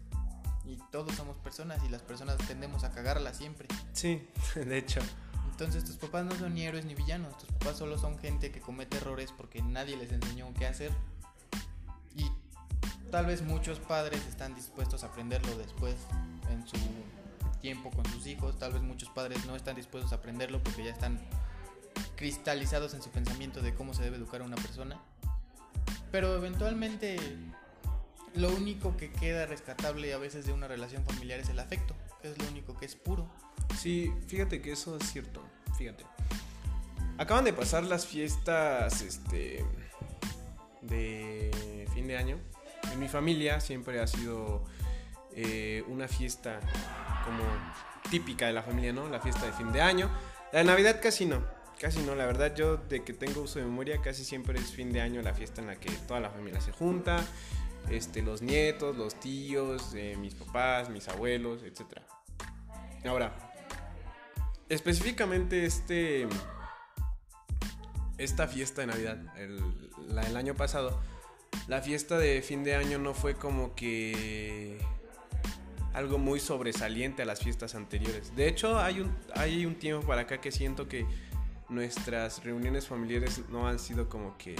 Y 0.65 0.77
todos 0.91 1.15
somos 1.15 1.37
personas 1.37 1.83
y 1.83 1.89
las 1.89 2.01
personas 2.01 2.37
tendemos 2.47 2.83
a 2.83 2.91
cagarla 2.91 3.33
siempre. 3.33 3.67
Sí, 3.93 4.27
de 4.55 4.77
hecho. 4.77 5.01
Entonces 5.49 5.83
tus 5.83 5.97
papás 5.97 6.25
no 6.25 6.35
son 6.35 6.53
ni 6.53 6.63
héroes 6.63 6.85
ni 6.85 6.95
villanos. 6.95 7.37
Tus 7.37 7.49
papás 7.51 7.77
solo 7.77 7.97
son 7.97 8.17
gente 8.17 8.51
que 8.51 8.61
comete 8.61 8.97
errores 8.97 9.31
porque 9.31 9.61
nadie 9.61 9.97
les 9.97 10.11
enseñó 10.11 10.51
qué 10.57 10.65
hacer. 10.65 10.91
Y 12.15 12.31
tal 13.11 13.25
vez 13.25 13.41
muchos 13.41 13.79
padres 13.79 14.25
están 14.27 14.55
dispuestos 14.55 15.03
a 15.03 15.07
aprenderlo 15.07 15.55
después 15.57 15.95
en 16.49 16.67
su 16.67 16.77
tiempo 17.61 17.91
con 17.91 18.05
sus 18.07 18.25
hijos. 18.27 18.57
Tal 18.57 18.73
vez 18.73 18.81
muchos 18.81 19.09
padres 19.09 19.45
no 19.45 19.55
están 19.55 19.75
dispuestos 19.75 20.11
a 20.11 20.15
aprenderlo 20.15 20.61
porque 20.63 20.83
ya 20.83 20.91
están 20.91 21.19
cristalizados 22.15 22.93
en 22.93 23.01
su 23.01 23.09
pensamiento 23.09 23.61
de 23.61 23.73
cómo 23.73 23.93
se 23.93 24.03
debe 24.03 24.17
educar 24.17 24.41
a 24.41 24.45
una 24.45 24.57
persona. 24.57 24.99
Pero 26.11 26.35
eventualmente 26.35 27.17
lo 28.35 28.49
único 28.49 28.95
que 28.97 29.11
queda 29.11 29.45
rescatable 29.45 30.13
a 30.13 30.17
veces 30.17 30.45
de 30.45 30.53
una 30.53 30.67
relación 30.67 31.03
familiar 31.05 31.39
es 31.39 31.49
el 31.49 31.59
afecto, 31.59 31.95
que 32.21 32.31
es 32.31 32.37
lo 32.37 32.47
único 32.49 32.77
que 32.77 32.85
es 32.85 32.95
puro. 32.95 33.29
Sí, 33.77 34.13
fíjate 34.27 34.61
que 34.61 34.71
eso 34.71 34.97
es 34.97 35.11
cierto. 35.11 35.43
Fíjate. 35.77 36.05
Acaban 37.17 37.45
de 37.45 37.53
pasar 37.53 37.83
las 37.83 38.05
fiestas 38.05 39.01
este, 39.01 39.65
de 40.81 41.87
fin 41.93 42.07
de 42.07 42.17
año. 42.17 42.37
En 42.91 42.99
mi 42.99 43.07
familia 43.07 43.59
siempre 43.59 43.99
ha 43.99 44.07
sido 44.07 44.63
eh, 45.35 45.83
una 45.87 46.07
fiesta 46.07 46.59
como 47.25 47.43
típica 48.09 48.47
de 48.47 48.53
la 48.53 48.63
familia, 48.63 48.91
¿no? 48.91 49.07
La 49.07 49.21
fiesta 49.21 49.45
de 49.45 49.53
fin 49.53 49.71
de 49.71 49.81
año. 49.81 50.09
La 50.51 50.63
Navidad 50.63 50.99
casi 51.01 51.25
no. 51.25 51.43
Casi 51.79 51.99
no, 51.99 52.13
la 52.15 52.25
verdad 52.25 52.53
yo 52.55 52.77
de 52.77 53.03
que 53.03 53.13
tengo 53.13 53.41
uso 53.41 53.59
de 53.59 53.65
memoria 53.65 54.01
casi 54.01 54.23
siempre 54.23 54.59
es 54.59 54.71
fin 54.71 54.91
de 54.91 55.01
año 55.01 55.21
la 55.21 55.33
fiesta 55.33 55.61
en 55.61 55.67
la 55.67 55.77
que 55.77 55.89
toda 56.07 56.19
la 56.19 56.29
familia 56.29 56.61
se 56.61 56.71
junta, 56.71 57.23
este, 57.89 58.21
los 58.21 58.41
nietos, 58.41 58.95
los 58.97 59.19
tíos, 59.19 59.93
eh, 59.95 60.15
mis 60.17 60.35
papás, 60.35 60.89
mis 60.89 61.07
abuelos, 61.07 61.63
etc. 61.63 61.99
Ahora, 63.05 63.33
específicamente 64.69 65.65
este, 65.65 66.27
esta 68.17 68.47
fiesta 68.47 68.81
de 68.81 68.87
Navidad, 68.87 69.17
el- 69.37 69.89
la 70.07 70.21
del 70.23 70.37
año 70.37 70.55
pasado, 70.55 70.99
la 71.67 71.81
fiesta 71.81 72.17
de 72.17 72.41
fin 72.41 72.63
de 72.63 72.75
año 72.75 72.97
no 72.99 73.13
fue 73.13 73.35
como 73.35 73.75
que 73.75 74.77
algo 75.93 76.17
muy 76.17 76.39
sobresaliente 76.39 77.21
a 77.21 77.25
las 77.25 77.39
fiestas 77.41 77.75
anteriores. 77.75 78.35
De 78.35 78.47
hecho, 78.47 78.79
hay 78.79 79.01
un, 79.01 79.15
hay 79.35 79.65
un 79.65 79.75
tiempo 79.75 80.05
para 80.07 80.21
acá 80.21 80.39
que 80.39 80.51
siento 80.51 80.87
que 80.87 81.05
nuestras 81.69 82.43
reuniones 82.43 82.87
familiares 82.87 83.41
no 83.49 83.67
han 83.67 83.79
sido 83.79 84.07
como 84.09 84.37
que 84.37 84.55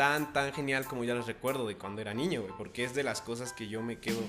tan, 0.00 0.32
tan 0.32 0.50
genial 0.54 0.86
como 0.86 1.04
ya 1.04 1.14
las 1.14 1.26
recuerdo 1.26 1.68
de 1.68 1.76
cuando 1.76 2.00
era 2.00 2.14
niño, 2.14 2.40
güey, 2.40 2.54
porque 2.56 2.84
es 2.84 2.94
de 2.94 3.02
las 3.02 3.20
cosas 3.20 3.52
que 3.52 3.68
yo 3.68 3.82
me 3.82 3.98
quedo 3.98 4.22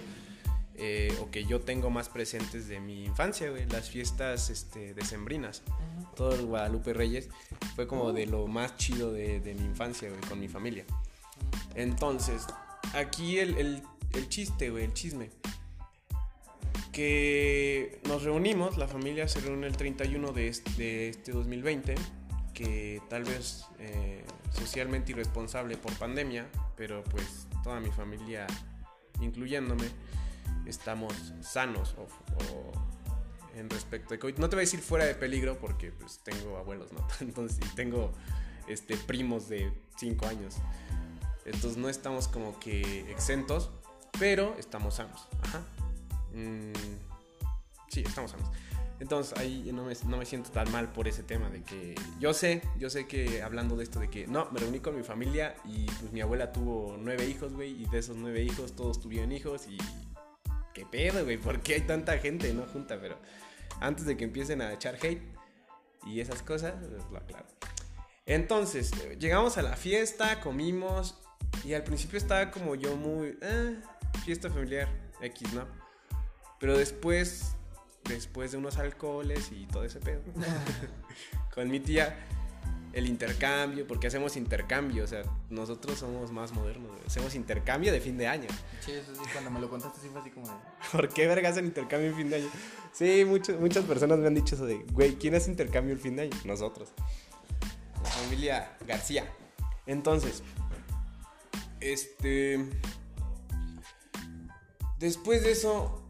eh, 0.76 1.18
o 1.22 1.32
que 1.32 1.46
yo 1.46 1.62
tengo 1.62 1.90
más 1.90 2.10
presentes 2.10 2.68
de 2.68 2.82
mi 2.82 3.06
infancia, 3.06 3.50
güey, 3.50 3.66
las 3.68 3.90
fiestas 3.90 4.50
este, 4.50 4.94
decembrinas. 4.94 5.64
Todo 6.14 6.36
el 6.36 6.46
Guadalupe 6.46 6.92
Reyes 6.92 7.30
fue 7.78 7.88
como 7.88 8.12
de 8.12 8.26
lo 8.26 8.48
más 8.48 8.76
chido 8.76 9.14
de, 9.14 9.40
de 9.40 9.56
mi 9.56 9.64
infancia, 9.64 10.10
güey, 10.10 10.20
con 10.28 10.42
mi 10.42 10.50
familia. 10.50 10.84
Entonces, 11.76 12.48
aquí 12.94 13.40
el, 13.40 13.58
el, 13.58 13.82
el 14.12 14.28
chiste, 14.28 14.72
güey, 14.72 14.84
el 14.84 14.94
chisme. 14.94 15.30
Que 16.92 18.02
nos 18.10 18.24
reunimos, 18.24 18.78
la 18.78 18.90
familia 18.90 19.30
se 19.30 19.40
reúne 19.40 19.68
el 19.68 19.78
31 19.78 20.34
de 20.34 20.48
este, 20.50 20.72
de 20.72 21.08
este 21.08 21.32
2020, 21.32 21.96
que 22.54 23.02
tal 23.10 23.24
vez 23.24 23.66
eh, 23.80 24.24
socialmente 24.52 25.12
irresponsable 25.12 25.78
por 25.78 25.94
pandemia, 25.94 26.48
pero 26.76 27.04
pues 27.06 27.48
toda 27.64 27.80
mi 27.80 27.92
familia, 27.92 28.48
incluyéndome, 29.20 29.86
estamos 30.66 31.14
sanos 31.42 31.96
o, 31.98 32.04
o 32.54 32.72
en 33.56 33.70
respecto 33.70 34.14
de 34.14 34.20
COVID. 34.20 34.38
No 34.38 34.50
te 34.50 34.56
voy 34.56 34.62
a 34.62 34.66
decir 34.66 34.80
fuera 34.80 35.06
de 35.06 35.16
peligro 35.16 35.58
porque 35.58 35.92
pues 35.92 36.20
tengo 36.24 36.58
abuelos, 36.58 36.92
¿no? 36.94 37.06
Entonces, 37.22 37.60
y 37.66 37.76
tengo 37.76 38.12
este, 38.68 38.98
primos 38.98 39.50
de 39.50 39.72
5 39.98 40.28
años. 40.28 40.56
Entonces 41.46 41.78
no 41.78 41.90
estamos 41.90 42.28
como 42.28 42.60
que 42.60 43.12
exentos, 43.12 43.72
pero 44.20 44.56
estamos 44.58 44.96
sanos. 44.96 45.28
Mm, 46.34 46.72
sí, 47.90 48.04
estamos 48.06 48.32
sanos. 48.32 48.50
Entonces 49.02 49.36
ahí 49.40 49.72
no 49.74 49.84
me, 50.18 50.26
siento 50.26 50.52
tan 50.52 50.72
mal 50.72 50.94
por 50.94 51.08
ese 51.08 51.24
tema 51.24 51.50
de 51.50 51.64
que 51.64 51.96
yo 52.20 52.36
sé, 52.36 52.62
yo 52.78 52.88
sé 52.88 53.08
que 53.08 53.42
hablando 53.42 53.76
de 53.76 53.84
esto 53.84 54.00
de 54.00 54.12
que 54.12 54.28
no, 54.28 54.48
me 54.52 54.60
reuní 54.60 54.80
con 54.80 54.96
mi 54.96 55.02
familia 55.02 55.56
y 55.66 55.86
pues 55.88 56.12
mi 56.12 56.22
abuela 56.22 56.52
tuvo 56.52 56.98
nueve 57.00 57.26
hijos, 57.26 57.52
güey, 57.54 57.82
y 57.82 57.86
de 57.88 57.98
esos 57.98 58.16
nueve 58.16 58.44
hijos 58.44 58.76
todos 58.76 59.02
tuvieron 59.02 59.32
hijos 59.32 59.66
y 59.68 59.80
qué 60.76 60.86
pedo, 60.86 61.24
güey, 61.24 61.38
¿por 61.38 61.62
qué 61.62 61.74
hay 61.74 61.82
tanta 61.82 62.16
gente 62.20 62.54
no 62.54 62.68
junta? 62.68 63.00
Pero 63.02 63.18
antes 63.80 64.06
de 64.06 64.16
que 64.16 64.24
empiecen 64.24 64.62
a 64.62 64.72
echar 64.72 65.00
hate 65.02 65.24
y 66.06 66.20
esas 66.20 66.44
cosas, 66.44 66.76
pues 66.80 67.04
lo 67.12 67.18
aclaro. 67.18 67.48
Entonces, 68.28 68.92
llegamos 69.18 69.58
a 69.58 69.64
la 69.64 69.76
fiesta, 69.78 70.40
comimos 70.42 71.18
y 71.64 71.74
al 71.74 71.84
principio 71.84 72.20
estaba 72.20 72.52
como 72.52 72.76
yo 72.76 72.96
muy... 72.96 73.36
Eh, 73.42 73.82
fiesta 74.24 74.48
familiar, 74.52 74.88
X, 75.22 75.54
¿no? 75.54 75.66
Pero 76.60 76.78
después, 76.78 77.56
después 78.06 78.52
de 78.52 78.58
unos 78.58 78.78
alcoholes 78.78 79.52
y 79.52 79.66
todo 79.68 79.84
ese 79.84 80.00
pedo, 80.00 80.22
con 81.54 81.70
mi 81.70 81.80
tía, 81.80 82.16
el 82.94 83.08
intercambio, 83.08 83.88
porque 83.88 84.08
hacemos 84.08 84.36
intercambio, 84.36 85.04
o 85.04 85.08
sea, 85.08 85.24
nosotros 85.50 85.98
somos 85.98 86.32
más 86.32 86.52
modernos, 86.54 86.92
hacemos 87.06 87.36
intercambio 87.36 87.92
de 87.92 88.02
fin 88.02 88.18
de 88.18 88.28
año. 88.28 88.48
Sí, 88.82 88.92
eso 88.92 89.14
sí, 89.16 89.22
cuando 89.32 89.50
me 89.50 89.60
lo 89.60 89.70
contaste 89.70 90.00
sí 90.02 90.10
fue 90.12 90.22
así 90.22 90.30
como 90.30 90.48
de... 90.48 90.54
¿Por 90.92 91.10
qué 91.10 91.28
verga 91.28 91.50
hacen 91.50 91.66
intercambio 91.66 92.10
en 92.10 92.16
fin 92.16 92.30
de 92.30 92.36
año? 92.38 92.50
Sí, 92.92 93.24
muchas 93.26 93.60
muchas 93.60 93.86
personas 93.86 94.20
me 94.20 94.28
han 94.28 94.36
dicho 94.36 94.56
eso 94.56 94.66
de, 94.66 94.80
güey, 94.92 95.16
¿quién 95.16 95.36
hace 95.36 95.50
intercambio 95.50 95.94
el 95.94 96.00
fin 96.00 96.16
de 96.18 96.24
año? 96.24 96.38
Nosotros. 96.44 96.90
La 98.04 98.10
familia 98.10 98.78
García. 98.86 99.26
Entonces, 99.86 100.44
este... 101.80 102.68
Después 105.00 105.44
de 105.44 105.52
eso, 105.52 106.01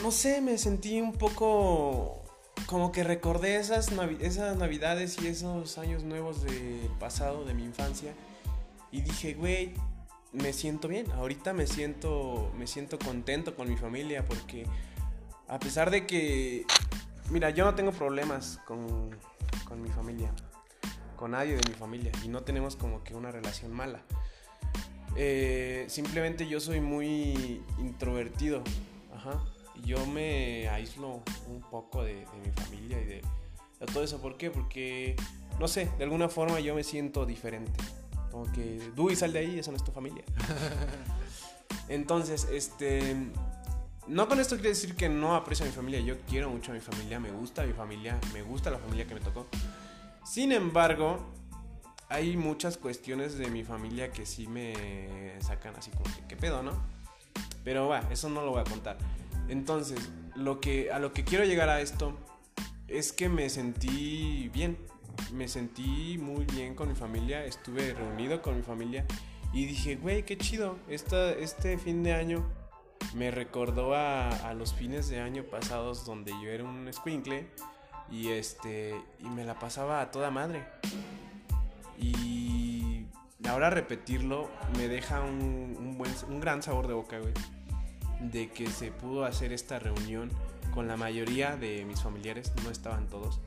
no 0.00 0.10
sé, 0.10 0.40
me 0.40 0.58
sentí 0.58 1.00
un 1.00 1.12
poco 1.12 2.22
como 2.66 2.92
que 2.92 3.04
recordé 3.04 3.56
esas, 3.56 3.90
esas 4.20 4.56
navidades 4.56 5.20
y 5.22 5.26
esos 5.26 5.78
años 5.78 6.04
nuevos 6.04 6.42
del 6.42 6.90
pasado, 6.98 7.44
de 7.44 7.54
mi 7.54 7.64
infancia. 7.64 8.14
Y 8.90 9.02
dije, 9.02 9.34
güey, 9.34 9.74
me 10.32 10.52
siento 10.52 10.88
bien. 10.88 11.10
Ahorita 11.12 11.52
me 11.52 11.66
siento, 11.66 12.50
me 12.56 12.66
siento 12.66 12.98
contento 12.98 13.54
con 13.54 13.68
mi 13.68 13.76
familia 13.76 14.26
porque 14.26 14.66
a 15.48 15.58
pesar 15.58 15.90
de 15.90 16.06
que, 16.06 16.64
mira, 17.30 17.50
yo 17.50 17.64
no 17.64 17.74
tengo 17.74 17.92
problemas 17.92 18.58
con, 18.66 19.10
con 19.66 19.82
mi 19.82 19.90
familia, 19.90 20.32
con 21.16 21.32
nadie 21.32 21.56
de 21.56 21.68
mi 21.68 21.74
familia 21.74 22.12
y 22.24 22.28
no 22.28 22.42
tenemos 22.42 22.76
como 22.76 23.04
que 23.04 23.14
una 23.14 23.30
relación 23.30 23.72
mala. 23.72 24.02
Eh, 25.14 25.84
simplemente 25.88 26.48
yo 26.48 26.58
soy 26.58 26.80
muy 26.80 27.62
introvertido. 27.78 28.62
Ajá 29.14 29.42
yo 29.84 30.06
me 30.06 30.68
aíslo 30.68 31.22
un 31.48 31.60
poco 31.70 32.04
de, 32.04 32.26
mi 32.44 32.50
familia 32.52 33.00
y 33.00 33.04
de, 33.04 33.22
todo 33.92 34.04
eso. 34.04 34.20
¿Por 34.20 34.36
qué? 34.36 34.50
Porque, 34.50 35.16
no 35.58 35.68
sé, 35.68 35.90
de 35.98 36.04
alguna 36.04 36.28
forma 36.28 36.60
yo 36.60 36.74
me 36.74 36.84
siento 36.84 37.26
diferente. 37.26 37.72
Como 38.30 38.50
que, 38.52 38.80
y 39.10 39.16
sal 39.16 39.32
de 39.32 39.40
ahí, 39.40 39.58
esa 39.58 39.70
no 39.70 39.76
es 39.76 39.84
tu 39.84 39.92
familia. 39.92 40.24
Entonces, 41.88 42.48
este... 42.50 43.16
No 44.08 44.26
con 44.26 44.40
esto 44.40 44.56
quiere 44.56 44.70
decir 44.70 44.96
que 44.96 45.08
no 45.08 45.36
aprecio 45.36 45.64
a 45.64 45.68
mi 45.68 45.74
familia. 45.74 46.00
Yo 46.00 46.18
quiero 46.28 46.50
mucho 46.50 46.72
a 46.72 46.74
mi 46.74 46.80
familia, 46.80 47.20
me 47.20 47.30
gusta 47.30 47.64
mi 47.64 47.72
familia, 47.72 48.18
me 48.32 48.42
gusta 48.42 48.70
la 48.70 48.78
familia 48.78 49.06
que 49.06 49.14
me 49.14 49.20
tocó. 49.20 49.46
Sin 50.24 50.50
embargo, 50.50 51.18
hay 52.08 52.36
muchas 52.36 52.76
cuestiones 52.76 53.38
de 53.38 53.48
mi 53.48 53.64
familia 53.64 54.10
que 54.10 54.26
sí 54.26 54.46
me 54.46 55.34
sacan 55.40 55.74
así 55.76 55.90
como 55.92 56.04
que, 56.04 56.26
¿qué 56.28 56.36
pedo, 56.36 56.62
no? 56.62 56.72
Pero 57.64 57.88
va, 57.88 58.00
eso 58.10 58.28
no 58.28 58.42
lo 58.42 58.50
voy 58.50 58.60
a 58.60 58.64
contar. 58.64 58.98
Entonces, 59.52 60.10
lo 60.34 60.60
que, 60.60 60.90
a 60.90 60.98
lo 60.98 61.12
que 61.12 61.24
quiero 61.24 61.44
llegar 61.44 61.68
a 61.68 61.82
esto 61.82 62.16
es 62.88 63.12
que 63.12 63.28
me 63.28 63.50
sentí 63.50 64.48
bien, 64.48 64.78
me 65.30 65.46
sentí 65.46 66.16
muy 66.16 66.46
bien 66.46 66.74
con 66.74 66.88
mi 66.88 66.94
familia, 66.94 67.44
estuve 67.44 67.92
reunido 67.92 68.40
con 68.40 68.56
mi 68.56 68.62
familia 68.62 69.04
y 69.52 69.66
dije, 69.66 69.96
güey, 69.96 70.24
qué 70.24 70.38
chido, 70.38 70.78
este 70.88 71.76
fin 71.76 72.02
de 72.02 72.14
año 72.14 72.48
me 73.14 73.30
recordó 73.30 73.94
a, 73.94 74.54
los 74.54 74.72
fines 74.72 75.10
de 75.10 75.20
año 75.20 75.44
pasados 75.44 76.06
donde 76.06 76.32
yo 76.42 76.48
era 76.48 76.64
un 76.64 76.90
squinkle 76.90 77.46
y, 78.10 78.28
este, 78.28 78.94
y 79.18 79.28
me 79.28 79.44
la 79.44 79.58
pasaba 79.58 80.00
a 80.00 80.10
toda 80.10 80.30
madre. 80.30 80.64
Y 81.98 83.04
ahora 83.46 83.68
repetirlo 83.68 84.48
me 84.78 84.88
deja 84.88 85.20
un, 85.20 85.76
un, 85.78 85.98
buen, 85.98 86.12
un 86.30 86.40
gran 86.40 86.62
sabor 86.62 86.88
de 86.88 86.94
boca, 86.94 87.18
güey 87.18 87.34
de 88.30 88.50
que 88.50 88.70
se 88.70 88.92
pudo 88.92 89.24
hacer 89.24 89.52
esta 89.52 89.78
reunión 89.78 90.30
con 90.72 90.88
la 90.88 90.96
mayoría 90.96 91.56
de 91.56 91.84
mis 91.84 92.00
familiares, 92.00 92.52
no 92.64 92.70
estaban 92.70 93.08
todos. 93.08 93.40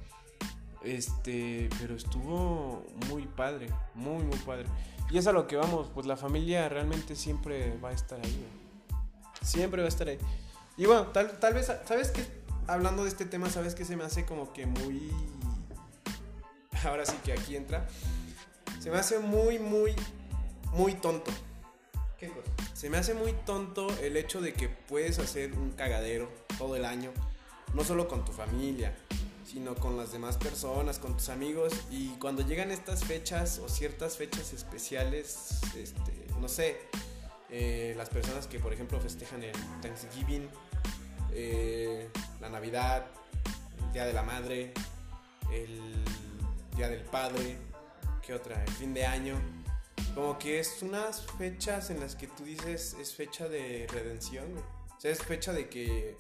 Este, 0.83 1.69
pero 1.79 1.95
estuvo 1.95 2.85
muy 3.09 3.25
padre, 3.25 3.69
muy, 3.95 4.23
muy 4.23 4.37
padre. 4.39 4.65
Y 5.09 5.17
es 5.17 5.27
a 5.27 5.31
lo 5.31 5.47
que 5.47 5.55
vamos, 5.55 5.89
pues 5.93 6.05
la 6.05 6.17
familia 6.17 6.69
realmente 6.69 7.15
siempre 7.15 7.77
va 7.77 7.89
a 7.89 7.93
estar 7.93 8.19
ahí. 8.19 8.45
Siempre 9.41 9.81
va 9.81 9.87
a 9.87 9.89
estar 9.89 10.07
ahí. 10.07 10.19
Y 10.77 10.85
bueno, 10.85 11.07
tal, 11.07 11.39
tal 11.39 11.53
vez, 11.53 11.71
¿sabes 11.85 12.11
qué? 12.11 12.25
Hablando 12.67 13.03
de 13.03 13.09
este 13.09 13.25
tema, 13.25 13.49
¿sabes 13.49 13.75
qué 13.75 13.85
se 13.85 13.95
me 13.95 14.03
hace 14.03 14.25
como 14.25 14.51
que 14.53 14.65
muy... 14.65 15.11
Ahora 16.83 17.05
sí 17.05 17.15
que 17.23 17.33
aquí 17.33 17.55
entra. 17.55 17.87
Se 18.79 18.91
me 18.91 18.97
hace 18.97 19.19
muy, 19.19 19.57
muy, 19.57 19.95
muy 20.73 20.93
tonto. 20.93 21.31
Se 22.73 22.89
me 22.89 22.97
hace 22.97 23.13
muy 23.13 23.33
tonto 23.45 23.87
el 24.01 24.17
hecho 24.17 24.41
de 24.41 24.53
que 24.53 24.69
puedes 24.69 25.19
hacer 25.19 25.53
un 25.53 25.71
cagadero 25.71 26.31
todo 26.57 26.75
el 26.75 26.85
año, 26.85 27.11
no 27.73 27.83
solo 27.83 28.07
con 28.07 28.25
tu 28.25 28.31
familia, 28.31 28.95
sino 29.45 29.75
con 29.75 29.95
las 29.97 30.11
demás 30.11 30.37
personas, 30.37 30.99
con 30.99 31.15
tus 31.15 31.29
amigos. 31.29 31.73
Y 31.89 32.09
cuando 32.19 32.41
llegan 32.41 32.71
estas 32.71 33.03
fechas 33.03 33.59
o 33.59 33.69
ciertas 33.69 34.17
fechas 34.17 34.53
especiales, 34.53 35.59
este, 35.75 36.27
no 36.39 36.49
sé, 36.49 36.77
eh, 37.49 37.93
las 37.95 38.09
personas 38.09 38.47
que 38.47 38.59
por 38.59 38.73
ejemplo 38.73 38.99
festejan 38.99 39.43
el 39.43 39.55
Thanksgiving, 39.81 40.49
eh, 41.31 42.09
la 42.41 42.49
Navidad, 42.49 43.07
el 43.79 43.93
Día 43.93 44.05
de 44.05 44.13
la 44.13 44.23
Madre, 44.23 44.73
el 45.51 46.03
Día 46.75 46.89
del 46.89 47.03
Padre, 47.03 47.57
¿qué 48.21 48.33
otra? 48.33 48.63
El 48.63 48.71
fin 48.71 48.93
de 48.93 49.05
año 49.05 49.39
como 50.13 50.37
que 50.39 50.59
es 50.59 50.81
unas 50.81 51.25
fechas 51.37 51.89
en 51.89 51.99
las 51.99 52.15
que 52.15 52.27
tú 52.27 52.43
dices 52.43 52.95
es 52.99 53.15
fecha 53.15 53.47
de 53.47 53.87
redención, 53.91 54.57
O 54.97 54.99
sea, 54.99 55.11
es 55.11 55.21
fecha 55.21 55.51
de 55.53 55.67
que 55.69 56.17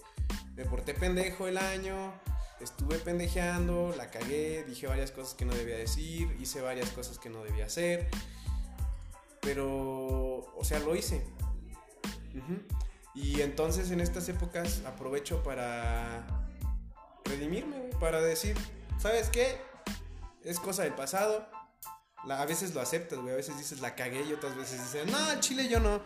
me 0.55 0.65
porté 0.65 0.93
pendejo 0.93 1.47
el 1.47 1.57
año, 1.57 2.13
estuve 2.59 2.97
pendejeando, 2.99 3.93
la 3.97 4.11
cagué, 4.11 4.63
dije 4.63 4.87
varias 4.87 5.11
cosas 5.11 5.33
que 5.33 5.45
no 5.45 5.53
debía 5.53 5.77
decir, 5.77 6.35
hice 6.39 6.61
varias 6.61 6.89
cosas 6.91 7.19
que 7.19 7.29
no 7.29 7.43
debía 7.43 7.65
hacer. 7.65 8.09
Pero, 9.41 9.67
o 10.55 10.63
sea, 10.63 10.79
lo 10.79 10.95
hice. 10.95 11.25
Y 13.13 13.41
entonces 13.41 13.91
en 13.91 14.01
estas 14.01 14.27
épocas 14.27 14.81
aprovecho 14.85 15.43
para 15.43 16.27
redimirme, 17.23 17.77
para 17.99 18.21
decir, 18.21 18.57
¿sabes 18.99 19.29
qué? 19.29 19.57
Es 20.43 20.59
cosa 20.59 20.83
del 20.83 20.93
pasado, 20.93 21.47
a 22.33 22.45
veces 22.45 22.73
lo 22.73 22.81
aceptas, 22.81 23.19
güey. 23.19 23.33
A 23.33 23.37
veces 23.37 23.57
dices 23.57 23.81
la 23.81 23.95
cagué 23.95 24.23
y 24.23 24.33
otras 24.33 24.55
veces 24.55 24.81
dices, 24.81 25.11
no, 25.11 25.39
chile 25.39 25.67
yo 25.69 25.79
no. 25.79 26.01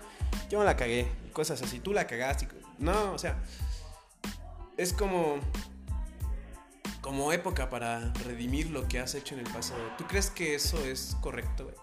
Yo 0.50 0.60
no 0.60 0.66
la 0.66 0.76
cagué. 0.76 1.08
Cosas 1.34 1.62
así. 1.62 1.80
Tú 1.80 1.94
la 1.94 2.08
cagaste. 2.08 2.48
No, 2.78 3.14
o 3.14 3.18
sea. 3.18 3.42
Es 4.78 4.94
como. 4.94 5.38
Como 7.02 7.32
época 7.32 7.70
para 7.70 8.14
redimir 8.26 8.70
lo 8.70 8.88
que 8.88 9.00
has 9.00 9.16
hecho 9.16 9.34
en 9.36 9.46
el 9.46 9.52
pasado. 9.52 9.80
¿Tú 9.98 10.06
crees 10.06 10.30
que 10.30 10.56
eso 10.56 10.78
es 10.86 11.16
correcto, 11.22 11.64
güey? 11.64 11.76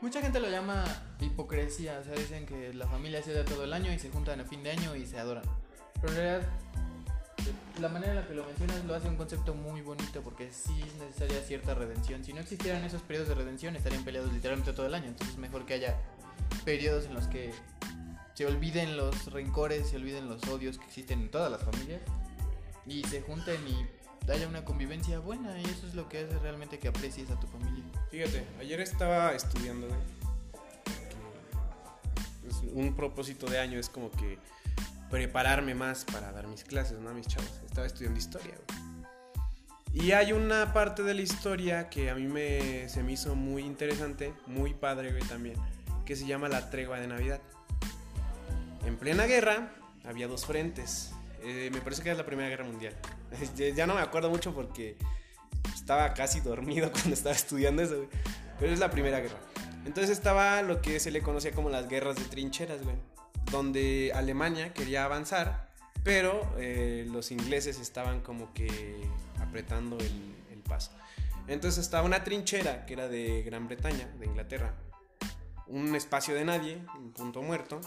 Mucha 0.00 0.22
gente 0.22 0.40
lo 0.40 0.48
llama 0.48 0.84
hipocresía. 1.20 1.98
O 2.00 2.04
sea, 2.04 2.14
dicen 2.14 2.46
que 2.46 2.72
la 2.72 2.86
familia 2.86 3.22
se 3.22 3.32
da 3.32 3.44
todo 3.44 3.64
el 3.64 3.72
año 3.72 3.92
y 3.92 3.98
se 3.98 4.10
juntan 4.10 4.40
a 4.40 4.44
fin 4.44 4.62
de 4.62 4.70
año 4.70 4.96
y 4.96 5.06
se 5.06 5.18
adoran. 5.18 5.44
Pero 6.00 6.08
en 6.08 6.16
realidad 6.16 6.48
la 7.80 7.88
manera 7.88 8.12
en 8.12 8.18
la 8.18 8.26
que 8.26 8.34
lo 8.34 8.44
mencionas 8.44 8.84
lo 8.84 8.94
hace 8.94 9.08
un 9.08 9.16
concepto 9.16 9.54
muy 9.54 9.82
bonito 9.82 10.22
porque 10.22 10.50
sí 10.52 10.74
es 10.84 10.94
necesaria 10.96 11.40
cierta 11.42 11.74
redención. 11.74 12.24
Si 12.24 12.32
no 12.32 12.40
existieran 12.40 12.84
esos 12.84 13.02
periodos 13.02 13.28
de 13.28 13.34
redención, 13.34 13.76
estarían 13.76 14.04
peleados 14.04 14.32
literalmente 14.32 14.72
todo 14.72 14.86
el 14.86 14.94
año. 14.94 15.06
Entonces 15.06 15.34
es 15.34 15.40
mejor 15.40 15.64
que 15.64 15.74
haya 15.74 15.96
periodos 16.64 17.06
en 17.06 17.14
los 17.14 17.26
que 17.28 17.52
se 18.34 18.46
olviden 18.46 18.96
los 18.96 19.32
rencores, 19.32 19.88
se 19.90 19.96
olviden 19.96 20.28
los 20.28 20.46
odios 20.48 20.78
que 20.78 20.86
existen 20.86 21.20
en 21.20 21.30
todas 21.30 21.50
las 21.50 21.62
familias 21.62 22.00
y 22.86 23.02
se 23.04 23.20
junten 23.20 23.60
y 23.66 23.86
haya 24.30 24.46
una 24.46 24.64
convivencia 24.64 25.18
buena 25.18 25.58
y 25.58 25.64
eso 25.64 25.86
es 25.86 25.94
lo 25.94 26.08
que 26.08 26.18
hace 26.18 26.38
realmente 26.38 26.78
que 26.78 26.88
aprecies 26.88 27.30
a 27.30 27.40
tu 27.40 27.46
familia. 27.46 27.84
Fíjate, 28.10 28.44
ayer 28.60 28.80
estaba 28.80 29.32
estudiando, 29.34 29.88
un 32.74 32.94
propósito 32.94 33.46
de 33.46 33.58
año 33.58 33.78
es 33.78 33.88
como 33.88 34.10
que 34.10 34.38
prepararme 35.10 35.74
más 35.74 36.04
para 36.04 36.32
dar 36.32 36.46
mis 36.46 36.64
clases, 36.64 36.98
¿no? 36.98 37.10
A 37.10 37.14
mis 37.14 37.26
chavos. 37.26 37.50
Estaba 37.66 37.86
estudiando 37.86 38.18
historia, 38.18 38.54
Y 39.92 40.12
hay 40.12 40.32
una 40.32 40.72
parte 40.72 41.02
de 41.02 41.14
la 41.14 41.22
historia 41.22 41.88
que 41.88 42.10
a 42.10 42.14
mí 42.14 42.26
me, 42.26 42.88
se 42.88 43.02
me 43.02 43.12
hizo 43.12 43.34
muy 43.34 43.62
interesante, 43.62 44.32
muy 44.46 44.74
padre, 44.74 45.10
güey, 45.10 45.22
también, 45.24 45.56
que 46.04 46.14
se 46.14 46.26
llama 46.26 46.48
la 46.48 46.70
tregua 46.70 47.00
de 47.00 47.08
Navidad. 47.08 47.40
En 48.84 48.96
plena 48.96 49.24
guerra 49.24 49.72
había 50.04 50.28
dos 50.28 50.46
frentes. 50.46 51.12
Eh, 51.42 51.70
me 51.72 51.80
parece 51.80 52.02
que 52.02 52.10
era 52.10 52.18
la 52.18 52.26
Primera 52.26 52.48
Guerra 52.48 52.64
Mundial. 52.64 52.94
ya 53.74 53.86
no 53.86 53.94
me 53.94 54.00
acuerdo 54.00 54.30
mucho 54.30 54.54
porque 54.54 54.96
estaba 55.74 56.12
casi 56.14 56.40
dormido 56.40 56.90
cuando 56.92 57.14
estaba 57.14 57.34
estudiando 57.34 57.82
eso, 57.82 57.96
güey. 57.96 58.08
Pero 58.58 58.72
es 58.72 58.78
la 58.78 58.90
Primera 58.90 59.20
Guerra. 59.20 59.38
Entonces 59.86 60.10
estaba 60.10 60.60
lo 60.62 60.82
que 60.82 61.00
se 61.00 61.10
le 61.10 61.22
conocía 61.22 61.52
como 61.52 61.70
las 61.70 61.88
guerras 61.88 62.16
de 62.16 62.24
trincheras, 62.24 62.82
güey 62.82 62.96
donde 63.50 64.12
Alemania 64.14 64.72
quería 64.74 65.04
avanzar, 65.04 65.68
pero 66.04 66.54
eh, 66.58 67.06
los 67.10 67.30
ingleses 67.30 67.78
estaban 67.80 68.20
como 68.20 68.52
que 68.54 69.08
apretando 69.40 69.98
el, 69.98 70.34
paso. 70.68 70.92
Entonces 71.46 71.82
estaba 71.82 72.04
una 72.04 72.24
trinchera 72.24 72.84
que 72.84 72.92
era 72.92 73.08
de 73.08 73.42
Gran 73.42 73.68
Bretaña, 73.68 74.06
de 74.18 74.26
Inglaterra. 74.26 74.74
Un 75.66 75.94
espacio 75.96 76.34
de 76.34 76.44
nadie, 76.44 76.84
un 76.94 77.12
punto 77.12 77.40
muerto, 77.40 77.80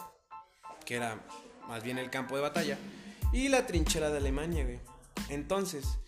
que 0.84 0.96
era 0.96 1.24
más 1.68 1.84
bien 1.84 2.00
el 2.00 2.10
campo 2.10 2.36
de 2.36 2.42
batalla. 2.42 2.80
Y 3.32 3.50
la 3.50 3.68
trinchera 3.68 4.10
de 4.10 4.18
Alemania, 4.18 4.64
güey. 4.64 4.80
Entonces, 5.30 6.00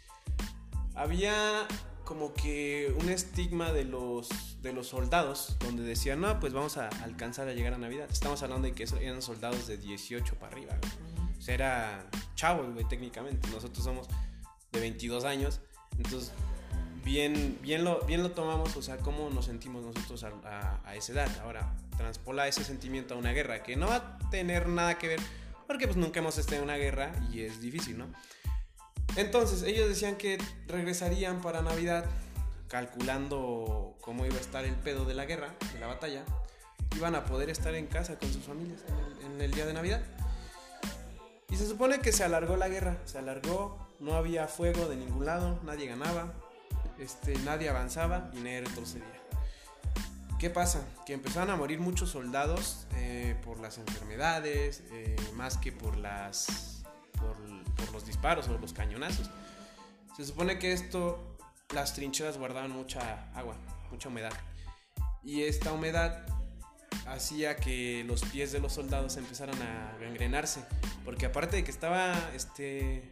había 0.96 1.68
como 2.04 2.34
que 2.34 2.94
un 3.00 3.10
estigma 3.10 3.72
de 3.72 3.86
los, 3.86 4.30
de 4.62 4.74
los 4.74 4.88
soldados, 4.88 5.56
donde 5.60 5.84
decían, 5.84 6.22
no, 6.22 6.40
pues 6.40 6.54
vamos 6.54 6.78
a 6.78 6.90
alcanzar 7.04 7.48
a 7.48 7.54
llegar 7.54 7.74
a 7.74 7.78
Navidad. 7.78 8.08
Estamos 8.12 8.44
hablando 8.44 8.68
de 8.68 8.74
que 8.74 8.86
eran 9.02 9.22
soldados 9.22 9.68
de 9.68 9.78
18 9.78 10.36
para 10.36 10.52
arriba, 10.52 10.78
güey. 10.80 11.34
O 11.38 11.42
sea, 11.42 11.56
era 11.56 12.10
chavos, 12.36 12.72
güey, 12.74 12.88
técnicamente. 12.88 13.48
Nosotros 13.50 13.84
somos 13.84 14.08
de 14.72 14.80
22 14.80 15.26
años. 15.26 15.62
Entonces, 15.98 16.32
bien, 17.04 17.60
bien, 17.62 17.84
lo, 17.84 18.02
bien 18.06 18.24
lo 18.24 18.32
tomamos, 18.32 18.76
o 18.76 18.82
sea, 18.82 18.98
cómo 18.98 19.30
nos 19.30 19.46
sentimos 19.46 19.84
nosotros 19.84 20.24
a, 20.24 20.82
a, 20.86 20.96
esa 20.96 21.14
edad. 21.14 21.40
Ahora, 21.44 21.76
transpola 21.98 22.48
ese 22.48 22.64
sentimiento 22.64 23.14
a 23.14 23.18
una 23.18 23.32
guerra, 23.32 23.64
que 23.64 23.76
no 23.76 23.88
va 23.88 23.96
a 23.96 24.30
tener 24.30 24.68
nada 24.68 24.98
que 24.98 25.08
ver, 25.08 25.20
porque 25.68 25.86
pues 25.88 25.98
nunca 25.98 26.20
hemos 26.20 26.38
estado 26.38 26.58
en 26.58 26.64
una 26.64 26.78
guerra 26.78 27.14
y 27.32 27.42
es 27.42 27.62
difícil, 27.62 27.98
¿no? 27.98 28.12
Entonces, 29.16 29.64
ellos 29.64 29.88
decían 29.88 30.16
que 30.16 30.40
regresarían 30.68 31.42
para 31.42 31.62
Navidad, 31.62 32.06
calculando 32.68 33.96
cómo 34.02 34.26
iba 34.26 34.36
a 34.36 34.42
estar 34.42 34.66
el 34.66 34.76
pedo 34.76 35.06
de 35.06 35.14
la 35.14 35.26
guerra, 35.26 35.54
de 35.74 35.80
la 35.80 35.88
batalla, 35.88 36.24
iban 36.96 37.16
a 37.16 37.26
poder 37.26 37.50
estar 37.50 37.76
en 37.76 37.88
casa 37.88 38.18
con 38.18 38.32
sus 38.32 38.44
familias 38.44 38.82
en 39.26 39.42
el, 39.42 39.52
día 39.52 39.66
de 39.66 39.74
Navidad. 39.74 40.02
Y 41.50 41.56
se 41.56 41.68
supone 41.68 42.00
que 42.00 42.12
se 42.12 42.24
alargó 42.24 42.58
la 42.58 42.68
guerra, 42.68 42.98
se 43.06 43.20
alargó, 43.20 43.78
no 44.00 44.16
había 44.16 44.48
fuego 44.48 44.88
de 44.88 44.96
ningún 44.96 45.26
lado, 45.26 45.60
nadie 45.64 45.88
ganaba, 45.88 46.34
este, 47.00 47.36
nadie 47.40 47.70
avanzaba 47.70 48.32
y 48.34 48.38
nadie 48.38 48.62
retrocedía. 48.62 49.24
¿Qué 50.40 50.50
pasa? 50.50 50.82
Que 51.06 51.14
empezaron 51.14 51.52
a 51.52 51.56
morir 51.56 51.80
muchos 51.80 52.10
soldados 52.10 52.86
eh, 52.96 53.36
por 53.46 53.60
las 53.60 53.78
enfermedades, 53.78 54.84
eh, 54.92 55.16
más 55.36 55.58
que 55.58 55.72
por 55.72 55.96
las. 55.96 56.83
Por, 57.24 57.92
los 57.92 58.06
disparos 58.06 58.48
o 58.48 58.58
los 58.58 58.74
cañonazos. 58.74 59.30
Se 60.16 60.26
supone 60.26 60.60
que 60.60 60.74
esto, 60.74 61.38
las 61.74 61.94
trincheras 61.94 62.38
guardaban 62.38 62.72
mucha 62.72 63.30
agua, 63.34 63.56
mucha 63.92 64.10
humedad. 64.10 64.34
Y 65.24 65.44
esta 65.44 65.72
humedad 65.74 66.26
hacía 67.08 67.56
que 67.56 68.04
los 68.06 68.24
pies 68.24 68.52
de 68.52 68.60
los 68.60 68.74
soldados 68.74 69.18
empezaran 69.18 69.62
a 69.62 69.98
gangrenarse. 70.00 70.64
Porque 71.06 71.26
aparte 71.26 71.58
de 71.58 71.64
que 71.64 71.72
estaba, 71.72 72.14
este, 72.34 73.12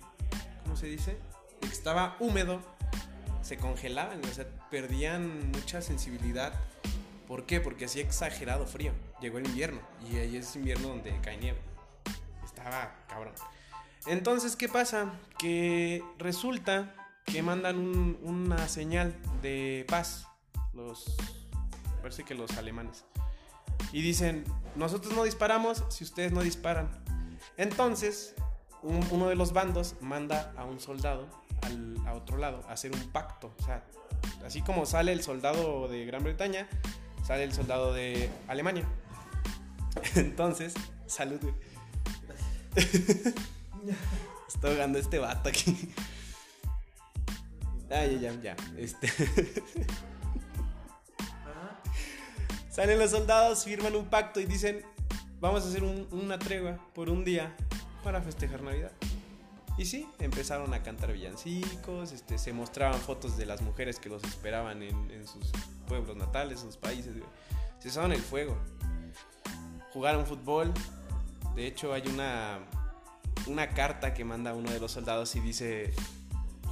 ¿cómo 0.64 0.76
se 0.76 0.88
dice? 0.88 1.18
De 1.62 1.68
que 1.68 1.74
estaba 1.74 2.16
húmedo, 2.20 2.62
se 3.42 3.58
congelaban, 3.58 4.24
o 4.24 4.34
sea, 4.34 4.46
perdían 4.70 5.52
mucha 5.52 5.82
sensibilidad. 5.82 6.54
¿Por 7.28 7.46
qué? 7.46 7.60
Porque 7.60 7.86
hacía 7.86 8.04
exagerado 8.04 8.66
frío. 8.68 8.94
Llegó 9.22 9.38
el 9.38 9.48
invierno 9.48 9.80
y 10.10 10.18
ahí 10.18 10.38
es 10.38 10.56
invierno 10.56 10.90
donde 10.90 11.18
cae 11.22 11.38
nieve. 11.38 11.60
Estaba 12.44 12.96
cabrón. 13.08 13.34
Entonces, 14.08 14.56
¿qué 14.56 14.68
pasa? 14.68 15.14
Que 15.38 16.04
resulta 16.18 16.96
que 17.26 17.42
mandan 17.44 18.18
una 18.24 18.68
señal 18.68 19.16
de 19.42 19.86
paz. 19.88 20.28
Los. 20.74 21.16
Parece 22.02 22.24
que 22.24 22.34
los 22.34 22.52
alemanes. 22.58 23.06
Y 23.92 24.02
dicen: 24.02 24.44
Nosotros 24.76 25.14
no 25.16 25.24
disparamos 25.24 25.84
si 25.90 26.04
ustedes 26.04 26.32
no 26.32 26.42
disparan. 26.42 26.90
Entonces, 27.58 28.34
uno 28.82 29.30
de 29.30 29.36
los 29.36 29.54
bandos 29.54 29.96
manda 30.02 30.54
a 30.58 30.66
un 30.66 30.80
soldado 30.80 31.28
al, 31.62 31.98
a 32.08 32.14
otro 32.14 32.38
lado, 32.38 32.64
hacer 32.68 32.92
un 32.94 33.12
pacto. 33.12 33.54
O 33.60 33.64
sea, 33.64 33.84
así 34.46 34.62
como 34.62 34.86
sale 34.86 35.12
el 35.12 35.22
soldado 35.22 35.88
de 35.88 36.06
Gran 36.06 36.24
Bretaña, 36.24 36.68
sale 37.24 37.44
el 37.44 37.54
soldado 37.54 37.94
de 37.94 38.30
Alemania. 38.48 38.86
Entonces, 40.16 40.74
salud, 41.06 41.40
Está 44.48 44.68
ahogando 44.68 45.00
este 45.00 45.20
vato 45.20 45.50
aquí. 45.50 45.94
Ah, 47.90 48.06
ya, 48.06 48.32
ya, 48.32 48.42
ya. 48.42 48.56
Este. 48.78 49.12
Salen 52.70 53.00
los 53.00 53.12
soldados, 53.12 53.66
firman 53.66 53.96
un 53.96 54.06
pacto 54.06 54.40
y 54.40 54.46
dicen: 54.46 54.86
Vamos 55.42 55.66
a 55.66 55.68
hacer 55.68 55.84
una 55.84 56.40
tregua 56.40 56.80
por 56.94 57.10
un 57.10 57.26
día 57.26 57.56
para 58.04 58.22
festejar 58.22 58.62
Navidad. 58.62 58.92
Y 59.78 59.86
sí, 59.86 60.08
empezaron 60.20 60.74
a 60.74 60.84
cantar 60.84 61.12
villancicos, 61.14 62.12
este, 62.12 62.38
se 62.38 62.54
mostraban 62.54 63.00
fotos 63.00 63.38
de 63.38 63.46
las 63.46 63.62
mujeres 63.62 64.00
que 64.00 64.10
los 64.10 64.24
esperaban 64.24 64.84
en, 64.84 65.28
sus 65.28 65.52
pueblos 65.88 66.16
natales, 66.16 66.60
sus 66.60 66.78
países. 66.78 67.16
Se 67.80 67.88
usaban 67.88 68.12
el 68.12 68.22
fuego. 68.22 68.58
Jugaron 69.94 70.26
fútbol. 70.26 70.72
De 71.56 71.66
hecho, 71.66 71.94
hay 71.94 72.04
una, 72.08 72.60
una 73.48 73.70
carta 73.70 74.14
que 74.14 74.24
manda 74.24 74.54
uno 74.54 74.72
de 74.72 74.80
los 74.80 74.92
soldados 74.92 75.36
y 75.36 75.40
dice, 75.40 75.94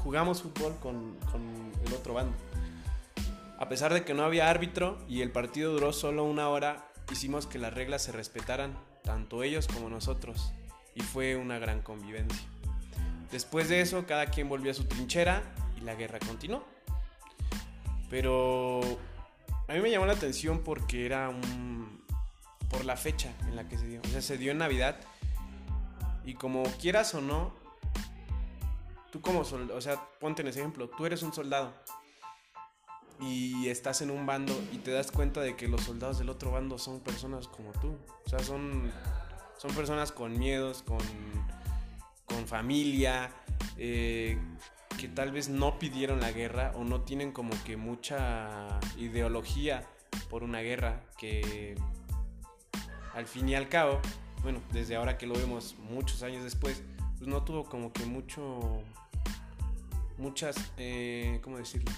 jugamos 0.04 0.42
fútbol 0.42 0.76
con, 0.80 1.16
con 1.32 1.72
el 1.86 1.94
otro 1.94 2.14
bando. 2.14 2.36
A 3.58 3.68
pesar 3.68 3.94
de 3.94 4.06
que 4.06 4.14
no 4.14 4.24
había 4.24 4.50
árbitro 4.50 4.98
y 5.08 5.22
el 5.22 5.32
partido 5.32 5.74
duró 5.74 5.92
solo 5.92 6.24
una 6.24 6.48
hora, 6.48 6.88
hicimos 7.12 7.46
que 7.46 7.60
las 7.60 7.74
reglas 7.74 8.04
se 8.04 8.12
respetaran, 8.12 8.78
tanto 9.04 9.44
ellos 9.44 9.68
como 9.68 9.90
nosotros. 9.90 10.54
Y 10.96 11.02
fue 11.02 11.36
una 11.36 11.60
gran 11.60 11.82
convivencia. 11.82 12.48
Después 13.32 13.70
de 13.70 13.82
eso, 13.82 14.06
cada 14.08 14.28
quien 14.28 14.50
volvió 14.50 14.72
a 14.72 14.74
su 14.74 14.86
trinchera 14.86 15.44
y 15.78 15.82
la 15.82 15.96
guerra 15.96 16.20
continuó. 16.20 16.66
Pero 18.10 18.82
a 19.68 19.74
mí 19.74 19.82
me 19.82 19.92
llamó 19.92 20.06
la 20.06 20.14
atención 20.14 20.64
porque 20.64 21.06
era 21.06 21.30
un... 21.30 22.04
por 22.70 22.86
la 22.86 22.98
fecha 22.98 23.32
en 23.48 23.56
la 23.56 23.68
que 23.68 23.78
se 23.78 23.88
dio. 23.88 24.02
O 24.04 24.08
sea, 24.08 24.22
se 24.22 24.38
dio 24.38 24.52
en 24.52 24.58
Navidad. 24.58 25.00
Y 26.30 26.36
como 26.36 26.62
quieras 26.80 27.16
o 27.16 27.22
no, 27.22 27.54
tú 29.12 29.20
como 29.20 29.44
soldado, 29.44 29.78
o 29.78 29.82
sea, 29.82 30.00
ponte 30.20 30.44
en 30.44 30.50
ese 30.50 30.60
ejemplo, 30.60 30.88
tú 30.90 31.08
eres 31.08 31.24
un 31.24 31.34
soldado 31.34 31.74
y 33.20 33.68
estás 33.68 34.02
en 34.02 34.12
un 34.12 34.28
bando 34.28 34.54
y 34.72 34.78
te 34.78 34.92
das 34.92 35.12
cuenta 35.12 35.42
de 35.42 35.56
que 35.56 35.68
los 35.68 35.82
soldados 35.82 36.20
del 36.20 36.30
otro 36.30 36.52
bando 36.52 36.78
son 36.78 37.00
personas 37.00 37.48
como 37.48 37.72
tú. 37.72 37.98
O 38.26 38.30
sea, 38.30 38.38
son, 38.40 38.92
son 39.58 39.74
personas 39.74 40.12
con 40.12 40.38
miedos, 40.38 40.84
con 40.84 41.00
con 42.26 42.48
familia, 42.48 43.32
eh, 43.78 44.38
que 45.00 45.08
tal 45.08 45.32
vez 45.32 45.50
no 45.50 45.80
pidieron 45.80 46.22
la 46.22 46.32
guerra 46.32 46.74
o 46.76 46.84
no 46.84 47.02
tienen 47.02 47.32
como 47.32 47.52
que 47.64 47.76
mucha 47.76 48.80
ideología 48.98 49.84
por 50.30 50.44
una 50.44 50.60
guerra 50.60 51.02
que 51.18 51.76
al 53.16 53.26
fin 53.26 53.50
y 53.50 53.56
al 53.56 53.68
cabo, 53.68 54.00
bueno, 54.44 54.62
desde 54.72 54.96
ahora 54.96 55.18
que 55.18 55.28
lo 55.28 55.36
vemos 55.36 55.76
muchos 55.90 56.24
años 56.24 56.44
después, 56.44 56.82
pues 57.18 57.28
no 57.28 57.44
tuvo 57.44 57.66
como 57.66 57.92
que 57.92 58.06
mucho, 58.06 58.82
muchas, 60.18 60.56
eh, 60.78 61.40
¿cómo 61.44 61.58
decirlo? 61.58 61.92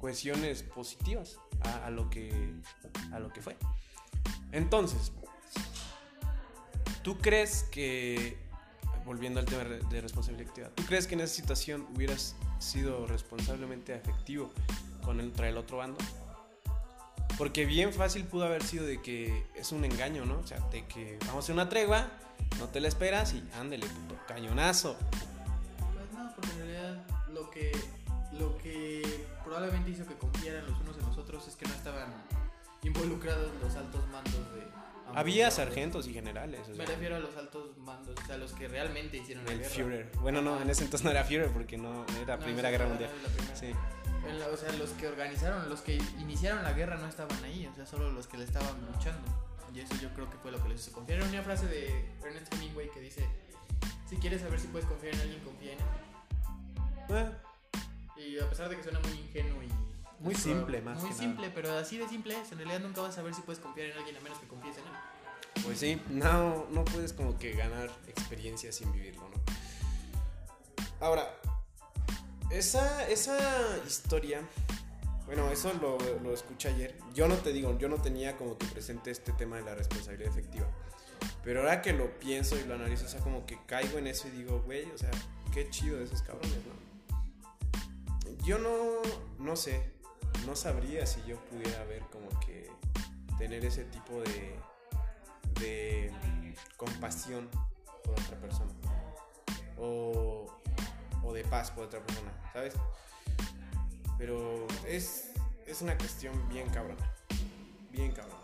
Cohesiones 0.00 0.62
positivas 0.62 1.38
a, 1.84 1.90
lo 1.90 2.10
que, 2.10 2.52
a 3.12 3.18
lo 3.18 3.32
que 3.32 3.40
fue. 3.40 3.56
Entonces, 4.52 5.12
¿tú 7.02 7.18
crees 7.18 7.64
que 7.64 8.36
volviendo 9.04 9.38
al 9.38 9.46
tema 9.46 9.62
de 9.62 10.00
responsabilidad 10.00 10.72
¿tú 10.74 10.82
crees 10.84 11.06
que 11.06 11.14
en 11.14 11.20
esa 11.20 11.32
situación 11.32 11.86
hubieras 11.94 12.34
sido 12.58 13.06
responsablemente 13.06 13.94
afectivo 13.94 14.50
con 15.02 15.20
el, 15.20 15.32
el 15.40 15.56
otro 15.56 15.78
bando? 15.78 15.98
Porque 17.38 17.66
bien 17.66 17.92
fácil 17.92 18.24
pudo 18.24 18.44
haber 18.44 18.62
sido 18.62 18.86
de 18.86 19.02
que 19.02 19.44
es 19.54 19.72
un 19.72 19.84
engaño, 19.84 20.24
¿no? 20.24 20.38
O 20.38 20.46
sea, 20.46 20.58
de 20.70 20.86
que 20.86 21.18
vamos 21.20 21.36
a 21.36 21.38
hacer 21.40 21.54
una 21.54 21.68
tregua, 21.68 22.08
no 22.58 22.68
te 22.68 22.80
la 22.80 22.88
esperas 22.88 23.34
y 23.34 23.44
ándele, 23.58 23.86
puto, 23.86 24.18
cañonazo. 24.26 24.96
Pues 25.94 26.12
no, 26.12 26.34
porque 26.34 26.50
en 26.52 26.58
realidad 26.58 27.06
lo 27.32 27.50
que, 27.50 27.72
lo 28.32 28.56
que 28.58 29.02
probablemente 29.44 29.90
hizo 29.90 30.06
que 30.06 30.14
confiaran 30.14 30.66
los 30.66 30.80
unos 30.80 30.96
en 30.96 31.06
los 31.06 31.18
otros 31.18 31.46
es 31.46 31.56
que 31.56 31.66
no 31.66 31.74
estaban 31.74 32.12
involucrados 32.82 33.52
los 33.62 33.74
altos 33.76 34.06
mandos 34.08 34.54
de, 34.54 34.66
había 35.14 35.50
sargentos 35.50 36.06
y 36.08 36.12
generales. 36.12 36.68
Me 36.76 36.84
refiero 36.84 37.16
a 37.16 37.18
los 37.18 37.36
altos 37.36 37.76
mandos, 37.78 38.16
o 38.22 38.26
sea, 38.26 38.36
los 38.36 38.52
que 38.52 38.68
realmente 38.68 39.16
hicieron 39.16 39.44
la 39.44 39.52
el 39.52 39.60
guerra. 39.60 39.74
Führer. 39.74 40.10
Bueno, 40.20 40.42
no, 40.42 40.60
en 40.60 40.68
ese 40.68 40.84
entonces 40.84 41.04
no 41.04 41.10
era 41.10 41.24
Führer 41.24 41.50
porque 41.50 41.78
no 41.78 42.04
era 42.22 42.36
la 42.36 42.44
Primera 42.44 42.70
Guerra 42.70 42.86
Mundial. 42.86 43.10
Sí. 43.54 43.72
O 44.52 44.56
sea, 44.56 44.72
los 44.72 44.90
que 44.90 45.08
organizaron, 45.08 45.68
los 45.68 45.80
que 45.80 45.96
iniciaron 46.18 46.62
la 46.62 46.72
guerra 46.72 46.96
no 46.96 47.06
estaban 47.06 47.42
ahí, 47.44 47.66
o 47.66 47.74
sea, 47.74 47.86
solo 47.86 48.10
los 48.10 48.26
que 48.26 48.38
le 48.38 48.44
estaban 48.44 48.74
luchando. 48.92 49.26
Y 49.74 49.80
eso 49.80 49.94
yo 50.00 50.08
creo 50.14 50.30
que 50.30 50.38
fue 50.38 50.50
lo 50.50 50.62
que 50.62 50.70
les 50.70 50.80
hizo 50.80 50.92
confiar. 50.92 51.18
Era 51.20 51.28
una 51.28 51.42
frase 51.42 51.66
de 51.66 52.08
Ernest 52.24 52.52
Hemingway 52.54 52.90
que 52.90 53.00
dice, 53.00 53.28
si 54.08 54.16
quieres 54.16 54.40
saber 54.40 54.58
si 54.58 54.68
puedes 54.68 54.88
confiar 54.88 55.14
en 55.14 55.20
alguien, 55.20 55.40
confía 55.40 55.72
en 55.72 55.78
él. 55.78 55.84
Ah. 57.10 57.32
Y 58.16 58.38
a 58.38 58.48
pesar 58.48 58.68
de 58.68 58.76
que 58.76 58.82
suena 58.82 59.00
muy 59.00 59.12
ingenuo 59.12 59.62
y... 59.62 59.68
Muy 60.18 60.34
simple, 60.34 60.80
más. 60.80 61.02
Muy 61.02 61.12
simple, 61.12 61.50
pero 61.54 61.76
así 61.76 61.98
de 61.98 62.08
simple 62.08 62.40
es. 62.40 62.50
En 62.52 62.58
realidad 62.58 62.80
nunca 62.80 63.02
vas 63.02 63.10
a 63.10 63.16
saber 63.16 63.34
si 63.34 63.42
puedes 63.42 63.60
confiar 63.60 63.88
en 63.88 63.98
alguien 63.98 64.16
a 64.16 64.20
menos 64.20 64.38
que 64.38 64.46
confíes 64.46 64.78
en 64.78 64.84
él. 64.84 65.62
Pues 65.62 65.78
sí, 65.78 66.00
no, 66.08 66.66
no 66.70 66.84
puedes 66.84 67.12
como 67.12 67.38
que 67.38 67.52
ganar 67.52 67.90
experiencia 68.06 68.72
sin 68.72 68.90
vivirlo, 68.92 69.28
¿no? 69.28 69.36
Ahora, 71.00 71.28
esa, 72.50 73.08
esa 73.08 73.38
historia 73.86 74.40
Bueno, 75.26 75.50
eso 75.50 75.72
lo, 75.74 75.98
lo 76.20 76.32
escuché 76.32 76.68
ayer. 76.68 76.96
Yo 77.14 77.28
no 77.28 77.34
te 77.36 77.52
digo, 77.52 77.76
yo 77.78 77.88
no 77.88 77.96
tenía 77.96 78.36
como 78.36 78.56
que 78.56 78.66
presente 78.66 79.10
este 79.10 79.32
tema 79.32 79.56
de 79.56 79.62
la 79.62 79.74
responsabilidad 79.74 80.30
efectiva. 80.30 80.66
Pero 81.42 81.60
ahora 81.60 81.82
que 81.82 81.92
lo 81.92 82.18
pienso 82.18 82.56
y 82.56 82.64
lo 82.64 82.74
analizo, 82.74 83.06
o 83.06 83.08
sea, 83.08 83.20
como 83.20 83.46
que 83.46 83.58
caigo 83.66 83.98
en 83.98 84.06
eso 84.06 84.28
y 84.28 84.32
digo, 84.32 84.62
güey, 84.62 84.90
o 84.90 84.98
sea, 84.98 85.10
qué 85.52 85.68
chido 85.70 85.98
de 85.98 86.04
esos 86.04 86.22
cabrones, 86.22 86.58
¿no? 86.66 86.86
Yo 88.44 88.58
no, 88.58 88.74
no 89.38 89.56
sé, 89.56 89.92
no 90.46 90.54
sabría 90.54 91.06
si 91.06 91.20
yo 91.26 91.36
pudiera 91.46 91.84
ver 91.84 92.02
como 92.12 92.28
que 92.40 92.70
tener 93.38 93.64
ese 93.64 93.84
tipo 93.84 94.20
de, 94.20 94.54
de 95.60 96.12
compasión 96.76 97.48
por 98.04 98.12
otra 98.12 98.38
persona. 98.40 98.72
O, 99.78 100.46
o 101.26 101.32
de 101.32 101.44
paz 101.44 101.70
por 101.70 101.84
otra 101.84 102.00
persona, 102.00 102.32
¿sabes? 102.52 102.74
Pero 104.18 104.66
es, 104.86 105.32
es 105.66 105.82
una 105.82 105.98
cuestión 105.98 106.48
bien 106.48 106.68
cabrona. 106.70 107.12
Bien 107.90 108.12
cabrona. 108.12 108.36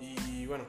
Y 0.00 0.46
bueno, 0.46 0.64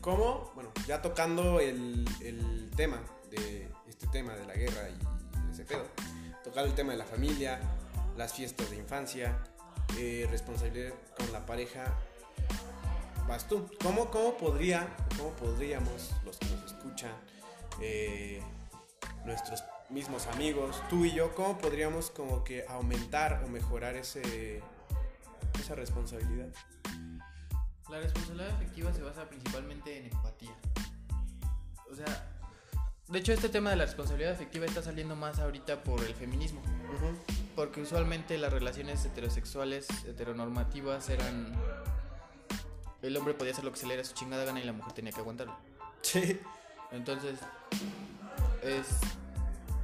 ¿cómo? 0.00 0.50
Bueno, 0.54 0.70
ya 0.86 1.02
tocando 1.02 1.60
el, 1.60 2.08
el 2.22 2.70
tema 2.74 3.00
de 3.30 3.68
este 3.88 4.06
tema 4.06 4.34
de 4.34 4.46
la 4.46 4.54
guerra 4.54 4.88
y 4.88 5.52
ese 5.52 5.64
pedo. 5.64 5.84
Tocar 6.42 6.64
el 6.64 6.74
tema 6.74 6.92
de 6.92 6.98
la 6.98 7.04
familia, 7.04 7.60
las 8.16 8.32
fiestas 8.32 8.70
de 8.70 8.76
infancia, 8.76 9.38
eh, 9.98 10.26
responsabilidad 10.30 10.94
con 11.16 11.30
la 11.32 11.44
pareja. 11.44 11.94
Vas 13.28 13.46
tú. 13.46 13.68
¿Cómo, 13.82 14.10
cómo 14.10 14.36
podría, 14.36 14.88
cómo 15.16 15.30
podríamos, 15.30 16.12
los 16.24 16.38
que 16.38 16.46
nos 16.46 16.64
escuchan, 16.64 17.12
eh, 17.80 18.42
nuestros 19.24 19.64
mismos 19.88 20.26
amigos, 20.28 20.80
tú 20.88 21.04
y 21.04 21.12
yo, 21.12 21.34
cómo 21.34 21.58
podríamos 21.58 22.10
como 22.10 22.44
que 22.44 22.64
aumentar 22.68 23.42
o 23.44 23.48
mejorar 23.48 23.96
ese, 23.96 24.62
esa 25.58 25.74
responsabilidad? 25.74 26.48
La 27.88 27.98
responsabilidad 27.98 28.50
efectiva 28.50 28.92
se 28.92 29.02
basa 29.02 29.28
principalmente 29.28 29.98
en 29.98 30.06
empatía. 30.06 30.54
O 31.90 31.94
sea, 31.94 32.30
de 33.08 33.18
hecho 33.18 33.32
este 33.32 33.48
tema 33.48 33.70
de 33.70 33.76
la 33.76 33.84
responsabilidad 33.84 34.32
efectiva 34.32 34.64
está 34.64 34.80
saliendo 34.80 35.16
más 35.16 35.40
ahorita 35.40 35.82
por 35.82 36.00
el 36.00 36.14
feminismo. 36.14 36.62
Porque 37.56 37.80
usualmente 37.80 38.38
las 38.38 38.52
relaciones 38.52 39.04
heterosexuales, 39.04 39.88
heteronormativas, 40.06 41.08
eran... 41.08 41.52
El 43.02 43.16
hombre 43.16 43.34
podía 43.34 43.52
hacer 43.52 43.64
lo 43.64 43.72
que 43.72 43.78
se 43.78 43.86
le 43.86 43.94
diera 43.94 44.06
su 44.06 44.14
chingada 44.14 44.44
gana 44.44 44.60
y 44.60 44.64
la 44.64 44.72
mujer 44.72 44.92
tenía 44.92 45.10
que 45.10 45.20
aguantarlo. 45.20 45.56
Sí. 46.02 46.38
Entonces, 46.92 47.40
es 48.62 48.86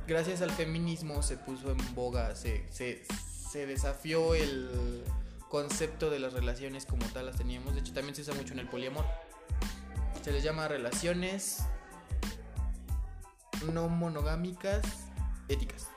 gracias 0.06 0.42
al 0.42 0.50
feminismo 0.50 1.22
se 1.22 1.36
puso 1.36 1.70
en 1.70 1.94
boga, 1.94 2.34
se, 2.36 2.64
se, 2.70 3.04
se, 3.50 3.66
desafió 3.66 4.34
el 4.34 5.02
concepto 5.48 6.10
de 6.10 6.18
las 6.18 6.32
relaciones 6.32 6.86
como 6.86 7.04
tal 7.06 7.26
las 7.26 7.36
teníamos. 7.36 7.74
De 7.74 7.80
hecho, 7.80 7.92
también 7.92 8.14
se 8.14 8.22
usa 8.22 8.34
mucho 8.34 8.52
en 8.52 8.60
el 8.60 8.68
poliamor. 8.68 9.04
Se 10.22 10.32
les 10.32 10.42
llama 10.42 10.68
relaciones 10.68 11.64
no 13.72 13.88
monogámicas 13.88 14.84
éticas. 15.48 15.88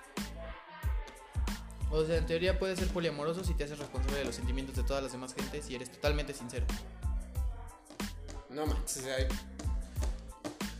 O 1.91 2.05
sea, 2.05 2.17
en 2.17 2.25
teoría 2.25 2.59
puedes 2.59 2.77
ser 2.77 2.87
poliamoroso 2.89 3.43
si 3.43 3.55
te 3.55 3.63
haces 3.63 3.79
responsable 3.79 4.19
de 4.19 4.25
los 4.25 4.35
sentimientos 4.35 4.75
de 4.75 4.83
todas 4.83 5.01
las 5.01 5.11
demás 5.11 5.33
gentes 5.33 5.69
y 5.69 5.75
eres 5.75 5.91
totalmente 5.91 6.33
sincero. 6.33 6.65
No 8.49 8.65
manches, 8.67 9.05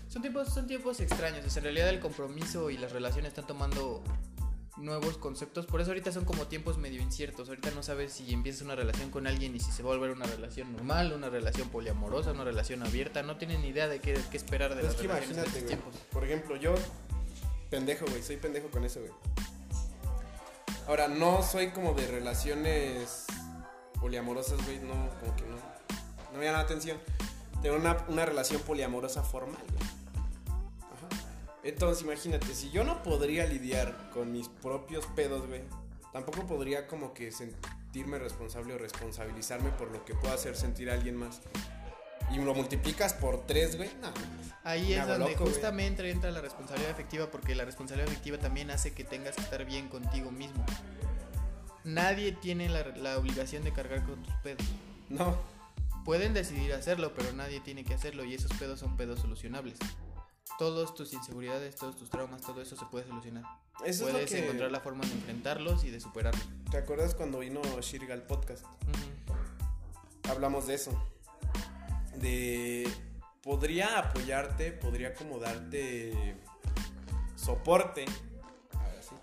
Son 0.10 0.22
tiempos, 0.22 0.50
son 0.50 0.68
tiempos 0.68 1.00
extraños. 1.00 1.46
O 1.46 1.50
sea, 1.50 1.60
en 1.60 1.66
realidad 1.66 1.90
el 1.90 2.00
compromiso 2.00 2.70
y 2.72 2.78
las 2.78 2.92
relaciones 2.92 3.30
están 3.30 3.46
tomando 3.48 4.04
nuevos 4.78 5.18
conceptos. 5.18 5.66
Por 5.68 5.82
eso 5.82 5.92
ahorita 5.92 6.12
son 6.12 6.26
como 6.26 6.48
tiempos 6.48 6.78
medio 6.78 7.02
inciertos. 7.02 7.48
Ahorita 7.48 7.70
no 7.72 7.84
sabes 7.84 8.14
si 8.14 8.34
empiezas 8.34 8.64
una 8.64 8.76
relación 8.76 9.12
con 9.12 9.28
alguien 9.28 9.56
y 9.56 9.60
si 9.60 9.72
se 9.72 9.84
va 9.84 9.92
a 9.94 9.98
volver 9.98 10.12
una 10.12 10.26
relación 10.26 10.72
normal, 10.74 11.14
una 11.14 11.30
relación 11.30 11.70
poliamorosa, 11.70 12.32
una 12.32 12.44
relación 12.44 12.82
abierta. 12.84 13.22
No 13.22 13.38
tienen 13.38 13.62
ni 13.62 13.68
idea 13.68 13.88
de 13.88 14.00
qué, 14.00 14.20
qué 14.32 14.38
esperar 14.38 14.74
de 14.74 14.82
es 14.82 14.88
las 14.88 14.96
que 14.96 15.04
relaciones 15.04 15.28
de 15.30 15.42
imagínate, 15.44 15.60
estos 15.60 15.64
güey. 15.64 15.92
tiempos. 15.94 15.96
Por 16.12 16.24
ejemplo, 16.24 16.56
yo, 16.56 16.74
pendejo, 17.70 18.06
güey, 18.08 18.24
soy 18.24 18.38
pendejo 18.38 18.70
con 18.70 18.84
eso, 18.86 19.02
güey. 19.02 19.12
Ahora, 20.88 21.08
no 21.08 21.44
soy 21.44 21.70
como 21.70 21.94
de 21.94 22.08
relaciones 22.08 23.26
poliamorosas, 24.02 24.64
güey, 24.66 24.80
no, 24.80 24.94
como 25.20 25.36
que 25.36 25.44
no. 25.44 25.56
No 26.32 26.40
me 26.40 26.46
llama 26.46 26.60
la 26.60 26.64
atención. 26.64 26.98
Tengo 27.62 27.76
una, 27.76 28.06
una 28.08 28.26
relación 28.26 28.62
poliamorosa 28.64 29.22
formal, 29.22 29.62
güey. 29.72 29.99
Entonces, 31.64 32.04
imagínate, 32.04 32.54
si 32.54 32.72
yo 32.72 32.84
no 32.84 33.04
podría 33.04 33.46
lidiar 33.46 34.10
con 34.12 34.32
mis 34.32 34.48
propios 34.48 35.06
pedos, 35.08 35.48
güey, 35.48 35.62
tampoco 36.14 36.48
podría 36.48 36.88
como 36.88 37.14
que 37.14 37.32
sentirme 37.32 38.18
responsable 38.18 38.74
o 38.74 38.78
responsabilizarme 38.78 39.70
por 39.72 39.92
lo 39.92 40.06
que 40.06 40.16
pueda 40.16 40.34
hacer 40.34 40.56
sentir 40.56 40.90
a 40.90 40.94
alguien 40.94 41.16
más. 41.18 41.42
Y 42.32 42.38
lo 42.38 42.54
multiplicas 42.54 43.14
por 43.14 43.46
tres, 43.46 43.76
güey, 43.76 43.90
no. 44.02 44.14
Ahí 44.64 44.94
es 44.94 45.08
donde 45.08 45.32
loco, 45.32 45.42
güey. 45.42 45.54
justamente 45.54 46.10
entra 46.10 46.32
la 46.32 46.42
responsabilidad 46.42 46.92
efectiva 46.92 47.32
porque 47.32 47.56
la 47.56 47.66
responsabilidad 47.66 48.12
efectiva 48.12 48.38
también 48.38 48.70
hace 48.70 48.94
que 48.94 49.04
tengas 49.04 49.36
que 49.36 49.42
estar 49.42 49.66
bien 49.66 49.88
contigo 49.90 50.32
mismo. 50.32 50.64
Nadie 51.84 52.34
tiene 52.34 52.70
la, 52.70 52.86
la 52.98 53.18
obligación 53.18 53.64
de 53.64 53.74
cargar 53.74 54.06
con 54.06 54.22
tus 54.22 54.34
pedos. 54.36 54.64
No. 55.10 55.38
Pueden 56.06 56.34
decidir 56.34 56.74
hacerlo, 56.74 57.14
pero 57.16 57.34
nadie 57.34 57.62
tiene 57.62 57.84
que 57.84 57.96
hacerlo 57.96 58.24
y 58.24 58.36
esos 58.36 58.52
pedos 58.54 58.80
son 58.80 58.96
pedos 58.96 59.20
solucionables. 59.22 59.78
Todos 60.60 60.94
tus 60.94 61.14
inseguridades, 61.14 61.76
todos 61.76 61.96
tus 61.96 62.10
traumas, 62.10 62.42
todo 62.42 62.62
eso 62.62 62.76
se 62.76 62.86
puede 62.88 63.08
solucionar. 63.08 63.46
Eso 63.86 64.06
es 64.06 64.12
Puedes 64.12 64.30
lo 64.30 64.38
que... 64.38 64.44
encontrar 64.44 64.72
la 64.72 64.82
forma 64.82 65.06
de 65.06 65.14
enfrentarlos 65.14 65.86
y 65.86 65.90
de 65.90 66.02
superarlos. 66.02 66.44
¿Te 66.70 66.78
acuerdas 66.78 67.16
cuando 67.16 67.40
vino 67.40 67.62
Shirga 67.80 68.14
al 68.14 68.24
podcast? 68.24 68.66
Hablamos 70.30 70.68
de 70.68 70.74
eso. 70.74 70.92
De... 72.18 72.92
Podría 73.42 74.00
apoyarte, 74.00 74.74
podría 74.74 75.14
como 75.14 75.40
darte 75.40 76.36
soporte. 77.38 78.04
Ahora 78.74 79.02
sí. 79.02 79.16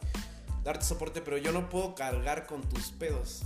Darte 0.65 0.87
soporte, 0.87 1.21
pero 1.21 1.37
yo 1.37 1.53
no 1.53 1.69
puedo 1.69 1.95
cargar 1.95 2.47
con 2.47 2.63
tus 2.63 2.93
pedos. 2.93 3.43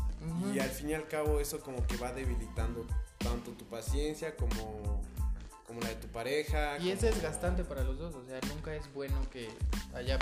Y 0.55 0.61
al 0.61 0.71
fin 0.71 0.91
y 0.91 0.95
al 0.95 1.09
cabo 1.09 1.41
eso 1.41 1.59
como 1.59 1.85
que 1.89 1.97
va 1.97 2.13
debilitando 2.13 2.87
tanto 3.19 3.51
tu 3.53 3.65
paciencia 3.65 4.37
como, 4.37 5.03
como 5.71 5.81
la 5.83 5.89
de 5.89 5.95
tu 5.97 6.09
pareja. 6.09 6.77
Y 6.79 6.91
es 6.91 6.99
como- 6.99 7.13
desgastante 7.13 7.63
para 7.65 7.85
los 7.85 7.97
dos, 7.99 8.15
o 8.15 8.25
sea, 8.25 8.41
nunca 8.49 8.75
es 8.75 8.93
bueno 8.93 9.17
que 9.31 9.49
haya 9.95 10.19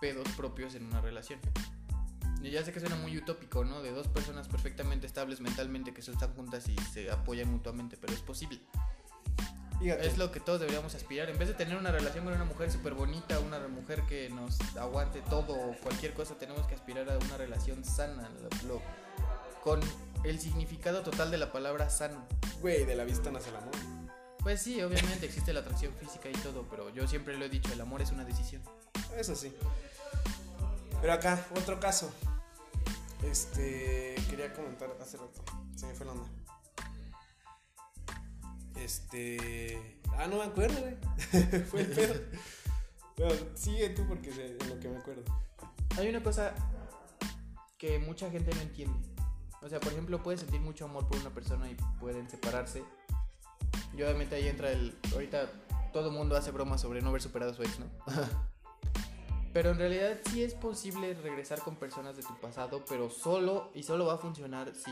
pedos 0.00 0.28
propios 0.36 0.74
en 0.74 0.84
una 0.86 1.00
relación. 1.00 1.40
Y 2.42 2.50
ya 2.50 2.64
sé 2.64 2.72
que 2.72 2.80
suena 2.80 2.96
muy 2.96 3.16
utópico, 3.16 3.64
¿no? 3.64 3.82
De 3.82 3.90
dos 3.92 4.08
personas 4.08 4.48
perfectamente 4.48 5.06
estables 5.06 5.40
mentalmente 5.40 5.94
que 5.94 6.02
se 6.02 6.10
están 6.10 6.34
juntas 6.34 6.68
y 6.68 6.76
se 6.92 7.10
apoyan 7.10 7.48
mutuamente, 7.50 7.96
pero 8.00 8.12
es 8.12 8.20
posible. 8.20 8.60
Fíjate. 9.80 10.06
Es 10.06 10.18
lo 10.18 10.30
que 10.30 10.40
todos 10.40 10.60
deberíamos 10.60 10.94
aspirar. 10.94 11.28
En 11.30 11.38
vez 11.38 11.48
de 11.48 11.54
tener 11.54 11.76
una 11.76 11.90
relación 11.90 12.24
con 12.24 12.34
una 12.34 12.44
mujer 12.44 12.70
súper 12.70 12.94
bonita, 12.94 13.38
una 13.40 13.66
mujer 13.68 14.02
que 14.02 14.28
nos 14.30 14.60
aguante 14.76 15.22
todo 15.22 15.54
o 15.54 15.76
cualquier 15.82 16.14
cosa, 16.14 16.34
tenemos 16.36 16.66
que 16.66 16.74
aspirar 16.74 17.08
a 17.10 17.18
una 17.18 17.36
relación 17.36 17.84
sana, 17.84 18.28
lo- 18.40 18.68
lo- 18.68 18.82
con 19.64 19.80
el 20.24 20.38
significado 20.40 21.02
total 21.02 21.30
de 21.30 21.38
la 21.38 21.50
palabra 21.52 21.88
sano. 21.90 22.24
Güey, 22.60 22.84
de 22.84 22.94
la 22.96 23.04
vista 23.04 23.30
nace 23.30 23.50
el 23.50 23.56
amor. 23.56 23.72
Pues 24.42 24.60
sí, 24.60 24.82
obviamente 24.82 25.26
existe 25.26 25.52
la 25.52 25.60
atracción 25.60 25.94
física 25.94 26.28
y 26.28 26.32
todo, 26.32 26.66
pero 26.68 26.90
yo 26.90 27.06
siempre 27.06 27.36
lo 27.36 27.44
he 27.44 27.48
dicho, 27.48 27.72
el 27.72 27.80
amor 27.80 28.02
es 28.02 28.10
una 28.10 28.24
decisión. 28.24 28.62
Eso 29.16 29.36
sí. 29.36 29.54
Pero 31.00 31.12
acá, 31.12 31.46
otro 31.56 31.78
caso. 31.78 32.12
Este. 33.22 34.16
Quería 34.28 34.52
comentar 34.52 34.90
hace 35.00 35.16
rato. 35.16 35.44
Se 35.76 35.86
me 35.86 35.94
fue 35.94 36.06
la 36.06 36.12
onda. 36.12 36.28
Este. 38.76 40.00
Ah, 40.18 40.26
no 40.26 40.38
me 40.38 40.44
acuerdo, 40.44 40.80
güey. 40.80 40.96
fue 41.70 41.82
el 41.82 41.86
pedo. 41.88 42.14
Pero 43.16 43.30
sigue 43.54 43.90
tú 43.90 44.06
porque 44.08 44.30
de 44.30 44.64
lo 44.68 44.80
que 44.80 44.88
me 44.88 44.96
acuerdo. 44.96 45.24
Hay 45.96 46.08
una 46.08 46.22
cosa 46.22 46.54
que 47.78 47.98
mucha 47.98 48.30
gente 48.30 48.54
no 48.54 48.60
entiende. 48.62 48.98
O 49.60 49.68
sea, 49.68 49.78
por 49.78 49.92
ejemplo, 49.92 50.22
puedes 50.22 50.40
sentir 50.40 50.60
mucho 50.60 50.84
amor 50.86 51.06
por 51.08 51.18
una 51.18 51.30
persona 51.30 51.70
y 51.70 51.76
pueden 52.00 52.28
separarse. 52.28 52.82
Y 53.96 54.02
obviamente 54.02 54.36
ahí 54.36 54.48
entra 54.48 54.70
el... 54.70 54.96
Ahorita 55.12 55.50
todo 55.92 56.08
el 56.08 56.14
mundo 56.14 56.36
hace 56.36 56.50
bromas 56.50 56.80
sobre 56.80 57.02
no 57.02 57.10
haber 57.10 57.22
superado 57.22 57.52
a 57.52 57.54
su 57.54 57.62
ex, 57.62 57.78
¿no? 57.78 57.86
pero 59.52 59.70
en 59.70 59.78
realidad 59.78 60.18
sí 60.30 60.42
es 60.42 60.54
posible 60.54 61.14
regresar 61.14 61.60
con 61.60 61.76
personas 61.76 62.16
de 62.16 62.22
tu 62.22 62.34
pasado, 62.40 62.84
pero 62.88 63.10
solo 63.10 63.70
y 63.74 63.82
solo 63.82 64.06
va 64.06 64.14
a 64.14 64.18
funcionar 64.18 64.72
si 64.74 64.90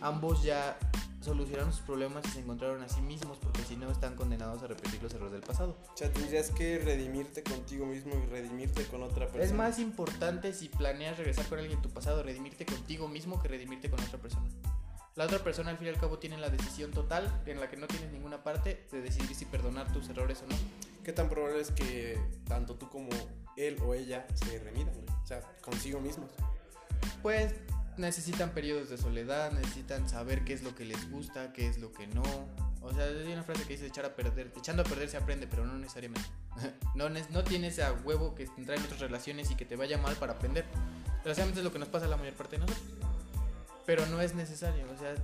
ambos 0.00 0.42
ya 0.42 0.78
solucionaron 1.20 1.72
sus 1.72 1.82
problemas 1.82 2.24
y 2.26 2.28
se 2.30 2.40
encontraron 2.40 2.82
a 2.82 2.88
sí 2.88 3.00
mismos, 3.02 3.38
porque 3.38 3.62
si 3.62 3.76
no 3.76 3.90
están 3.90 4.14
condenados 4.14 4.62
a 4.62 4.68
repetir 4.68 5.02
los 5.02 5.12
errores 5.12 5.32
del 5.32 5.42
pasado. 5.42 5.76
O 5.92 5.96
sea, 5.96 6.10
tendrías 6.12 6.50
que 6.50 6.78
redimirte 6.78 7.42
contigo 7.42 7.84
mismo 7.86 8.14
y 8.14 8.26
redimirte 8.26 8.84
con 8.84 9.02
otra 9.02 9.26
persona. 9.26 9.44
Es 9.44 9.52
más 9.52 9.78
importante 9.78 10.52
si 10.52 10.68
planeas 10.68 11.18
regresar 11.18 11.46
con 11.46 11.58
alguien 11.58 11.76
en 11.76 11.82
tu 11.82 11.90
pasado, 11.90 12.22
redimirte 12.22 12.64
contigo 12.64 13.08
mismo 13.08 13.42
que 13.42 13.48
redimirte 13.48 13.90
con 13.90 14.00
otra 14.00 14.18
persona. 14.18 14.48
La 15.18 15.24
otra 15.24 15.40
persona 15.40 15.72
al 15.72 15.78
fin 15.78 15.88
y 15.88 15.90
al 15.90 15.98
cabo 15.98 16.20
tiene 16.20 16.38
la 16.38 16.48
decisión 16.48 16.92
total, 16.92 17.42
en 17.44 17.58
la 17.58 17.68
que 17.68 17.76
no 17.76 17.88
tienes 17.88 18.12
ninguna 18.12 18.44
parte, 18.44 18.86
de 18.92 19.02
decidir 19.02 19.34
si 19.34 19.46
perdonar 19.46 19.92
tus 19.92 20.08
errores 20.10 20.44
o 20.44 20.46
no. 20.46 20.56
¿Qué 21.02 21.12
tan 21.12 21.28
probable 21.28 21.60
es 21.60 21.72
que 21.72 22.16
tanto 22.46 22.76
tú 22.76 22.88
como 22.88 23.08
él 23.56 23.76
o 23.84 23.94
ella 23.94 24.28
se 24.34 24.60
remidan, 24.60 24.94
güey? 24.94 25.06
O 25.20 25.26
sea, 25.26 25.40
consigo 25.60 25.98
mismos. 25.98 26.30
Pues 27.20 27.52
necesitan 27.96 28.50
periodos 28.50 28.90
de 28.90 28.96
soledad, 28.96 29.50
necesitan 29.50 30.08
saber 30.08 30.44
qué 30.44 30.52
es 30.52 30.62
lo 30.62 30.76
que 30.76 30.84
les 30.84 31.10
gusta, 31.10 31.52
qué 31.52 31.66
es 31.66 31.78
lo 31.78 31.92
que 31.92 32.06
no. 32.06 32.22
O 32.80 32.92
sea, 32.92 33.06
hay 33.06 33.32
una 33.32 33.42
frase 33.42 33.64
que 33.64 33.72
dice 33.72 33.88
echar 33.88 34.04
a 34.04 34.14
perder, 34.14 34.52
echando 34.56 34.82
a 34.82 34.84
perder 34.84 35.08
se 35.08 35.16
aprende, 35.16 35.48
pero 35.48 35.66
no 35.66 35.76
necesariamente. 35.78 36.28
no, 36.94 37.08
no 37.08 37.42
tienes 37.42 37.80
a 37.80 37.92
huevo 37.92 38.36
que 38.36 38.44
entrar 38.56 38.78
en 38.78 38.84
otras 38.84 39.00
relaciones 39.00 39.50
y 39.50 39.56
que 39.56 39.64
te 39.64 39.74
vaya 39.74 39.98
mal 39.98 40.14
para 40.14 40.34
aprender. 40.34 40.64
Desgraciadamente 41.16 41.58
es 41.58 41.64
lo 41.64 41.72
que 41.72 41.80
nos 41.80 41.88
pasa 41.88 42.06
a 42.06 42.08
la 42.08 42.16
mayor 42.16 42.34
parte 42.34 42.56
de 42.56 42.64
nosotros. 42.64 43.17
Pero 43.88 44.04
no 44.04 44.20
es 44.20 44.34
necesario, 44.34 44.84
o 44.92 44.98
sea, 44.98 45.14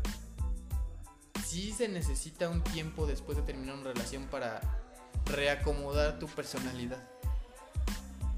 sí 1.45 1.71
se 1.71 1.87
necesita 1.87 2.49
un 2.49 2.65
tiempo 2.65 3.07
después 3.07 3.37
de 3.37 3.45
terminar 3.45 3.75
una 3.75 3.93
relación 3.93 4.25
para 4.29 4.59
reacomodar 5.27 6.19
tu 6.19 6.29
personalidad 6.29 7.07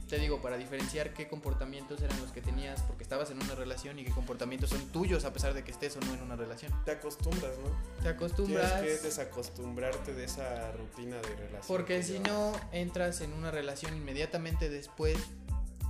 te 0.09 0.19
digo, 0.19 0.41
para 0.41 0.57
diferenciar 0.57 1.13
qué 1.13 1.27
comportamientos 1.27 2.01
eran 2.01 2.21
los 2.21 2.31
que 2.31 2.41
tenías 2.41 2.81
porque 2.83 3.03
estabas 3.03 3.31
en 3.31 3.43
una 3.43 3.55
relación 3.55 3.99
y 3.99 4.05
qué 4.05 4.13
comportamientos 4.13 4.71
son 4.71 4.87
tuyos 4.89 5.25
a 5.25 5.33
pesar 5.33 5.53
de 5.53 5.65
que 5.65 5.73
estés 5.73 5.97
o 5.97 6.01
no 6.01 6.15
en 6.15 6.23
una 6.23 6.37
relación. 6.37 6.73
Te 6.85 6.93
acostumbras, 6.93 7.59
¿no? 7.59 8.03
Te 8.03 8.09
acostumbras. 8.09 8.81
Tienes 8.81 9.01
que 9.01 9.07
desacostumbrarte 9.07 10.15
de 10.15 10.25
esa 10.25 10.71
rutina 10.73 11.17
de 11.17 11.37
relación. 11.37 11.65
Porque 11.67 12.03
si 12.03 12.21
no, 12.21 12.53
entras 12.73 13.21
en 13.21 13.33
una 13.33 13.51
relación 13.51 13.97
inmediatamente 13.97 14.69
después 14.69 15.19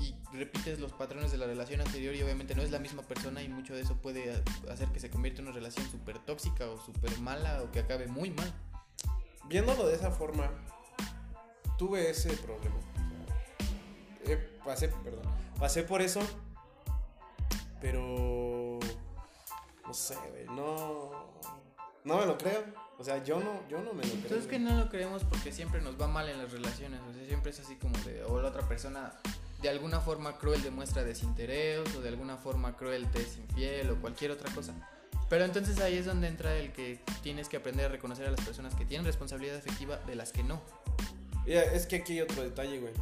y 0.01 0.15
repites 0.33 0.81
los 0.81 0.93
patrones 0.93 1.33
de 1.33 1.39
la 1.39 1.47
relación 1.47 1.81
anterior 1.81 2.15
y 2.15 2.23
obviamente 2.23 2.55
no 2.55 2.63
es 2.63 2.71
la 2.71 2.79
misma 2.79 3.03
persona 3.03 3.43
y 3.43 3.49
mucho 3.49 3.75
de 3.75 3.83
eso 3.83 3.97
puede 3.97 4.43
hacer 4.71 4.89
que 4.89 5.01
se 5.01 5.11
convierta 5.11 5.41
en 5.41 5.49
una 5.49 5.55
relación 5.55 5.89
súper 5.91 6.19
tóxica 6.19 6.69
o 6.69 6.79
súper 6.79 7.19
mala 7.21 7.63
o 7.63 7.71
que 7.73 7.81
acabe 7.81 8.07
muy 8.07 8.31
mal. 8.31 8.53
Viéndolo 9.49 9.87
de 9.87 9.95
esa 9.95 10.11
forma, 10.11 10.51
tuve 11.79 12.11
ese 12.11 12.31
problema 12.37 12.77
eh, 14.29 14.59
pasé, 14.65 14.89
perdón, 14.89 15.23
pasé 15.59 15.85
por 15.85 16.03
eso, 16.03 16.21
pero 17.81 18.79
no 19.87 19.95
sé, 19.95 20.17
no, 20.49 21.13
no 22.05 22.19
me 22.19 22.27
lo 22.27 22.37
creo. 22.37 22.65
O 22.99 23.05
sea, 23.05 23.23
yo 23.23 23.39
no, 23.41 23.61
yo 23.69 23.83
no 23.83 23.93
me 23.93 24.03
lo 24.03 24.09
creo. 24.09 24.15
Entonces 24.15 24.39
es 24.45 24.47
que 24.47 24.59
no 24.59 24.75
lo 24.75 24.89
creemos 24.89 25.23
porque 25.25 25.53
siempre 25.53 25.81
nos 25.81 26.01
va 26.01 26.09
mal 26.09 26.29
en 26.29 26.39
las 26.39 26.51
relaciones. 26.51 27.01
O 27.09 27.13
sea, 27.13 27.27
siempre 27.27 27.51
es 27.51 27.61
así 27.61 27.77
como 27.77 27.97
de, 27.99 28.25
o 28.25 28.41
la 28.41 28.49
otra 28.49 28.67
persona 28.67 29.13
de 29.67 29.73
alguna 29.73 29.99
forma 29.99 30.39
cruel 30.39 30.63
demuestra 30.63 31.03
desinterés, 31.03 31.81
o 31.97 32.01
de 32.01 32.09
alguna 32.09 32.37
forma 32.37 32.77
cruel 32.77 33.11
te 33.11 33.23
es 33.23 33.37
infiel, 33.37 33.91
o 33.91 34.01
cualquier 34.01 34.31
otra 34.31 34.49
cosa. 34.55 34.73
Pero 35.29 35.45
entonces 35.45 35.81
ahí 35.81 35.97
es 35.97 36.07
donde 36.07 36.29
entra 36.29 36.55
el 36.55 36.73
que 36.73 37.01
tienes 37.25 37.49
que 37.49 37.57
aprender 37.57 37.87
a 37.87 37.89
reconocer 37.89 38.29
a 38.29 38.31
las 38.31 38.41
personas 38.43 38.77
que 38.77 38.85
tienen 38.85 39.05
responsabilidad 39.05 39.57
efectiva 39.57 39.97
de 40.07 40.15
las 40.15 40.31
que 40.31 40.45
no. 40.45 40.63
es 41.47 41.87
que 41.87 41.97
aquí 41.97 42.13
hay 42.13 42.21
otro 42.21 42.45
detalle, 42.45 42.79
güey. 42.79 42.93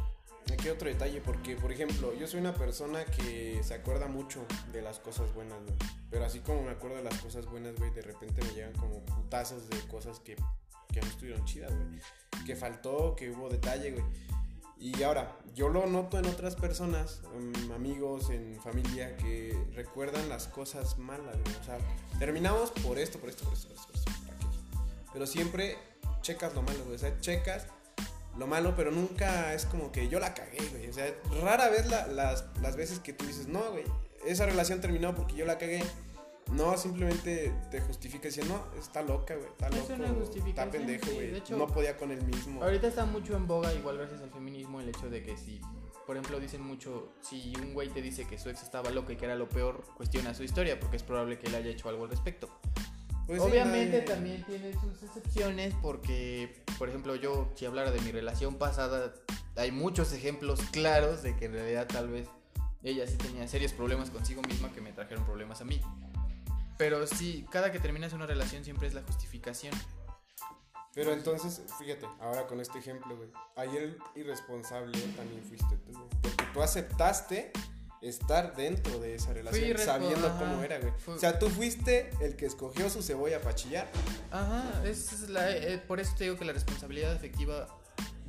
Aquí 0.51 0.69
otro 0.69 0.89
detalle, 0.89 1.21
porque 1.21 1.55
por 1.55 1.71
ejemplo, 1.71 2.15
yo 2.15 2.25
soy 2.27 2.39
una 2.39 2.55
persona 2.55 3.05
que 3.05 3.61
se 3.63 3.75
acuerda 3.75 4.07
mucho 4.07 4.43
de 4.71 4.81
las 4.81 4.97
cosas 4.97 5.31
buenas, 5.35 5.61
güey. 5.61 5.75
Pero 6.09 6.25
así 6.25 6.39
como 6.39 6.63
me 6.63 6.71
acuerdo 6.71 6.97
de 6.97 7.03
las 7.03 7.19
cosas 7.19 7.45
buenas, 7.45 7.75
güey, 7.75 7.91
de 7.91 8.01
repente 8.01 8.41
me 8.43 8.53
llegan 8.55 8.73
como 8.73 9.05
putazos 9.05 9.69
de 9.69 9.77
cosas 9.81 10.19
que, 10.19 10.35
que 10.91 10.99
no 10.99 11.07
estuvieron 11.07 11.45
chidas, 11.45 11.71
güey. 11.75 12.01
Que 12.43 12.55
faltó, 12.55 13.15
que 13.15 13.29
hubo 13.29 13.49
detalle, 13.49 13.91
güey. 13.91 14.03
Y 14.77 15.03
ahora, 15.03 15.37
yo 15.53 15.69
lo 15.69 15.85
noto 15.87 16.19
en 16.19 16.25
otras 16.25 16.55
personas, 16.55 17.21
en 17.35 17.71
amigos, 17.71 18.29
en 18.29 18.59
familia, 18.61 19.15
que 19.17 19.57
recuerdan 19.73 20.27
las 20.27 20.47
cosas 20.47 20.97
malas, 20.97 21.37
güey. 21.43 21.55
O 21.61 21.63
sea, 21.63 21.77
terminamos 22.19 22.71
por 22.71 22.99
esto, 22.99 23.19
por 23.19 23.29
esto, 23.29 23.45
por 23.45 23.53
esto, 23.53 23.69
por 23.69 23.77
esto, 23.77 23.87
por 23.87 23.95
esto, 23.95 24.11
por 24.11 24.35
aquello. 24.35 24.61
Pero 25.13 25.27
siempre 25.27 25.77
checas 26.21 26.53
lo 26.53 26.61
malo, 26.61 26.83
güey. 26.83 26.95
O 26.95 26.99
sea, 26.99 27.19
checas 27.21 27.67
lo 28.37 28.47
malo, 28.47 28.75
pero 28.75 28.91
nunca 28.91 29.53
es 29.53 29.65
como 29.65 29.91
que 29.91 30.09
yo 30.09 30.19
la 30.19 30.33
cagué, 30.33 30.67
güey. 30.71 30.89
O 30.89 30.93
sea, 30.93 31.13
rara 31.41 31.69
vez 31.69 31.87
las, 31.87 32.43
las 32.61 32.75
veces 32.75 32.99
que 32.99 33.13
tú 33.13 33.25
dices, 33.25 33.47
no, 33.47 33.71
güey, 33.71 33.85
esa 34.25 34.45
relación 34.45 34.81
terminó 34.81 35.15
porque 35.15 35.35
yo 35.35 35.45
la 35.45 35.57
cagué. 35.57 35.83
No, 36.51 36.77
simplemente 36.77 37.53
te 37.71 37.81
justifica 37.81 38.27
diciendo, 38.27 38.65
no, 38.71 38.79
está 38.79 39.01
loca, 39.01 39.35
güey, 39.35 39.47
está 39.47 39.69
loco, 39.69 40.23
está 40.47 40.69
pendejo, 40.69 41.11
güey, 41.11 41.41
no 41.49 41.67
podía 41.67 41.97
con 41.97 42.11
él 42.11 42.23
mismo. 42.23 42.63
Ahorita 42.63 42.87
está 42.87 43.05
mucho 43.05 43.35
en 43.35 43.47
boga, 43.47 43.73
igual 43.73 43.97
gracias 43.97 44.21
al 44.21 44.29
feminismo, 44.29 44.79
el 44.79 44.89
hecho 44.89 45.09
de 45.09 45.23
que 45.23 45.35
si, 45.37 45.59
por 46.05 46.15
ejemplo, 46.15 46.39
dicen 46.39 46.61
mucho, 46.61 47.13
si 47.21 47.53
un 47.57 47.73
güey 47.73 47.89
te 47.89 48.01
dice 48.01 48.25
que 48.27 48.37
su 48.37 48.49
ex 48.49 48.61
estaba 48.61 48.91
loca 48.91 49.13
y 49.13 49.15
que 49.15 49.25
era 49.25 49.35
lo 49.35 49.49
peor, 49.49 49.83
cuestiona 49.97 50.33
su 50.33 50.43
historia, 50.43 50.79
porque 50.79 50.97
es 50.97 51.03
probable 51.03 51.39
que 51.39 51.47
él 51.47 51.55
haya 51.55 51.71
hecho 51.71 51.89
algo 51.89 52.03
al 52.03 52.11
respecto. 52.11 52.49
Pues 53.27 53.41
Obviamente 53.41 54.01
también 54.01 54.43
tiene 54.43 54.71
sus 54.73 55.01
excepciones 55.01 55.73
porque, 55.81 56.63
por 56.77 56.89
ejemplo, 56.89 57.15
yo 57.15 57.51
si 57.55 57.65
hablara 57.65 57.89
de 57.89 57.99
mi 58.01 58.11
relación 58.11 58.55
pasada, 58.55 59.15
hay 59.55 59.71
muchos 59.71 60.13
ejemplos 60.13 60.59
claros 60.71 61.23
de 61.23 61.35
que 61.35 61.45
en 61.45 61.53
realidad 61.53 61.87
tal 61.87 62.09
vez 62.09 62.27
ella 62.83 63.07
sí 63.07 63.17
tenía 63.17 63.47
serios 63.47 63.73
problemas 63.73 64.11
consigo 64.11 64.43
misma 64.43 64.71
que 64.71 64.79
me 64.79 64.93
trajeron 64.93 65.25
problemas 65.25 65.59
a 65.61 65.65
mí. 65.65 65.81
Pero 66.77 67.07
sí, 67.07 67.45
cada 67.51 67.71
que 67.71 67.79
terminas 67.79 68.13
una 68.13 68.25
relación 68.25 68.63
siempre 68.63 68.87
es 68.87 68.93
la 68.93 69.01
justificación. 69.03 69.73
Pero 70.93 71.11
entonces, 71.11 71.61
fíjate, 71.77 72.05
ahora 72.21 72.47
con 72.47 72.61
este 72.61 72.79
ejemplo, 72.79 73.17
güey. 73.17 73.29
Ayer 73.57 73.97
irresponsable 74.15 74.97
también 75.15 75.43
fuiste 75.43 75.75
tú, 75.77 75.91
güey. 75.91 76.09
Porque 76.21 76.45
tú 76.53 76.61
aceptaste 76.61 77.51
estar 78.01 78.55
dentro 78.55 78.99
de 78.99 79.15
esa 79.15 79.33
relación, 79.33 79.77
sabiendo 79.77 80.37
cómo 80.37 80.63
era, 80.63 80.79
güey. 80.79 80.93
O 81.07 81.19
sea, 81.19 81.37
tú 81.39 81.49
fuiste 81.49 82.11
el 82.21 82.35
que 82.35 82.45
escogió 82.45 82.89
su 82.89 83.01
cebolla 83.01 83.41
para 83.41 83.55
chillar. 83.55 83.89
Ajá, 84.31 84.83
es 84.85 85.29
la, 85.29 85.51
eh, 85.51 85.79
por 85.79 85.99
eso 85.99 86.13
te 86.17 86.25
digo 86.25 86.37
que 86.37 86.45
la 86.45 86.53
responsabilidad 86.53 87.13
efectiva 87.13 87.67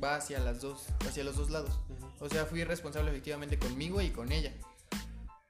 va 0.03 0.15
hacia 0.15 0.39
las 0.39 0.61
dos, 0.61 0.87
hacia 1.07 1.23
los 1.23 1.35
dos 1.35 1.49
lados. 1.49 1.79
O 2.19 2.29
sea, 2.29 2.45
fui 2.45 2.63
responsable 2.63 3.11
efectivamente 3.11 3.57
conmigo 3.57 4.01
y 4.01 4.09
con 4.09 4.31
ella. 4.31 4.53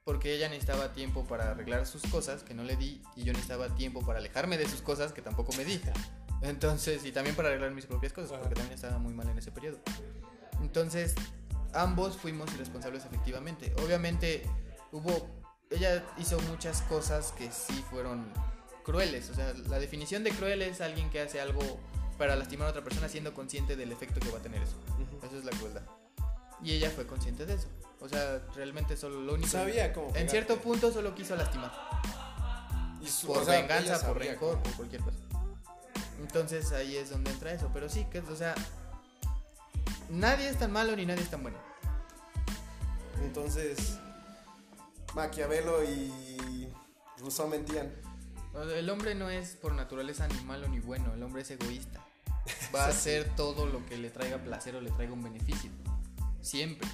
Porque 0.08 0.32
ella 0.32 0.48
necesitaba 0.48 0.94
tiempo 0.94 1.26
para 1.26 1.50
arreglar 1.50 1.84
sus 1.84 2.00
cosas, 2.04 2.42
que 2.42 2.54
no 2.54 2.62
le 2.62 2.76
di, 2.76 3.02
y 3.14 3.24
yo 3.24 3.34
necesitaba 3.34 3.68
tiempo 3.74 4.00
para 4.00 4.20
alejarme 4.20 4.56
de 4.56 4.66
sus 4.66 4.80
cosas, 4.80 5.12
que 5.12 5.20
tampoco 5.20 5.52
me 5.52 5.66
di. 5.66 5.78
Entonces, 6.40 7.04
y 7.04 7.12
también 7.12 7.36
para 7.36 7.50
arreglar 7.50 7.72
mis 7.72 7.84
propias 7.84 8.14
cosas, 8.14 8.38
porque 8.38 8.54
también 8.54 8.72
estaba 8.72 8.96
muy 8.96 9.12
mal 9.12 9.28
en 9.28 9.36
ese 9.36 9.52
periodo. 9.52 9.78
Entonces, 10.62 11.14
ambos 11.74 12.16
fuimos 12.16 12.50
irresponsables 12.54 13.04
efectivamente. 13.04 13.74
Obviamente 13.84 14.44
hubo, 14.92 15.28
ella 15.68 16.02
hizo 16.16 16.40
muchas 16.48 16.80
cosas 16.80 17.32
que 17.32 17.52
sí 17.52 17.84
fueron 17.90 18.32
crueles. 18.84 19.28
O 19.28 19.34
sea, 19.34 19.52
la 19.68 19.78
definición 19.78 20.24
de 20.24 20.30
cruel 20.30 20.62
es 20.62 20.80
alguien 20.80 21.10
que 21.10 21.20
hace 21.20 21.38
algo 21.38 21.60
para 22.16 22.34
lastimar 22.34 22.68
a 22.68 22.70
otra 22.70 22.82
persona 22.82 23.10
siendo 23.10 23.34
consciente 23.34 23.76
del 23.76 23.92
efecto 23.92 24.20
que 24.20 24.30
va 24.30 24.38
a 24.38 24.42
tener 24.42 24.62
eso. 24.62 24.76
Eso 25.22 25.36
es 25.36 25.44
la 25.44 25.50
crueldad. 25.50 25.82
Y 26.62 26.72
ella 26.72 26.88
fue 26.88 27.06
consciente 27.06 27.44
de 27.44 27.56
eso. 27.56 27.68
O 28.00 28.08
sea, 28.08 28.40
realmente 28.54 28.96
solo 28.96 29.20
lo 29.20 29.34
único... 29.34 29.48
Sabía 29.48 29.92
cómo... 29.92 30.14
En 30.14 30.28
cierto 30.28 30.58
punto 30.58 30.92
solo 30.92 31.14
quiso 31.14 31.34
lastimar. 31.34 31.72
por 33.26 33.44
venganza, 33.44 34.06
por 34.06 34.18
rencor, 34.18 34.62
por 34.62 34.72
cualquier 34.74 35.02
cosa. 35.02 35.18
Entonces 36.20 36.72
ahí 36.72 36.96
es 36.96 37.10
donde 37.10 37.30
entra 37.30 37.52
eso. 37.52 37.70
Pero 37.72 37.88
sí, 37.88 38.06
que, 38.10 38.20
o 38.20 38.36
sea, 38.36 38.54
nadie 40.10 40.48
es 40.48 40.58
tan 40.58 40.72
malo 40.72 40.94
ni 40.94 41.06
nadie 41.06 41.22
es 41.22 41.30
tan 41.30 41.42
bueno. 41.42 41.58
Entonces, 43.22 43.98
Maquiavelo 45.14 45.82
y 45.84 46.68
Rousseau 47.18 47.48
mentían. 47.48 47.92
El 48.74 48.90
hombre 48.90 49.14
no 49.14 49.30
es 49.30 49.54
por 49.56 49.72
naturaleza 49.74 50.26
ni 50.28 50.40
malo 50.42 50.68
ni 50.68 50.80
bueno, 50.80 51.14
el 51.14 51.22
hombre 51.22 51.42
es 51.42 51.50
egoísta. 51.50 52.04
Va 52.74 52.84
a 52.84 52.88
hacer 52.88 53.34
todo 53.36 53.66
lo 53.66 53.84
que 53.86 53.98
le 53.98 54.10
traiga 54.10 54.38
placer 54.38 54.74
o 54.76 54.80
le 54.80 54.90
traiga 54.90 55.12
un 55.12 55.22
beneficio. 55.22 55.70
Siempre. 56.40 56.88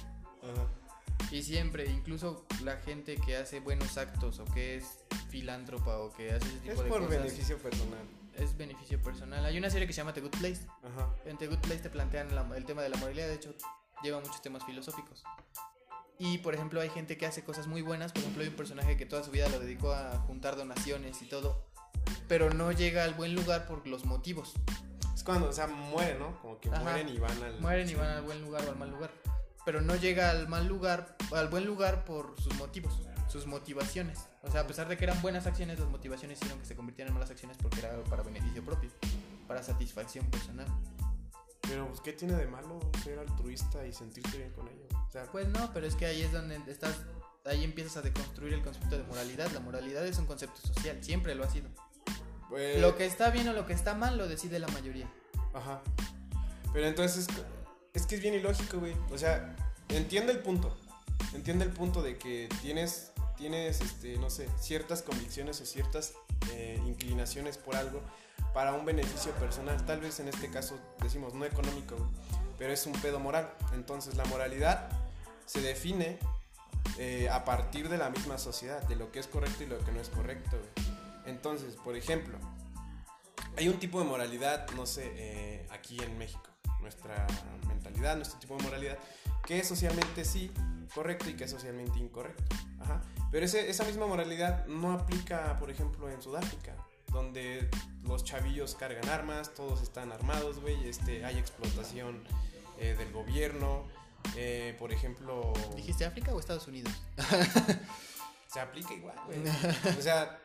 Y 1.31 1.43
siempre, 1.43 1.89
incluso 1.89 2.45
la 2.63 2.77
gente 2.77 3.17
que 3.17 3.35
hace 3.35 3.59
buenos 3.59 3.97
actos 3.97 4.39
o 4.39 4.45
que 4.45 4.75
es 4.77 4.99
filántropa 5.29 5.97
o 5.97 6.13
que 6.13 6.31
hace 6.31 6.47
ese 6.47 6.59
tipo 6.59 6.69
de 6.69 6.75
cosas. 6.75 6.85
Es 6.85 6.91
por 6.91 7.09
beneficio 7.09 7.57
personal. 7.57 8.07
Es 8.35 8.57
beneficio 8.57 9.01
personal. 9.01 9.45
Hay 9.45 9.57
una 9.57 9.69
serie 9.69 9.87
que 9.87 9.93
se 9.93 9.97
llama 9.97 10.13
The 10.13 10.21
Good 10.21 10.37
Place. 10.37 10.61
En 11.25 11.37
The 11.37 11.47
Good 11.47 11.59
Place 11.59 11.79
te 11.79 11.89
plantean 11.89 12.29
el 12.55 12.65
tema 12.65 12.81
de 12.81 12.89
la 12.89 12.97
moralidad, 12.97 13.27
de 13.27 13.35
hecho, 13.35 13.53
lleva 14.03 14.19
muchos 14.19 14.41
temas 14.41 14.63
filosóficos. 14.65 15.23
Y 16.17 16.37
por 16.37 16.53
ejemplo 16.53 16.79
hay 16.79 16.89
gente 16.89 17.17
que 17.17 17.25
hace 17.25 17.43
cosas 17.43 17.67
muy 17.67 17.81
buenas, 17.81 18.13
por 18.13 18.21
ejemplo 18.21 18.43
hay 18.43 18.49
un 18.49 18.55
personaje 18.55 18.95
que 18.95 19.05
toda 19.05 19.23
su 19.23 19.31
vida 19.31 19.49
lo 19.49 19.59
dedicó 19.59 19.91
a 19.91 20.17
juntar 20.19 20.55
donaciones 20.55 21.21
y 21.21 21.25
todo, 21.25 21.65
pero 22.29 22.53
no 22.53 22.71
llega 22.71 23.03
al 23.03 23.13
buen 23.15 23.35
lugar 23.35 23.67
por 23.67 23.85
los 23.85 24.05
motivos. 24.05 24.53
Es 25.13 25.23
cuando, 25.23 25.49
o 25.49 25.53
sea, 25.53 25.67
mueren, 25.67 26.19
¿no? 26.19 26.39
Como 26.41 26.59
que 26.61 26.69
mueren 26.69 27.09
y 27.09 27.17
van 27.17 27.43
al... 27.43 27.59
Mueren 27.59 27.89
y 27.89 27.95
van 27.95 28.07
al 28.07 28.21
buen 28.21 28.41
lugar 28.41 28.65
o 28.65 28.71
al 28.71 28.77
mal 28.77 28.91
lugar. 28.91 29.11
Pero 29.65 29.81
no 29.81 29.95
llega 29.95 30.29
al 30.29 30.47
mal 30.47 30.67
lugar, 30.67 31.17
al 31.33 31.47
buen 31.49 31.65
lugar 31.65 32.05
por 32.05 32.39
sus 32.39 32.53
motivos, 32.55 33.01
sus 33.27 33.47
motivaciones. 33.47 34.27
O 34.43 34.51
sea, 34.51 34.61
a 34.61 34.67
pesar 34.67 34.87
de 34.87 34.97
que 34.97 35.05
eran 35.05 35.21
buenas 35.21 35.47
acciones, 35.47 35.79
las 35.79 35.89
motivaciones 35.89 36.37
hicieron 36.37 36.59
que 36.59 36.65
se 36.65 36.75
convirtieran 36.75 37.09
en 37.09 37.15
malas 37.15 37.31
acciones 37.31 37.57
porque 37.61 37.79
era 37.79 38.03
para 38.03 38.23
beneficio 38.23 38.63
propio, 38.63 38.91
para 39.47 39.63
satisfacción 39.63 40.25
personal. 40.27 40.67
Pero, 41.61 41.87
pues, 41.87 41.99
¿qué 42.01 42.13
tiene 42.13 42.35
de 42.35 42.45
malo 42.47 42.79
ser 43.03 43.17
altruista 43.19 43.85
y 43.85 43.91
sentirte 43.91 44.37
bien 44.37 44.51
con 44.51 44.67
ello? 44.67 44.85
O 45.07 45.11
sea, 45.11 45.23
pues 45.31 45.47
no, 45.47 45.73
pero 45.73 45.87
es 45.87 45.95
que 45.95 46.05
ahí 46.05 46.21
es 46.21 46.31
donde 46.31 46.61
estás, 46.67 46.95
ahí 47.45 47.63
empiezas 47.63 47.97
a 47.97 48.01
deconstruir 48.01 48.53
el 48.53 48.61
concepto 48.61 48.97
de 48.97 49.03
moralidad. 49.03 49.49
La 49.51 49.59
moralidad 49.59 50.05
es 50.05 50.17
un 50.19 50.25
concepto 50.25 50.61
social, 50.61 51.03
siempre 51.03 51.33
lo 51.33 51.43
ha 51.43 51.49
sido. 51.49 51.69
Pues 52.49 52.79
lo 52.79 52.95
que 52.95 53.05
está 53.05 53.31
bien 53.31 53.47
o 53.47 53.53
lo 53.53 53.65
que 53.65 53.73
está 53.73 53.95
mal 53.95 54.17
lo 54.17 54.27
decide 54.27 54.59
la 54.59 54.67
mayoría. 54.67 55.11
Ajá. 55.53 55.81
Pero 56.73 56.87
entonces, 56.87 57.27
es 57.95 58.05
que 58.05 58.15
es 58.15 58.21
bien 58.21 58.33
ilógico, 58.33 58.79
güey. 58.79 58.93
O 59.11 59.17
sea, 59.17 59.55
entiende 59.89 60.31
el 60.31 60.39
punto. 60.39 60.77
Entiende 61.33 61.65
el 61.65 61.71
punto 61.71 62.01
de 62.01 62.17
que 62.17 62.49
tienes 62.61 63.11
tienes, 63.35 63.81
este, 63.81 64.17
no 64.17 64.29
sé, 64.29 64.47
ciertas 64.59 65.01
convicciones 65.01 65.59
o 65.61 65.65
ciertas 65.65 66.13
eh, 66.51 66.81
inclinaciones 66.85 67.57
por 67.57 67.75
algo 67.75 68.01
para 68.53 68.73
un 68.73 68.85
beneficio 68.85 69.31
personal. 69.33 69.85
Tal 69.85 69.99
vez 69.99 70.19
en 70.19 70.27
este 70.27 70.49
caso 70.49 70.79
decimos 71.01 71.33
no 71.33 71.45
económico, 71.45 71.95
pero 72.57 72.73
es 72.73 72.85
un 72.85 72.93
pedo 72.93 73.19
moral. 73.19 73.53
Entonces 73.73 74.15
la 74.15 74.25
moralidad 74.25 74.89
se 75.45 75.61
define 75.61 76.17
eh, 76.97 77.29
a 77.29 77.45
partir 77.45 77.89
de 77.89 77.97
la 77.97 78.09
misma 78.09 78.37
sociedad, 78.37 78.81
de 78.83 78.95
lo 78.95 79.11
que 79.11 79.19
es 79.19 79.27
correcto 79.27 79.63
y 79.63 79.67
lo 79.67 79.79
que 79.79 79.91
no 79.91 79.99
es 79.99 80.09
correcto. 80.09 80.57
Entonces, 81.25 81.75
por 81.75 81.95
ejemplo, 81.95 82.37
hay 83.57 83.67
un 83.67 83.79
tipo 83.79 83.99
de 83.99 84.05
moralidad, 84.05 84.69
no 84.71 84.85
sé, 84.85 85.11
eh, 85.15 85.67
aquí 85.71 86.01
en 86.01 86.17
México, 86.17 86.49
nuestra 86.85 87.25
mentalidad, 87.67 88.15
nuestro 88.15 88.37
tipo 88.39 88.55
de 88.57 88.63
moralidad, 88.63 88.99
que 89.43 89.57
es 89.57 89.67
socialmente 89.67 90.23
sí 90.23 90.51
correcto 90.93 91.29
y 91.31 91.33
que 91.33 91.45
es 91.45 91.51
socialmente 91.51 91.97
incorrecto. 91.97 92.43
Ajá. 92.79 93.01
Pero 93.31 93.43
esa 93.45 93.83
misma 93.85 94.05
moralidad 94.05 94.67
no 94.67 94.93
aplica, 94.93 95.57
por 95.57 95.71
ejemplo, 95.71 96.09
en 96.11 96.21
Sudáfrica, 96.21 96.75
donde 97.11 97.67
los 98.03 98.23
chavillos 98.23 98.75
cargan 98.75 99.09
armas, 99.09 99.53
todos 99.55 99.81
están 99.81 100.11
armados, 100.11 100.59
güey, 100.59 100.87
este, 100.87 101.25
hay 101.25 101.39
explotación 101.39 102.23
eh, 102.79 102.95
del 102.95 103.11
gobierno, 103.11 103.87
eh, 104.35 104.75
por 104.77 104.93
ejemplo... 104.93 105.53
¿Dijiste 105.75 106.05
África 106.05 106.33
o 106.35 106.39
Estados 106.39 106.67
Unidos? 106.67 106.93
se 108.47 108.59
aplica 108.59 108.93
igual, 108.93 109.17
güey. 109.25 109.39
O 109.97 110.01
sea, 110.01 110.39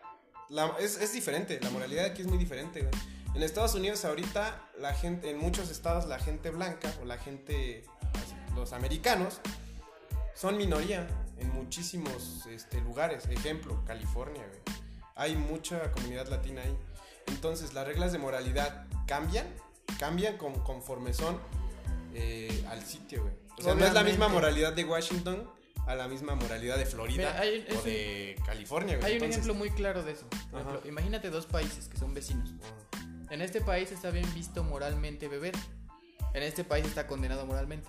es, 0.78 0.96
es, 1.00 1.12
diferente, 1.12 1.60
la 1.62 1.70
moralidad 1.70 2.06
aquí 2.06 2.22
es 2.22 2.28
muy 2.28 2.38
diferente, 2.38 2.80
güey. 2.80 3.19
En 3.34 3.42
Estados 3.42 3.74
Unidos 3.74 4.04
ahorita, 4.04 4.60
la 4.78 4.92
gente, 4.92 5.30
en 5.30 5.38
muchos 5.38 5.70
estados, 5.70 6.06
la 6.06 6.18
gente 6.18 6.50
blanca 6.50 6.92
o 7.00 7.04
la 7.04 7.16
gente, 7.16 7.84
los 8.56 8.72
americanos, 8.72 9.40
son 10.34 10.56
minoría 10.56 11.06
en 11.38 11.50
muchísimos 11.52 12.46
este, 12.46 12.80
lugares. 12.80 13.26
Ejemplo, 13.26 13.82
California, 13.86 14.44
güey. 14.46 14.60
Hay 15.14 15.36
mucha 15.36 15.92
comunidad 15.92 16.28
latina 16.28 16.62
ahí. 16.62 16.76
Entonces, 17.28 17.72
las 17.72 17.86
reglas 17.86 18.12
de 18.12 18.18
moralidad 18.18 18.86
cambian, 19.06 19.46
cambian 19.98 20.36
conforme 20.36 21.12
son 21.12 21.38
eh, 22.14 22.64
al 22.68 22.84
sitio, 22.84 23.22
güey. 23.22 23.34
O 23.58 23.62
sea, 23.62 23.74
no 23.74 23.84
es 23.84 23.92
la 23.92 24.02
misma 24.02 24.28
moralidad 24.28 24.72
de 24.72 24.84
Washington 24.84 25.48
a 25.86 25.94
la 25.94 26.08
misma 26.08 26.34
moralidad 26.34 26.78
de 26.78 26.86
Florida 26.86 27.40
o 27.78 27.82
de 27.82 28.36
California. 28.44 28.98
Hay 29.02 29.18
un 29.18 29.24
ejemplo 29.24 29.54
muy 29.54 29.70
claro 29.70 30.02
de 30.02 30.12
eso. 30.12 30.26
imagínate 30.84 31.30
dos 31.30 31.46
países 31.46 31.88
que 31.88 31.96
son 31.96 32.14
vecinos. 32.14 32.50
En 33.30 33.42
este 33.42 33.60
país 33.60 33.92
está 33.92 34.10
bien 34.10 34.26
visto 34.34 34.64
moralmente 34.64 35.28
beber. 35.28 35.54
En 36.34 36.42
este 36.42 36.64
país 36.64 36.84
está 36.84 37.06
condenado 37.06 37.46
moralmente. 37.46 37.88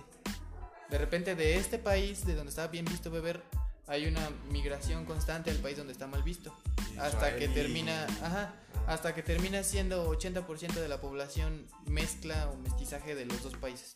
De 0.91 0.97
repente 0.99 1.35
de 1.35 1.57
este 1.57 1.79
país, 1.79 2.25
de 2.27 2.35
donde 2.35 2.51
está 2.51 2.67
bien 2.67 2.85
visto 2.85 3.09
beber, 3.09 3.41
hay 3.87 4.05
una 4.05 4.29
migración 4.51 5.03
constante 5.05 5.49
al 5.49 5.57
país 5.57 5.77
donde 5.77 5.93
está 5.93 6.05
mal 6.05 6.21
visto. 6.21 6.55
Hasta 6.99 7.35
que 7.37 7.47
termina, 7.47 8.05
ajá, 8.21 8.53
hasta 8.85 9.15
que 9.15 9.23
termina 9.23 9.63
siendo 9.63 10.11
80% 10.11 10.73
de 10.73 10.87
la 10.87 11.01
población 11.01 11.65
mezcla 11.87 12.47
o 12.49 12.57
mestizaje 12.57 13.15
de 13.15 13.25
los 13.25 13.41
dos 13.41 13.55
países. 13.55 13.93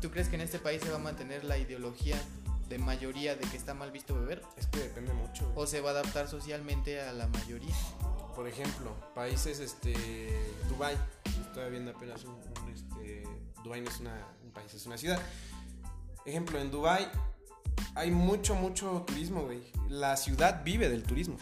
¿Tú 0.00 0.10
crees 0.10 0.28
que 0.28 0.36
en 0.36 0.40
este 0.40 0.58
país 0.58 0.80
se 0.82 0.88
va 0.88 0.96
a 0.96 1.00
mantener 1.00 1.44
la 1.44 1.58
ideología 1.58 2.16
de 2.70 2.78
mayoría 2.78 3.36
de 3.36 3.46
que 3.46 3.56
está 3.58 3.74
mal 3.74 3.90
visto 3.90 4.14
beber? 4.14 4.42
Es 4.56 4.66
que 4.66 4.78
depende 4.78 5.12
mucho. 5.12 5.52
¿O 5.54 5.66
se 5.66 5.82
va 5.82 5.90
a 5.90 5.92
adaptar 5.92 6.26
socialmente 6.26 7.02
a 7.02 7.12
la 7.12 7.28
mayoría? 7.28 7.74
Por 8.34 8.48
ejemplo, 8.48 8.94
países, 9.14 9.60
este, 9.60 9.94
Dubai. 10.68 10.96
Estoy 11.46 11.70
viendo 11.70 11.90
apenas 11.90 12.24
un, 12.24 12.36
este, 12.72 13.24
Dubai 13.62 13.80
no 13.80 13.90
es 13.90 14.00
una, 14.00 14.26
un 14.42 14.50
país, 14.50 14.72
es 14.72 14.86
una 14.86 14.96
ciudad 14.96 15.20
Ejemplo, 16.24 16.60
en 16.60 16.70
Dubai 16.70 17.08
hay 17.94 18.10
mucho, 18.10 18.54
mucho 18.54 19.04
turismo, 19.06 19.42
güey. 19.42 19.60
La 19.88 20.16
ciudad 20.16 20.62
vive 20.64 20.88
del 20.88 21.02
turismo. 21.02 21.36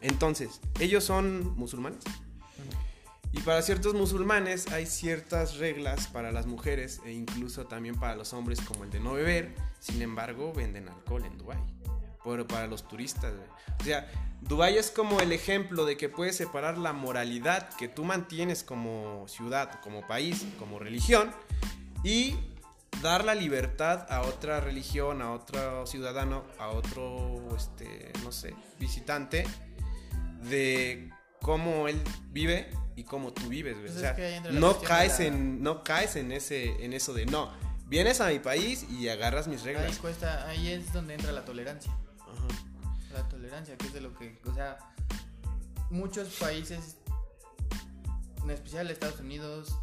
Entonces, 0.00 0.60
ellos 0.80 1.04
son 1.04 1.56
musulmanes. 1.56 2.00
Y 3.32 3.40
para 3.40 3.60
ciertos 3.60 3.92
musulmanes 3.92 4.68
hay 4.68 4.86
ciertas 4.86 5.58
reglas 5.58 6.06
para 6.06 6.32
las 6.32 6.46
mujeres 6.46 7.02
e 7.04 7.12
incluso 7.12 7.66
también 7.66 7.94
para 7.96 8.16
los 8.16 8.32
hombres 8.32 8.60
como 8.62 8.84
el 8.84 8.90
de 8.90 9.00
no 9.00 9.12
beber. 9.14 9.54
Sin 9.80 10.00
embargo, 10.00 10.52
venden 10.54 10.88
alcohol 10.88 11.24
en 11.24 11.36
Dubai. 11.36 11.58
Pero 12.28 12.46
para 12.46 12.66
los 12.66 12.86
turistas, 12.86 13.34
güey. 13.34 13.48
O 13.80 13.84
sea, 13.84 14.10
Dubai 14.40 14.76
es 14.76 14.90
como 14.90 15.20
el 15.20 15.32
ejemplo 15.32 15.84
de 15.84 15.96
que 15.96 16.08
puedes 16.08 16.36
separar 16.36 16.78
la 16.78 16.92
moralidad 16.92 17.70
que 17.70 17.88
tú 17.88 18.04
mantienes 18.04 18.62
como 18.62 19.26
ciudad, 19.28 19.80
como 19.82 20.06
país, 20.06 20.44
como 20.58 20.78
religión 20.78 21.32
y 22.04 22.36
dar 23.02 23.24
la 23.24 23.34
libertad 23.34 24.06
a 24.10 24.22
otra 24.22 24.60
religión, 24.60 25.22
a 25.22 25.32
otro 25.32 25.86
ciudadano, 25.86 26.44
a 26.58 26.68
otro, 26.68 27.56
este, 27.56 28.12
no 28.22 28.32
sé, 28.32 28.54
visitante, 28.78 29.44
de 30.48 31.10
cómo 31.40 31.88
él 31.88 32.00
vive 32.30 32.70
y 32.96 33.04
cómo 33.04 33.32
tú 33.32 33.48
vives, 33.48 33.76
pues 33.80 33.96
o 33.96 34.00
sea, 34.00 34.16
no 34.50 34.80
caes 34.80 35.20
en, 35.20 35.62
no 35.62 35.84
caes 35.84 36.16
en 36.16 36.32
ese, 36.32 36.84
en 36.84 36.92
eso 36.92 37.12
de 37.12 37.26
no. 37.26 37.52
Vienes 37.86 38.20
a 38.20 38.28
mi 38.28 38.38
país 38.38 38.84
y 38.90 39.08
agarras 39.08 39.48
mis 39.48 39.62
reglas. 39.62 39.92
Ahí 39.92 39.96
cuesta, 39.96 40.46
ahí 40.46 40.72
es 40.72 40.92
donde 40.92 41.14
entra 41.14 41.32
la 41.32 41.44
tolerancia. 41.44 41.92
La 43.12 43.28
tolerancia, 43.28 43.76
que 43.76 43.86
es 43.86 43.92
de 43.92 44.00
lo 44.00 44.14
que, 44.14 44.38
o 44.44 44.54
sea, 44.54 44.78
muchos 45.90 46.28
países, 46.34 46.96
en 48.42 48.50
especial 48.50 48.90
Estados 48.90 49.20
Unidos, 49.20 49.78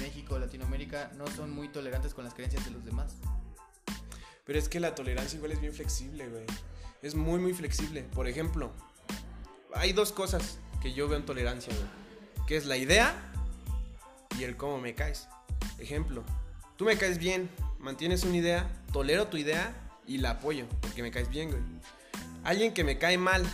México, 0.00 0.38
Latinoamérica, 0.38 1.12
no 1.16 1.26
son 1.26 1.50
muy 1.50 1.68
tolerantes 1.68 2.14
con 2.14 2.24
las 2.24 2.34
creencias 2.34 2.64
de 2.64 2.70
los 2.70 2.84
demás. 2.84 3.14
Pero 4.44 4.58
es 4.58 4.68
que 4.68 4.80
la 4.80 4.94
tolerancia 4.94 5.36
igual 5.36 5.52
es 5.52 5.60
bien 5.60 5.72
flexible, 5.72 6.28
güey. 6.28 6.44
Es 7.02 7.14
muy, 7.14 7.38
muy 7.38 7.52
flexible. 7.52 8.02
Por 8.14 8.26
ejemplo, 8.26 8.72
hay 9.74 9.92
dos 9.92 10.12
cosas 10.12 10.58
que 10.80 10.92
yo 10.92 11.08
veo 11.08 11.18
en 11.18 11.24
tolerancia, 11.24 11.72
güey. 11.74 12.46
Que 12.46 12.56
es 12.56 12.66
la 12.66 12.76
idea 12.76 13.14
y 14.38 14.44
el 14.44 14.56
cómo 14.56 14.78
me 14.78 14.94
caes. 14.94 15.28
Ejemplo, 15.78 16.24
tú 16.76 16.84
me 16.84 16.96
caes 16.96 17.18
bien, 17.18 17.48
mantienes 17.78 18.24
una 18.24 18.36
idea, 18.36 18.68
tolero 18.92 19.28
tu 19.28 19.36
idea 19.36 19.74
y 20.06 20.18
la 20.18 20.30
apoyo, 20.30 20.66
porque 20.80 21.02
me 21.02 21.10
caes 21.10 21.28
bien, 21.28 21.50
güey. 21.50 21.62
Alguien 22.44 22.74
que 22.74 22.84
me 22.84 22.98
cae 22.98 23.18
mal, 23.18 23.44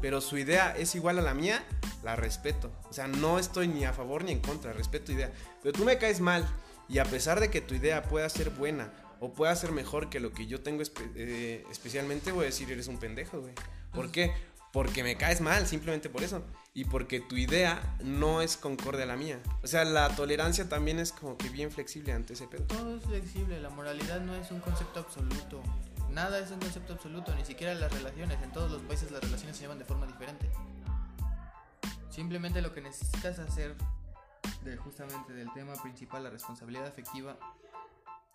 pero 0.00 0.20
su 0.20 0.36
idea 0.36 0.76
es 0.76 0.94
igual 0.94 1.18
a 1.18 1.22
la 1.22 1.34
mía, 1.34 1.64
la 2.02 2.16
respeto. 2.16 2.70
O 2.88 2.92
sea, 2.92 3.08
no 3.08 3.38
estoy 3.38 3.68
ni 3.68 3.84
a 3.84 3.92
favor 3.92 4.24
ni 4.24 4.32
en 4.32 4.40
contra, 4.40 4.72
respeto 4.72 5.06
tu 5.06 5.12
idea. 5.12 5.32
Pero 5.62 5.72
tú 5.76 5.84
me 5.84 5.98
caes 5.98 6.20
mal 6.20 6.46
y 6.88 6.98
a 6.98 7.04
pesar 7.04 7.40
de 7.40 7.50
que 7.50 7.60
tu 7.60 7.74
idea 7.74 8.02
pueda 8.02 8.28
ser 8.28 8.50
buena 8.50 8.92
o 9.20 9.32
pueda 9.32 9.54
ser 9.54 9.72
mejor 9.72 10.10
que 10.10 10.20
lo 10.20 10.32
que 10.32 10.46
yo 10.46 10.60
tengo 10.60 10.82
eh, 11.14 11.64
especialmente, 11.70 12.32
voy 12.32 12.42
a 12.42 12.46
decir, 12.46 12.70
eres 12.70 12.88
un 12.88 12.98
pendejo, 12.98 13.40
güey. 13.40 13.54
¿Por 13.92 14.10
qué? 14.10 14.32
Porque 14.72 15.02
me 15.02 15.16
caes 15.16 15.40
mal, 15.40 15.66
simplemente 15.66 16.08
por 16.08 16.22
eso. 16.22 16.44
Y 16.74 16.84
porque 16.84 17.20
tu 17.20 17.36
idea 17.36 17.96
no 18.02 18.40
es 18.40 18.56
concorde 18.56 19.02
a 19.02 19.06
la 19.06 19.16
mía. 19.16 19.40
O 19.62 19.66
sea, 19.66 19.84
la 19.84 20.14
tolerancia 20.14 20.68
también 20.68 20.98
es 20.98 21.12
como 21.12 21.36
que 21.36 21.48
bien 21.48 21.70
flexible 21.70 22.12
ante 22.12 22.34
ese 22.34 22.46
pedo. 22.46 22.64
Todo 22.64 22.96
es 22.96 23.04
flexible, 23.04 23.60
la 23.60 23.70
moralidad 23.70 24.20
no 24.20 24.34
es 24.34 24.50
un 24.50 24.60
concepto 24.60 25.00
absoluto. 25.00 25.62
Nada 26.12 26.38
es 26.38 26.50
un 26.50 26.58
concepto 26.58 26.94
absoluto, 26.94 27.34
ni 27.34 27.44
siquiera 27.44 27.74
las 27.74 27.92
relaciones. 27.92 28.42
En 28.42 28.52
todos 28.52 28.70
los 28.70 28.82
países 28.82 29.10
las 29.10 29.22
relaciones 29.22 29.56
se 29.56 29.62
llevan 29.62 29.78
de 29.78 29.84
forma 29.84 30.06
diferente. 30.06 30.50
Simplemente 32.10 32.60
lo 32.60 32.74
que 32.74 32.80
necesitas 32.80 33.38
hacer 33.38 33.76
justamente 34.78 35.32
del 35.32 35.52
tema 35.52 35.74
principal, 35.74 36.24
la 36.24 36.30
responsabilidad 36.30 36.86
afectiva, 36.86 37.36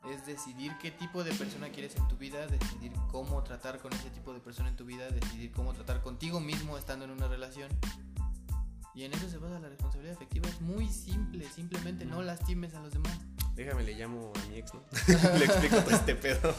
es 0.10 0.26
decidir 0.26 0.72
qué 0.82 0.92
tipo 0.92 1.24
de 1.24 1.34
persona 1.34 1.70
quieres 1.70 1.96
en 1.96 2.08
tu 2.08 2.18
vida, 2.18 2.46
decidir 2.48 2.94
cómo 3.12 3.44
tratar 3.44 3.80
con 3.80 3.92
ese 3.94 4.10
tipo 4.10 4.34
de 4.34 4.40
persona 4.40 4.70
en 4.70 4.76
tu 4.76 4.86
vida, 4.86 5.10
decidir 5.10 5.52
cómo 5.52 5.74
tratar 5.74 6.02
contigo 6.02 6.40
mismo 6.40 6.78
estando 6.78 7.06
en 7.06 7.12
una 7.12 7.28
relación. 7.28 7.70
Y 8.94 9.04
en 9.04 9.14
eso 9.14 9.30
se 9.30 9.38
basa 9.38 9.60
la 9.60 9.70
responsabilidad 9.70 10.16
afectiva. 10.16 10.48
Es 10.48 10.62
muy 10.62 10.88
simple, 10.88 11.50
simplemente 11.50 12.06
no 12.06 12.22
lastimes 12.22 12.74
a 12.76 12.80
los 12.80 12.94
demás. 12.94 13.20
Déjame, 13.56 13.84
le 13.84 13.94
llamo 13.94 14.34
a 14.36 14.40
mi 14.50 14.58
ex, 14.58 14.74
¿no? 14.74 14.82
le 15.40 15.46
explico 15.46 15.78
todo 15.78 15.96
este 15.96 16.16
pedo. 16.16 16.54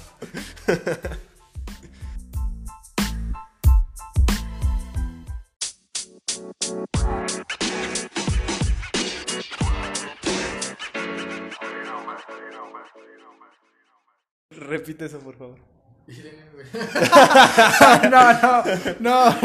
Repite 14.51 15.05
eso, 15.05 15.21
por 15.21 15.37
favor. 15.37 15.59
no, 18.11 18.33
no, 18.41 18.65
no, 19.01 19.01
no. 19.01 19.37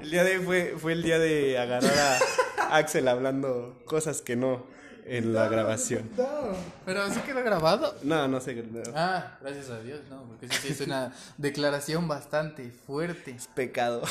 El 0.00 0.10
día 0.10 0.24
de 0.24 0.38
hoy 0.38 0.44
fue, 0.44 0.74
fue 0.76 0.94
el 0.94 1.04
día 1.04 1.20
de 1.20 1.56
agarrar 1.58 2.18
a 2.58 2.76
Axel 2.76 3.06
hablando 3.06 3.80
cosas 3.86 4.20
que 4.20 4.34
no 4.34 4.66
en 5.04 5.32
la 5.32 5.48
grabación. 5.48 6.10
No, 6.16 6.56
pero 6.84 7.08
sí 7.10 7.20
quedó 7.20 7.42
grabado. 7.42 7.94
No, 8.02 8.26
no 8.26 8.40
sé. 8.40 8.64
Ah, 8.94 9.38
gracias 9.40 9.70
a 9.70 9.80
Dios, 9.80 10.00
no, 10.10 10.24
porque 10.24 10.48
sí 10.48 10.68
es 10.68 10.80
una 10.80 11.12
declaración 11.36 12.08
bastante 12.08 12.70
fuerte. 12.70 13.32
Es 13.32 13.46
pecado. 13.48 14.02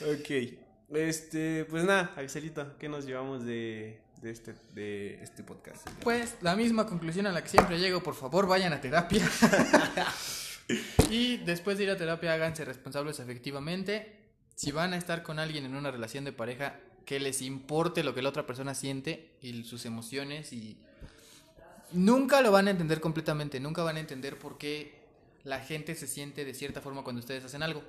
ok. 0.00 0.30
Este, 0.90 1.66
pues 1.68 1.84
nada, 1.84 2.12
Axelito, 2.16 2.78
¿qué 2.78 2.88
nos 2.88 3.04
llevamos 3.04 3.44
de, 3.44 4.00
de 4.22 4.30
este, 4.30 4.54
de 4.72 5.22
este 5.22 5.42
podcast? 5.42 5.86
Pues 6.02 6.36
la 6.40 6.56
misma 6.56 6.86
conclusión 6.86 7.26
a 7.26 7.32
la 7.32 7.42
que 7.42 7.50
siempre 7.50 7.78
llego, 7.78 8.02
por 8.02 8.14
favor 8.14 8.46
vayan 8.46 8.72
a 8.72 8.80
terapia. 8.80 9.28
y 11.10 11.38
después 11.38 11.76
de 11.76 11.84
ir 11.84 11.90
a 11.90 11.96
terapia 11.96 12.32
háganse 12.32 12.64
responsables 12.64 13.18
efectivamente. 13.20 14.14
Si 14.54 14.72
van 14.72 14.92
a 14.92 14.96
estar 14.96 15.22
con 15.22 15.38
alguien 15.38 15.66
en 15.66 15.76
una 15.76 15.90
relación 15.90 16.24
de 16.24 16.32
pareja, 16.32 16.80
que 17.08 17.18
les 17.18 17.40
importe 17.40 18.04
lo 18.04 18.14
que 18.14 18.20
la 18.20 18.28
otra 18.28 18.44
persona 18.44 18.74
siente 18.74 19.30
y 19.40 19.64
sus 19.64 19.86
emociones 19.86 20.52
y 20.52 20.76
nunca 21.92 22.42
lo 22.42 22.52
van 22.52 22.68
a 22.68 22.70
entender 22.70 23.00
completamente, 23.00 23.60
nunca 23.60 23.82
van 23.82 23.96
a 23.96 24.00
entender 24.00 24.38
por 24.38 24.58
qué 24.58 24.92
la 25.42 25.58
gente 25.60 25.94
se 25.94 26.06
siente 26.06 26.44
de 26.44 26.52
cierta 26.52 26.82
forma 26.82 27.04
cuando 27.04 27.20
ustedes 27.20 27.42
hacen 27.46 27.62
algo. 27.62 27.82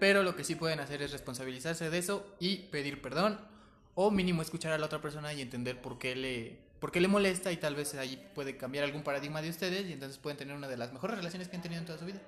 Pero 0.00 0.24
lo 0.24 0.34
que 0.34 0.42
sí 0.42 0.56
pueden 0.56 0.80
hacer 0.80 1.00
es 1.00 1.12
responsabilizarse 1.12 1.90
de 1.90 1.98
eso 1.98 2.26
y 2.40 2.56
pedir 2.56 3.00
perdón 3.00 3.38
o 3.94 4.10
mínimo 4.10 4.42
escuchar 4.42 4.72
a 4.72 4.78
la 4.78 4.86
otra 4.86 5.00
persona 5.00 5.32
y 5.32 5.42
entender 5.42 5.80
por 5.80 6.00
qué 6.00 6.16
le 6.16 6.58
por 6.80 6.90
qué 6.90 7.00
le 7.00 7.06
molesta 7.06 7.52
y 7.52 7.58
tal 7.58 7.76
vez 7.76 7.94
ahí 7.94 8.20
puede 8.34 8.56
cambiar 8.56 8.82
algún 8.82 9.04
paradigma 9.04 9.42
de 9.42 9.50
ustedes 9.50 9.86
y 9.86 9.92
entonces 9.92 10.18
pueden 10.18 10.38
tener 10.38 10.56
una 10.56 10.66
de 10.66 10.76
las 10.76 10.92
mejores 10.92 11.18
relaciones 11.18 11.46
que 11.46 11.54
han 11.54 11.62
tenido 11.62 11.78
en 11.78 11.86
toda 11.86 12.00
su 12.00 12.04
vida. 12.04 12.20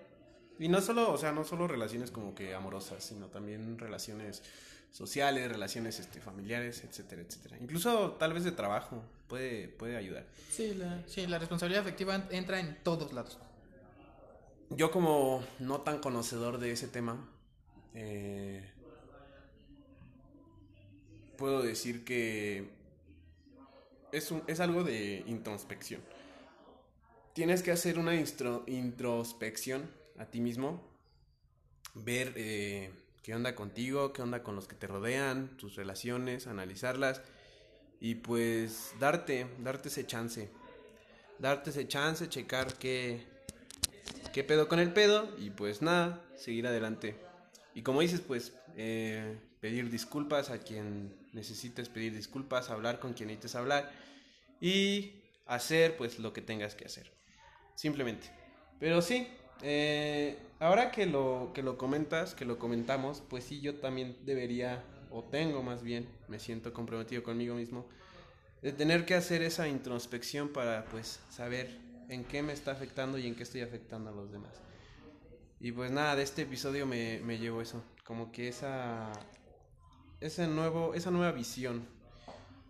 Y 0.60 0.68
no 0.68 0.80
solo, 0.80 1.10
o 1.12 1.18
sea, 1.18 1.32
no 1.32 1.42
solo 1.42 1.66
relaciones 1.66 2.12
como 2.12 2.32
que 2.32 2.54
amorosas, 2.54 3.02
sino 3.02 3.26
también 3.26 3.76
relaciones 3.76 4.44
sociales, 4.90 5.50
relaciones 5.50 5.98
este, 6.00 6.20
familiares, 6.20 6.82
etcétera, 6.84 7.22
etcétera. 7.22 7.56
Incluso 7.60 8.12
tal 8.12 8.32
vez 8.32 8.44
de 8.44 8.52
trabajo 8.52 9.02
puede, 9.28 9.68
puede 9.68 9.96
ayudar. 9.96 10.26
Sí 10.50 10.74
la, 10.74 11.02
sí, 11.06 11.26
la 11.26 11.38
responsabilidad 11.38 11.82
afectiva 11.82 12.26
entra 12.30 12.60
en 12.60 12.76
todos 12.82 13.12
lados. 13.12 13.38
Yo 14.70 14.90
como 14.90 15.42
no 15.60 15.80
tan 15.80 15.98
conocedor 16.00 16.58
de 16.58 16.72
ese 16.72 16.88
tema, 16.88 17.28
eh, 17.94 18.70
puedo 21.36 21.62
decir 21.62 22.04
que 22.04 22.68
es, 24.12 24.30
un, 24.30 24.42
es 24.46 24.60
algo 24.60 24.84
de 24.84 25.22
introspección. 25.26 26.02
Tienes 27.32 27.62
que 27.62 27.70
hacer 27.70 27.98
una 27.98 28.14
introspección 28.66 29.88
a 30.18 30.26
ti 30.26 30.40
mismo, 30.40 30.82
ver 31.94 32.32
eh, 32.36 32.90
qué 33.22 33.34
onda 33.34 33.54
contigo, 33.54 34.12
qué 34.12 34.22
onda 34.22 34.42
con 34.42 34.54
los 34.56 34.68
que 34.68 34.76
te 34.76 34.86
rodean, 34.86 35.56
tus 35.56 35.76
relaciones, 35.76 36.46
analizarlas 36.46 37.22
y 38.00 38.16
pues 38.16 38.92
darte, 39.00 39.46
darte 39.58 39.88
ese 39.88 40.06
chance, 40.06 40.50
darte 41.38 41.70
ese 41.70 41.88
chance, 41.88 42.28
checar 42.28 42.74
qué, 42.74 43.26
qué 44.32 44.44
pedo 44.44 44.68
con 44.68 44.78
el 44.78 44.92
pedo 44.92 45.34
y 45.38 45.50
pues 45.50 45.82
nada, 45.82 46.24
seguir 46.36 46.66
adelante. 46.66 47.16
Y 47.74 47.82
como 47.82 48.00
dices, 48.00 48.20
pues 48.20 48.54
eh, 48.76 49.38
pedir 49.60 49.90
disculpas 49.90 50.50
a 50.50 50.58
quien 50.58 51.14
necesites 51.32 51.88
pedir 51.88 52.14
disculpas, 52.14 52.70
hablar 52.70 52.98
con 52.98 53.12
quien 53.12 53.28
necesites 53.28 53.54
hablar 53.54 53.90
y 54.60 55.12
hacer 55.46 55.96
pues 55.96 56.18
lo 56.18 56.32
que 56.32 56.42
tengas 56.42 56.74
que 56.74 56.84
hacer. 56.84 57.10
Simplemente. 57.74 58.30
Pero 58.80 59.02
sí, 59.02 59.28
eh, 59.62 60.38
ahora 60.60 60.90
que 60.90 61.06
lo, 61.06 61.52
que 61.54 61.62
lo 61.62 61.76
comentas, 61.78 62.34
que 62.34 62.44
lo 62.44 62.58
comentamos, 62.58 63.22
pues 63.28 63.44
sí, 63.44 63.60
yo 63.60 63.76
también 63.76 64.16
debería, 64.24 64.84
o 65.10 65.24
tengo 65.24 65.62
más 65.62 65.82
bien, 65.82 66.08
me 66.28 66.38
siento 66.38 66.72
comprometido 66.72 67.22
conmigo 67.22 67.54
mismo, 67.54 67.86
de 68.62 68.72
tener 68.72 69.04
que 69.04 69.14
hacer 69.14 69.42
esa 69.42 69.68
introspección 69.68 70.48
para 70.48 70.84
pues 70.86 71.20
saber 71.30 71.78
en 72.08 72.24
qué 72.24 72.42
me 72.42 72.52
está 72.52 72.72
afectando 72.72 73.18
y 73.18 73.26
en 73.26 73.34
qué 73.34 73.44
estoy 73.44 73.60
afectando 73.60 74.10
a 74.10 74.12
los 74.12 74.32
demás. 74.32 74.60
Y 75.60 75.72
pues 75.72 75.90
nada, 75.90 76.16
de 76.16 76.22
este 76.22 76.42
episodio 76.42 76.86
me, 76.86 77.20
me 77.20 77.38
llevo 77.38 77.60
eso, 77.60 77.82
como 78.04 78.30
que 78.30 78.48
esa, 78.48 79.12
ese 80.20 80.46
nuevo, 80.46 80.94
esa 80.94 81.10
nueva 81.10 81.32
visión 81.32 81.86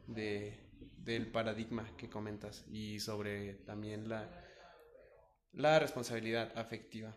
de, 0.06 0.58
del 0.96 1.26
paradigma 1.26 1.86
que 1.96 2.08
comentas 2.08 2.64
y 2.70 3.00
sobre 3.00 3.54
también 3.54 4.08
la, 4.08 4.28
la 5.52 5.78
responsabilidad 5.78 6.52
afectiva. 6.56 7.14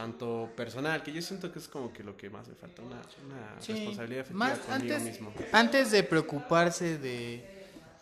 Tanto 0.00 0.50
personal, 0.56 1.02
que 1.02 1.12
yo 1.12 1.20
siento 1.20 1.52
que 1.52 1.58
es 1.58 1.68
como 1.68 1.92
que 1.92 2.02
lo 2.02 2.16
que 2.16 2.30
más 2.30 2.48
me 2.48 2.54
falta, 2.54 2.80
una, 2.80 3.02
responsabilidad 3.56 4.22
afectiva 4.22 4.46
más 4.46 4.58
conmigo 4.60 4.94
antes, 4.94 5.02
mismo. 5.02 5.34
Antes 5.52 5.90
de 5.90 6.02
preocuparse 6.02 6.96
de 6.96 7.60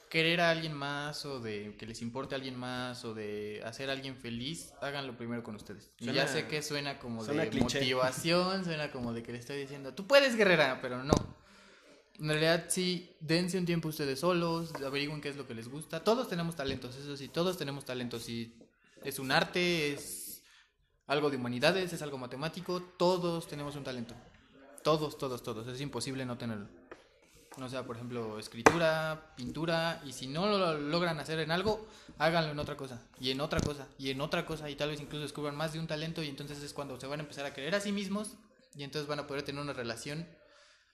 querer 0.09 0.41
a 0.41 0.51
alguien 0.51 0.75
más 0.75 1.25
o 1.25 1.41
de 1.41 1.75
que 1.77 1.87
les 1.87 2.01
importe 2.01 2.37
a 2.37 2.37
alguien 2.37 2.57
más 2.57 3.05
o 3.05 3.15
de 3.15 3.61
hacer 3.65 3.91
a 3.91 3.95
alguien 3.95 4.16
feliz, 4.16 4.73
háganlo 4.81 5.16
primero 5.16 5.43
con 5.43 5.57
ustedes. 5.57 5.91
y 5.99 6.12
ya 6.12 6.29
sé 6.29 6.47
que 6.47 6.62
suena 6.62 7.01
como 7.01 7.25
de 7.25 7.51
motivación, 7.61 8.65
suena 8.65 8.93
como 8.93 9.12
de 9.12 9.25
que 9.25 9.33
le 9.33 9.39
estoy 9.39 9.59
diciendo, 9.59 9.93
tú 9.93 10.07
puedes 10.07 10.37
guerrera, 10.37 10.79
pero 10.81 11.03
no. 11.03 11.15
En 12.20 12.29
realidad 12.29 12.66
sí, 12.69 13.11
dense 13.19 13.59
un 13.59 13.66
tiempo 13.66 13.89
ustedes 13.89 14.20
solos, 14.20 14.73
averigüen 14.87 15.20
qué 15.20 15.31
es 15.31 15.37
lo 15.37 15.49
que 15.49 15.55
les 15.55 15.69
gusta. 15.69 16.05
Todos 16.05 16.29
tenemos 16.29 16.55
talentos, 16.55 16.95
eso 16.95 17.16
sí, 17.16 17.27
todos 17.27 17.59
tenemos 17.59 17.85
talentos 17.85 18.29
y 18.29 18.55
es 19.05 19.19
un 19.19 19.33
arte, 19.33 19.95
es 19.95 20.18
algo 21.09 21.30
de 21.30 21.36
humanidades, 21.36 21.93
es 21.93 22.02
algo 22.02 22.18
matemático, 22.18 22.80
todos 22.97 23.48
tenemos 23.48 23.74
un 23.74 23.82
talento. 23.82 24.14
Todos, 24.85 25.18
todos, 25.18 25.43
todos. 25.43 25.66
Es 25.66 25.80
imposible 25.80 26.24
no 26.24 26.39
tenerlo. 26.39 26.68
O 27.56 27.68
sea, 27.68 27.85
por 27.85 27.97
ejemplo, 27.97 28.39
escritura, 28.39 29.32
pintura, 29.36 30.01
y 30.06 30.12
si 30.12 30.28
no 30.28 30.47
lo 30.47 30.78
logran 30.78 31.18
hacer 31.18 31.40
en 31.40 31.51
algo, 31.51 31.89
háganlo 32.18 32.52
en 32.52 32.59
otra 32.60 32.76
cosa, 32.76 33.02
y 33.18 33.30
en 33.30 33.40
otra 33.40 33.59
cosa, 33.60 33.89
y 33.98 34.10
en 34.10 34.20
otra 34.20 34.47
cosa, 34.47 34.70
y 34.70 34.76
tal 34.76 34.90
vez 34.90 35.01
incluso 35.01 35.22
descubran 35.22 35.56
más 35.56 35.72
de 35.72 35.80
un 35.80 35.89
talento, 35.89 36.22
y 36.22 36.28
entonces 36.28 36.62
es 36.62 36.72
cuando 36.72 37.01
se 37.01 37.09
van 37.09 37.18
a 37.18 37.22
empezar 37.22 37.47
a 37.47 37.55
creer 37.55 37.74
a 37.74 37.80
sí 37.80 37.90
mismos, 37.90 38.36
y 38.76 38.85
entonces 38.85 39.09
van 39.09 39.18
a 39.18 39.26
poder 39.26 39.43
tener 39.43 39.60
una 39.60 39.72
relación 39.72 40.28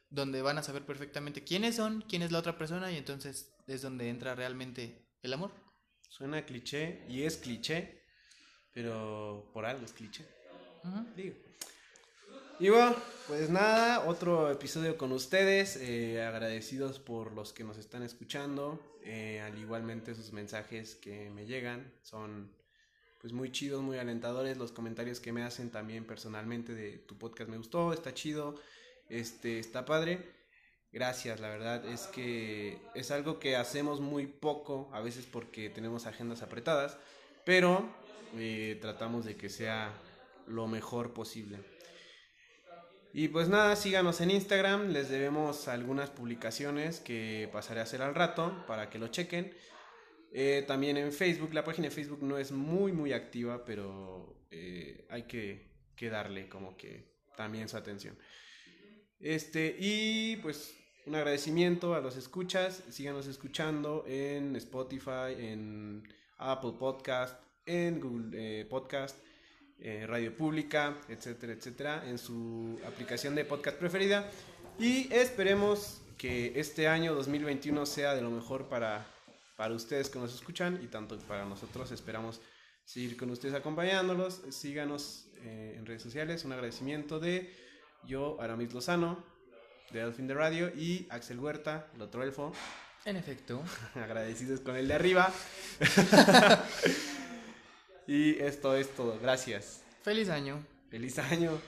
donde 0.09 0.41
van 0.41 0.57
a 0.57 0.62
saber 0.62 0.86
perfectamente 0.86 1.45
quiénes 1.45 1.77
son, 1.77 2.03
quién 2.09 2.23
es 2.23 2.32
la 2.32 2.39
otra 2.39 2.57
persona, 2.57 2.91
y 2.91 2.97
entonces 2.97 3.53
es 3.66 3.82
donde 3.82 4.09
entra 4.09 4.35
realmente 4.35 5.07
el 5.23 5.35
amor. 5.35 5.51
Suena 6.09 6.47
cliché 6.47 7.05
y 7.11 7.24
es 7.24 7.36
cliché, 7.36 8.04
pero 8.75 9.47
por 9.53 9.65
algo 9.65 9.85
es 9.85 9.93
cliché. 9.93 10.25
Digo. 11.17 11.35
Y 12.61 12.69
bueno, 12.69 12.95
pues 13.27 13.49
nada, 13.49 14.05
otro 14.07 14.51
episodio 14.51 14.99
con 14.99 15.13
ustedes. 15.13 15.77
Eh, 15.77 16.23
agradecidos 16.23 16.99
por 16.99 17.33
los 17.33 17.53
que 17.53 17.65
nos 17.65 17.79
están 17.79 18.03
escuchando. 18.03 18.79
Eh, 19.03 19.41
al 19.41 19.59
igualmente 19.59 20.15
sus 20.15 20.33
mensajes 20.33 20.95
que 20.95 21.31
me 21.31 21.47
llegan 21.47 21.93
son 22.03 22.51
pues 23.21 23.33
muy 23.33 23.51
chidos, 23.51 23.83
muy 23.83 23.99
alentadores. 23.99 24.57
Los 24.57 24.73
comentarios 24.73 25.21
que 25.21 25.33
me 25.33 25.43
hacen 25.43 25.71
también 25.71 26.05
personalmente 26.05 26.75
de 26.75 26.99
tu 26.99 27.17
podcast 27.17 27.49
me 27.49 27.57
gustó, 27.57 27.93
está 27.93 28.13
chido, 28.13 28.55
este, 29.09 29.59
está 29.59 29.85
padre. 29.85 30.21
Gracias, 30.93 31.41
la 31.41 31.49
verdad 31.49 31.85
es 31.87 32.03
que 32.07 32.79
es 32.95 33.11
algo 33.11 33.41
que 33.41 33.57
hacemos 33.57 34.01
muy 34.01 34.27
poco, 34.27 34.89
a 34.93 35.01
veces 35.01 35.27
porque 35.27 35.69
tenemos 35.69 36.07
agendas 36.07 36.43
apretadas, 36.43 36.99
pero 37.45 37.89
eh, 38.36 38.78
tratamos 38.81 39.24
de 39.24 39.36
que 39.36 39.48
sea 39.48 39.93
lo 40.47 40.66
mejor 40.66 41.12
posible. 41.12 41.59
Y 43.12 43.28
pues 43.28 43.48
nada, 43.48 43.77
síganos 43.77 44.20
en 44.20 44.31
Instagram, 44.32 44.89
les 44.89 45.09
debemos 45.09 45.69
algunas 45.69 46.11
publicaciones 46.11 46.98
que 46.98 47.48
pasaré 47.52 47.81
a 47.81 47.85
hacer 47.85 48.02
al 48.02 48.15
rato 48.15 48.65
para 48.66 48.90
que 48.90 48.98
lo 48.98 49.09
chequen. 49.09 49.55
Eh, 50.32 50.65
también 50.66 50.97
en 50.97 51.12
Facebook, 51.12 51.55
la 51.55 51.62
página 51.62 51.89
de 51.89 51.94
Facebook 51.94 52.23
no 52.23 52.39
es 52.39 52.51
muy 52.51 52.90
muy 52.90 53.12
activa, 53.12 53.65
pero 53.65 54.44
eh, 54.51 55.06
hay 55.11 55.23
que, 55.23 55.70
que 55.94 56.11
darle 56.11 56.48
como 56.48 56.77
que 56.77 57.15
también 57.36 57.69
su 57.69 57.77
atención. 57.77 58.19
Este, 59.20 59.77
y 59.78 60.36
pues 60.39 60.74
un 61.06 61.15
agradecimiento 61.15 61.94
a 61.94 62.01
los 62.01 62.16
escuchas. 62.16 62.82
Síganos 62.90 63.27
escuchando 63.27 64.05
en 64.06 64.56
Spotify, 64.56 65.35
en 65.39 66.02
Apple 66.39 66.73
Podcast, 66.78 67.44
en 67.66 68.01
Google 68.01 68.31
eh, 68.61 68.65
Podcast, 68.65 69.19
eh, 69.78 70.07
Radio 70.07 70.36
Pública, 70.36 70.97
etcétera, 71.09 71.53
etcétera, 71.53 72.09
en 72.09 72.19
su 72.19 72.78
aplicación 72.86 73.35
de 73.35 73.45
podcast 73.45 73.78
preferida. 73.78 74.31
Y 74.78 75.12
esperemos 75.12 76.01
que 76.19 76.59
este 76.59 76.89
año 76.89 77.15
2021 77.15 77.86
sea 77.86 78.15
de 78.15 78.23
lo 78.23 78.31
mejor 78.31 78.69
para, 78.69 79.07
para 79.57 79.74
ustedes 79.74 80.09
que 80.09 80.19
nos 80.19 80.35
escuchan 80.35 80.81
y 80.82 80.86
tanto 80.86 81.19
para 81.20 81.45
nosotros. 81.45 81.93
Esperamos 81.93 82.41
seguir 82.85 83.16
con 83.16 83.31
ustedes 83.31 83.55
acompañándolos. 83.55 84.43
Síganos 84.51 85.28
eh, 85.43 85.74
en 85.77 85.86
redes 85.86 86.03
sociales. 86.03 86.45
Un 86.45 86.53
agradecimiento 86.53 87.20
de 87.20 87.53
yo, 88.07 88.41
Aramis 88.41 88.73
Lozano 88.73 89.35
de 89.91 90.01
Elfin 90.01 90.27
de 90.27 90.35
Radio 90.35 90.69
y 90.74 91.07
Axel 91.11 91.39
Huerta, 91.39 91.86
el 91.95 92.03
otro 92.03 92.23
elfo. 92.23 92.53
En 93.05 93.16
efecto. 93.16 93.62
Agradecidos 93.95 94.61
con 94.61 94.77
el 94.77 94.89
de 94.89 94.95
arriba. 94.95 95.32
y 98.07 98.39
esto 98.41 98.77
es 98.77 98.95
todo. 98.95 99.19
Gracias. 99.21 99.83
Feliz 100.03 100.29
año. 100.29 100.65
Feliz 100.91 101.19
año. 101.19 101.59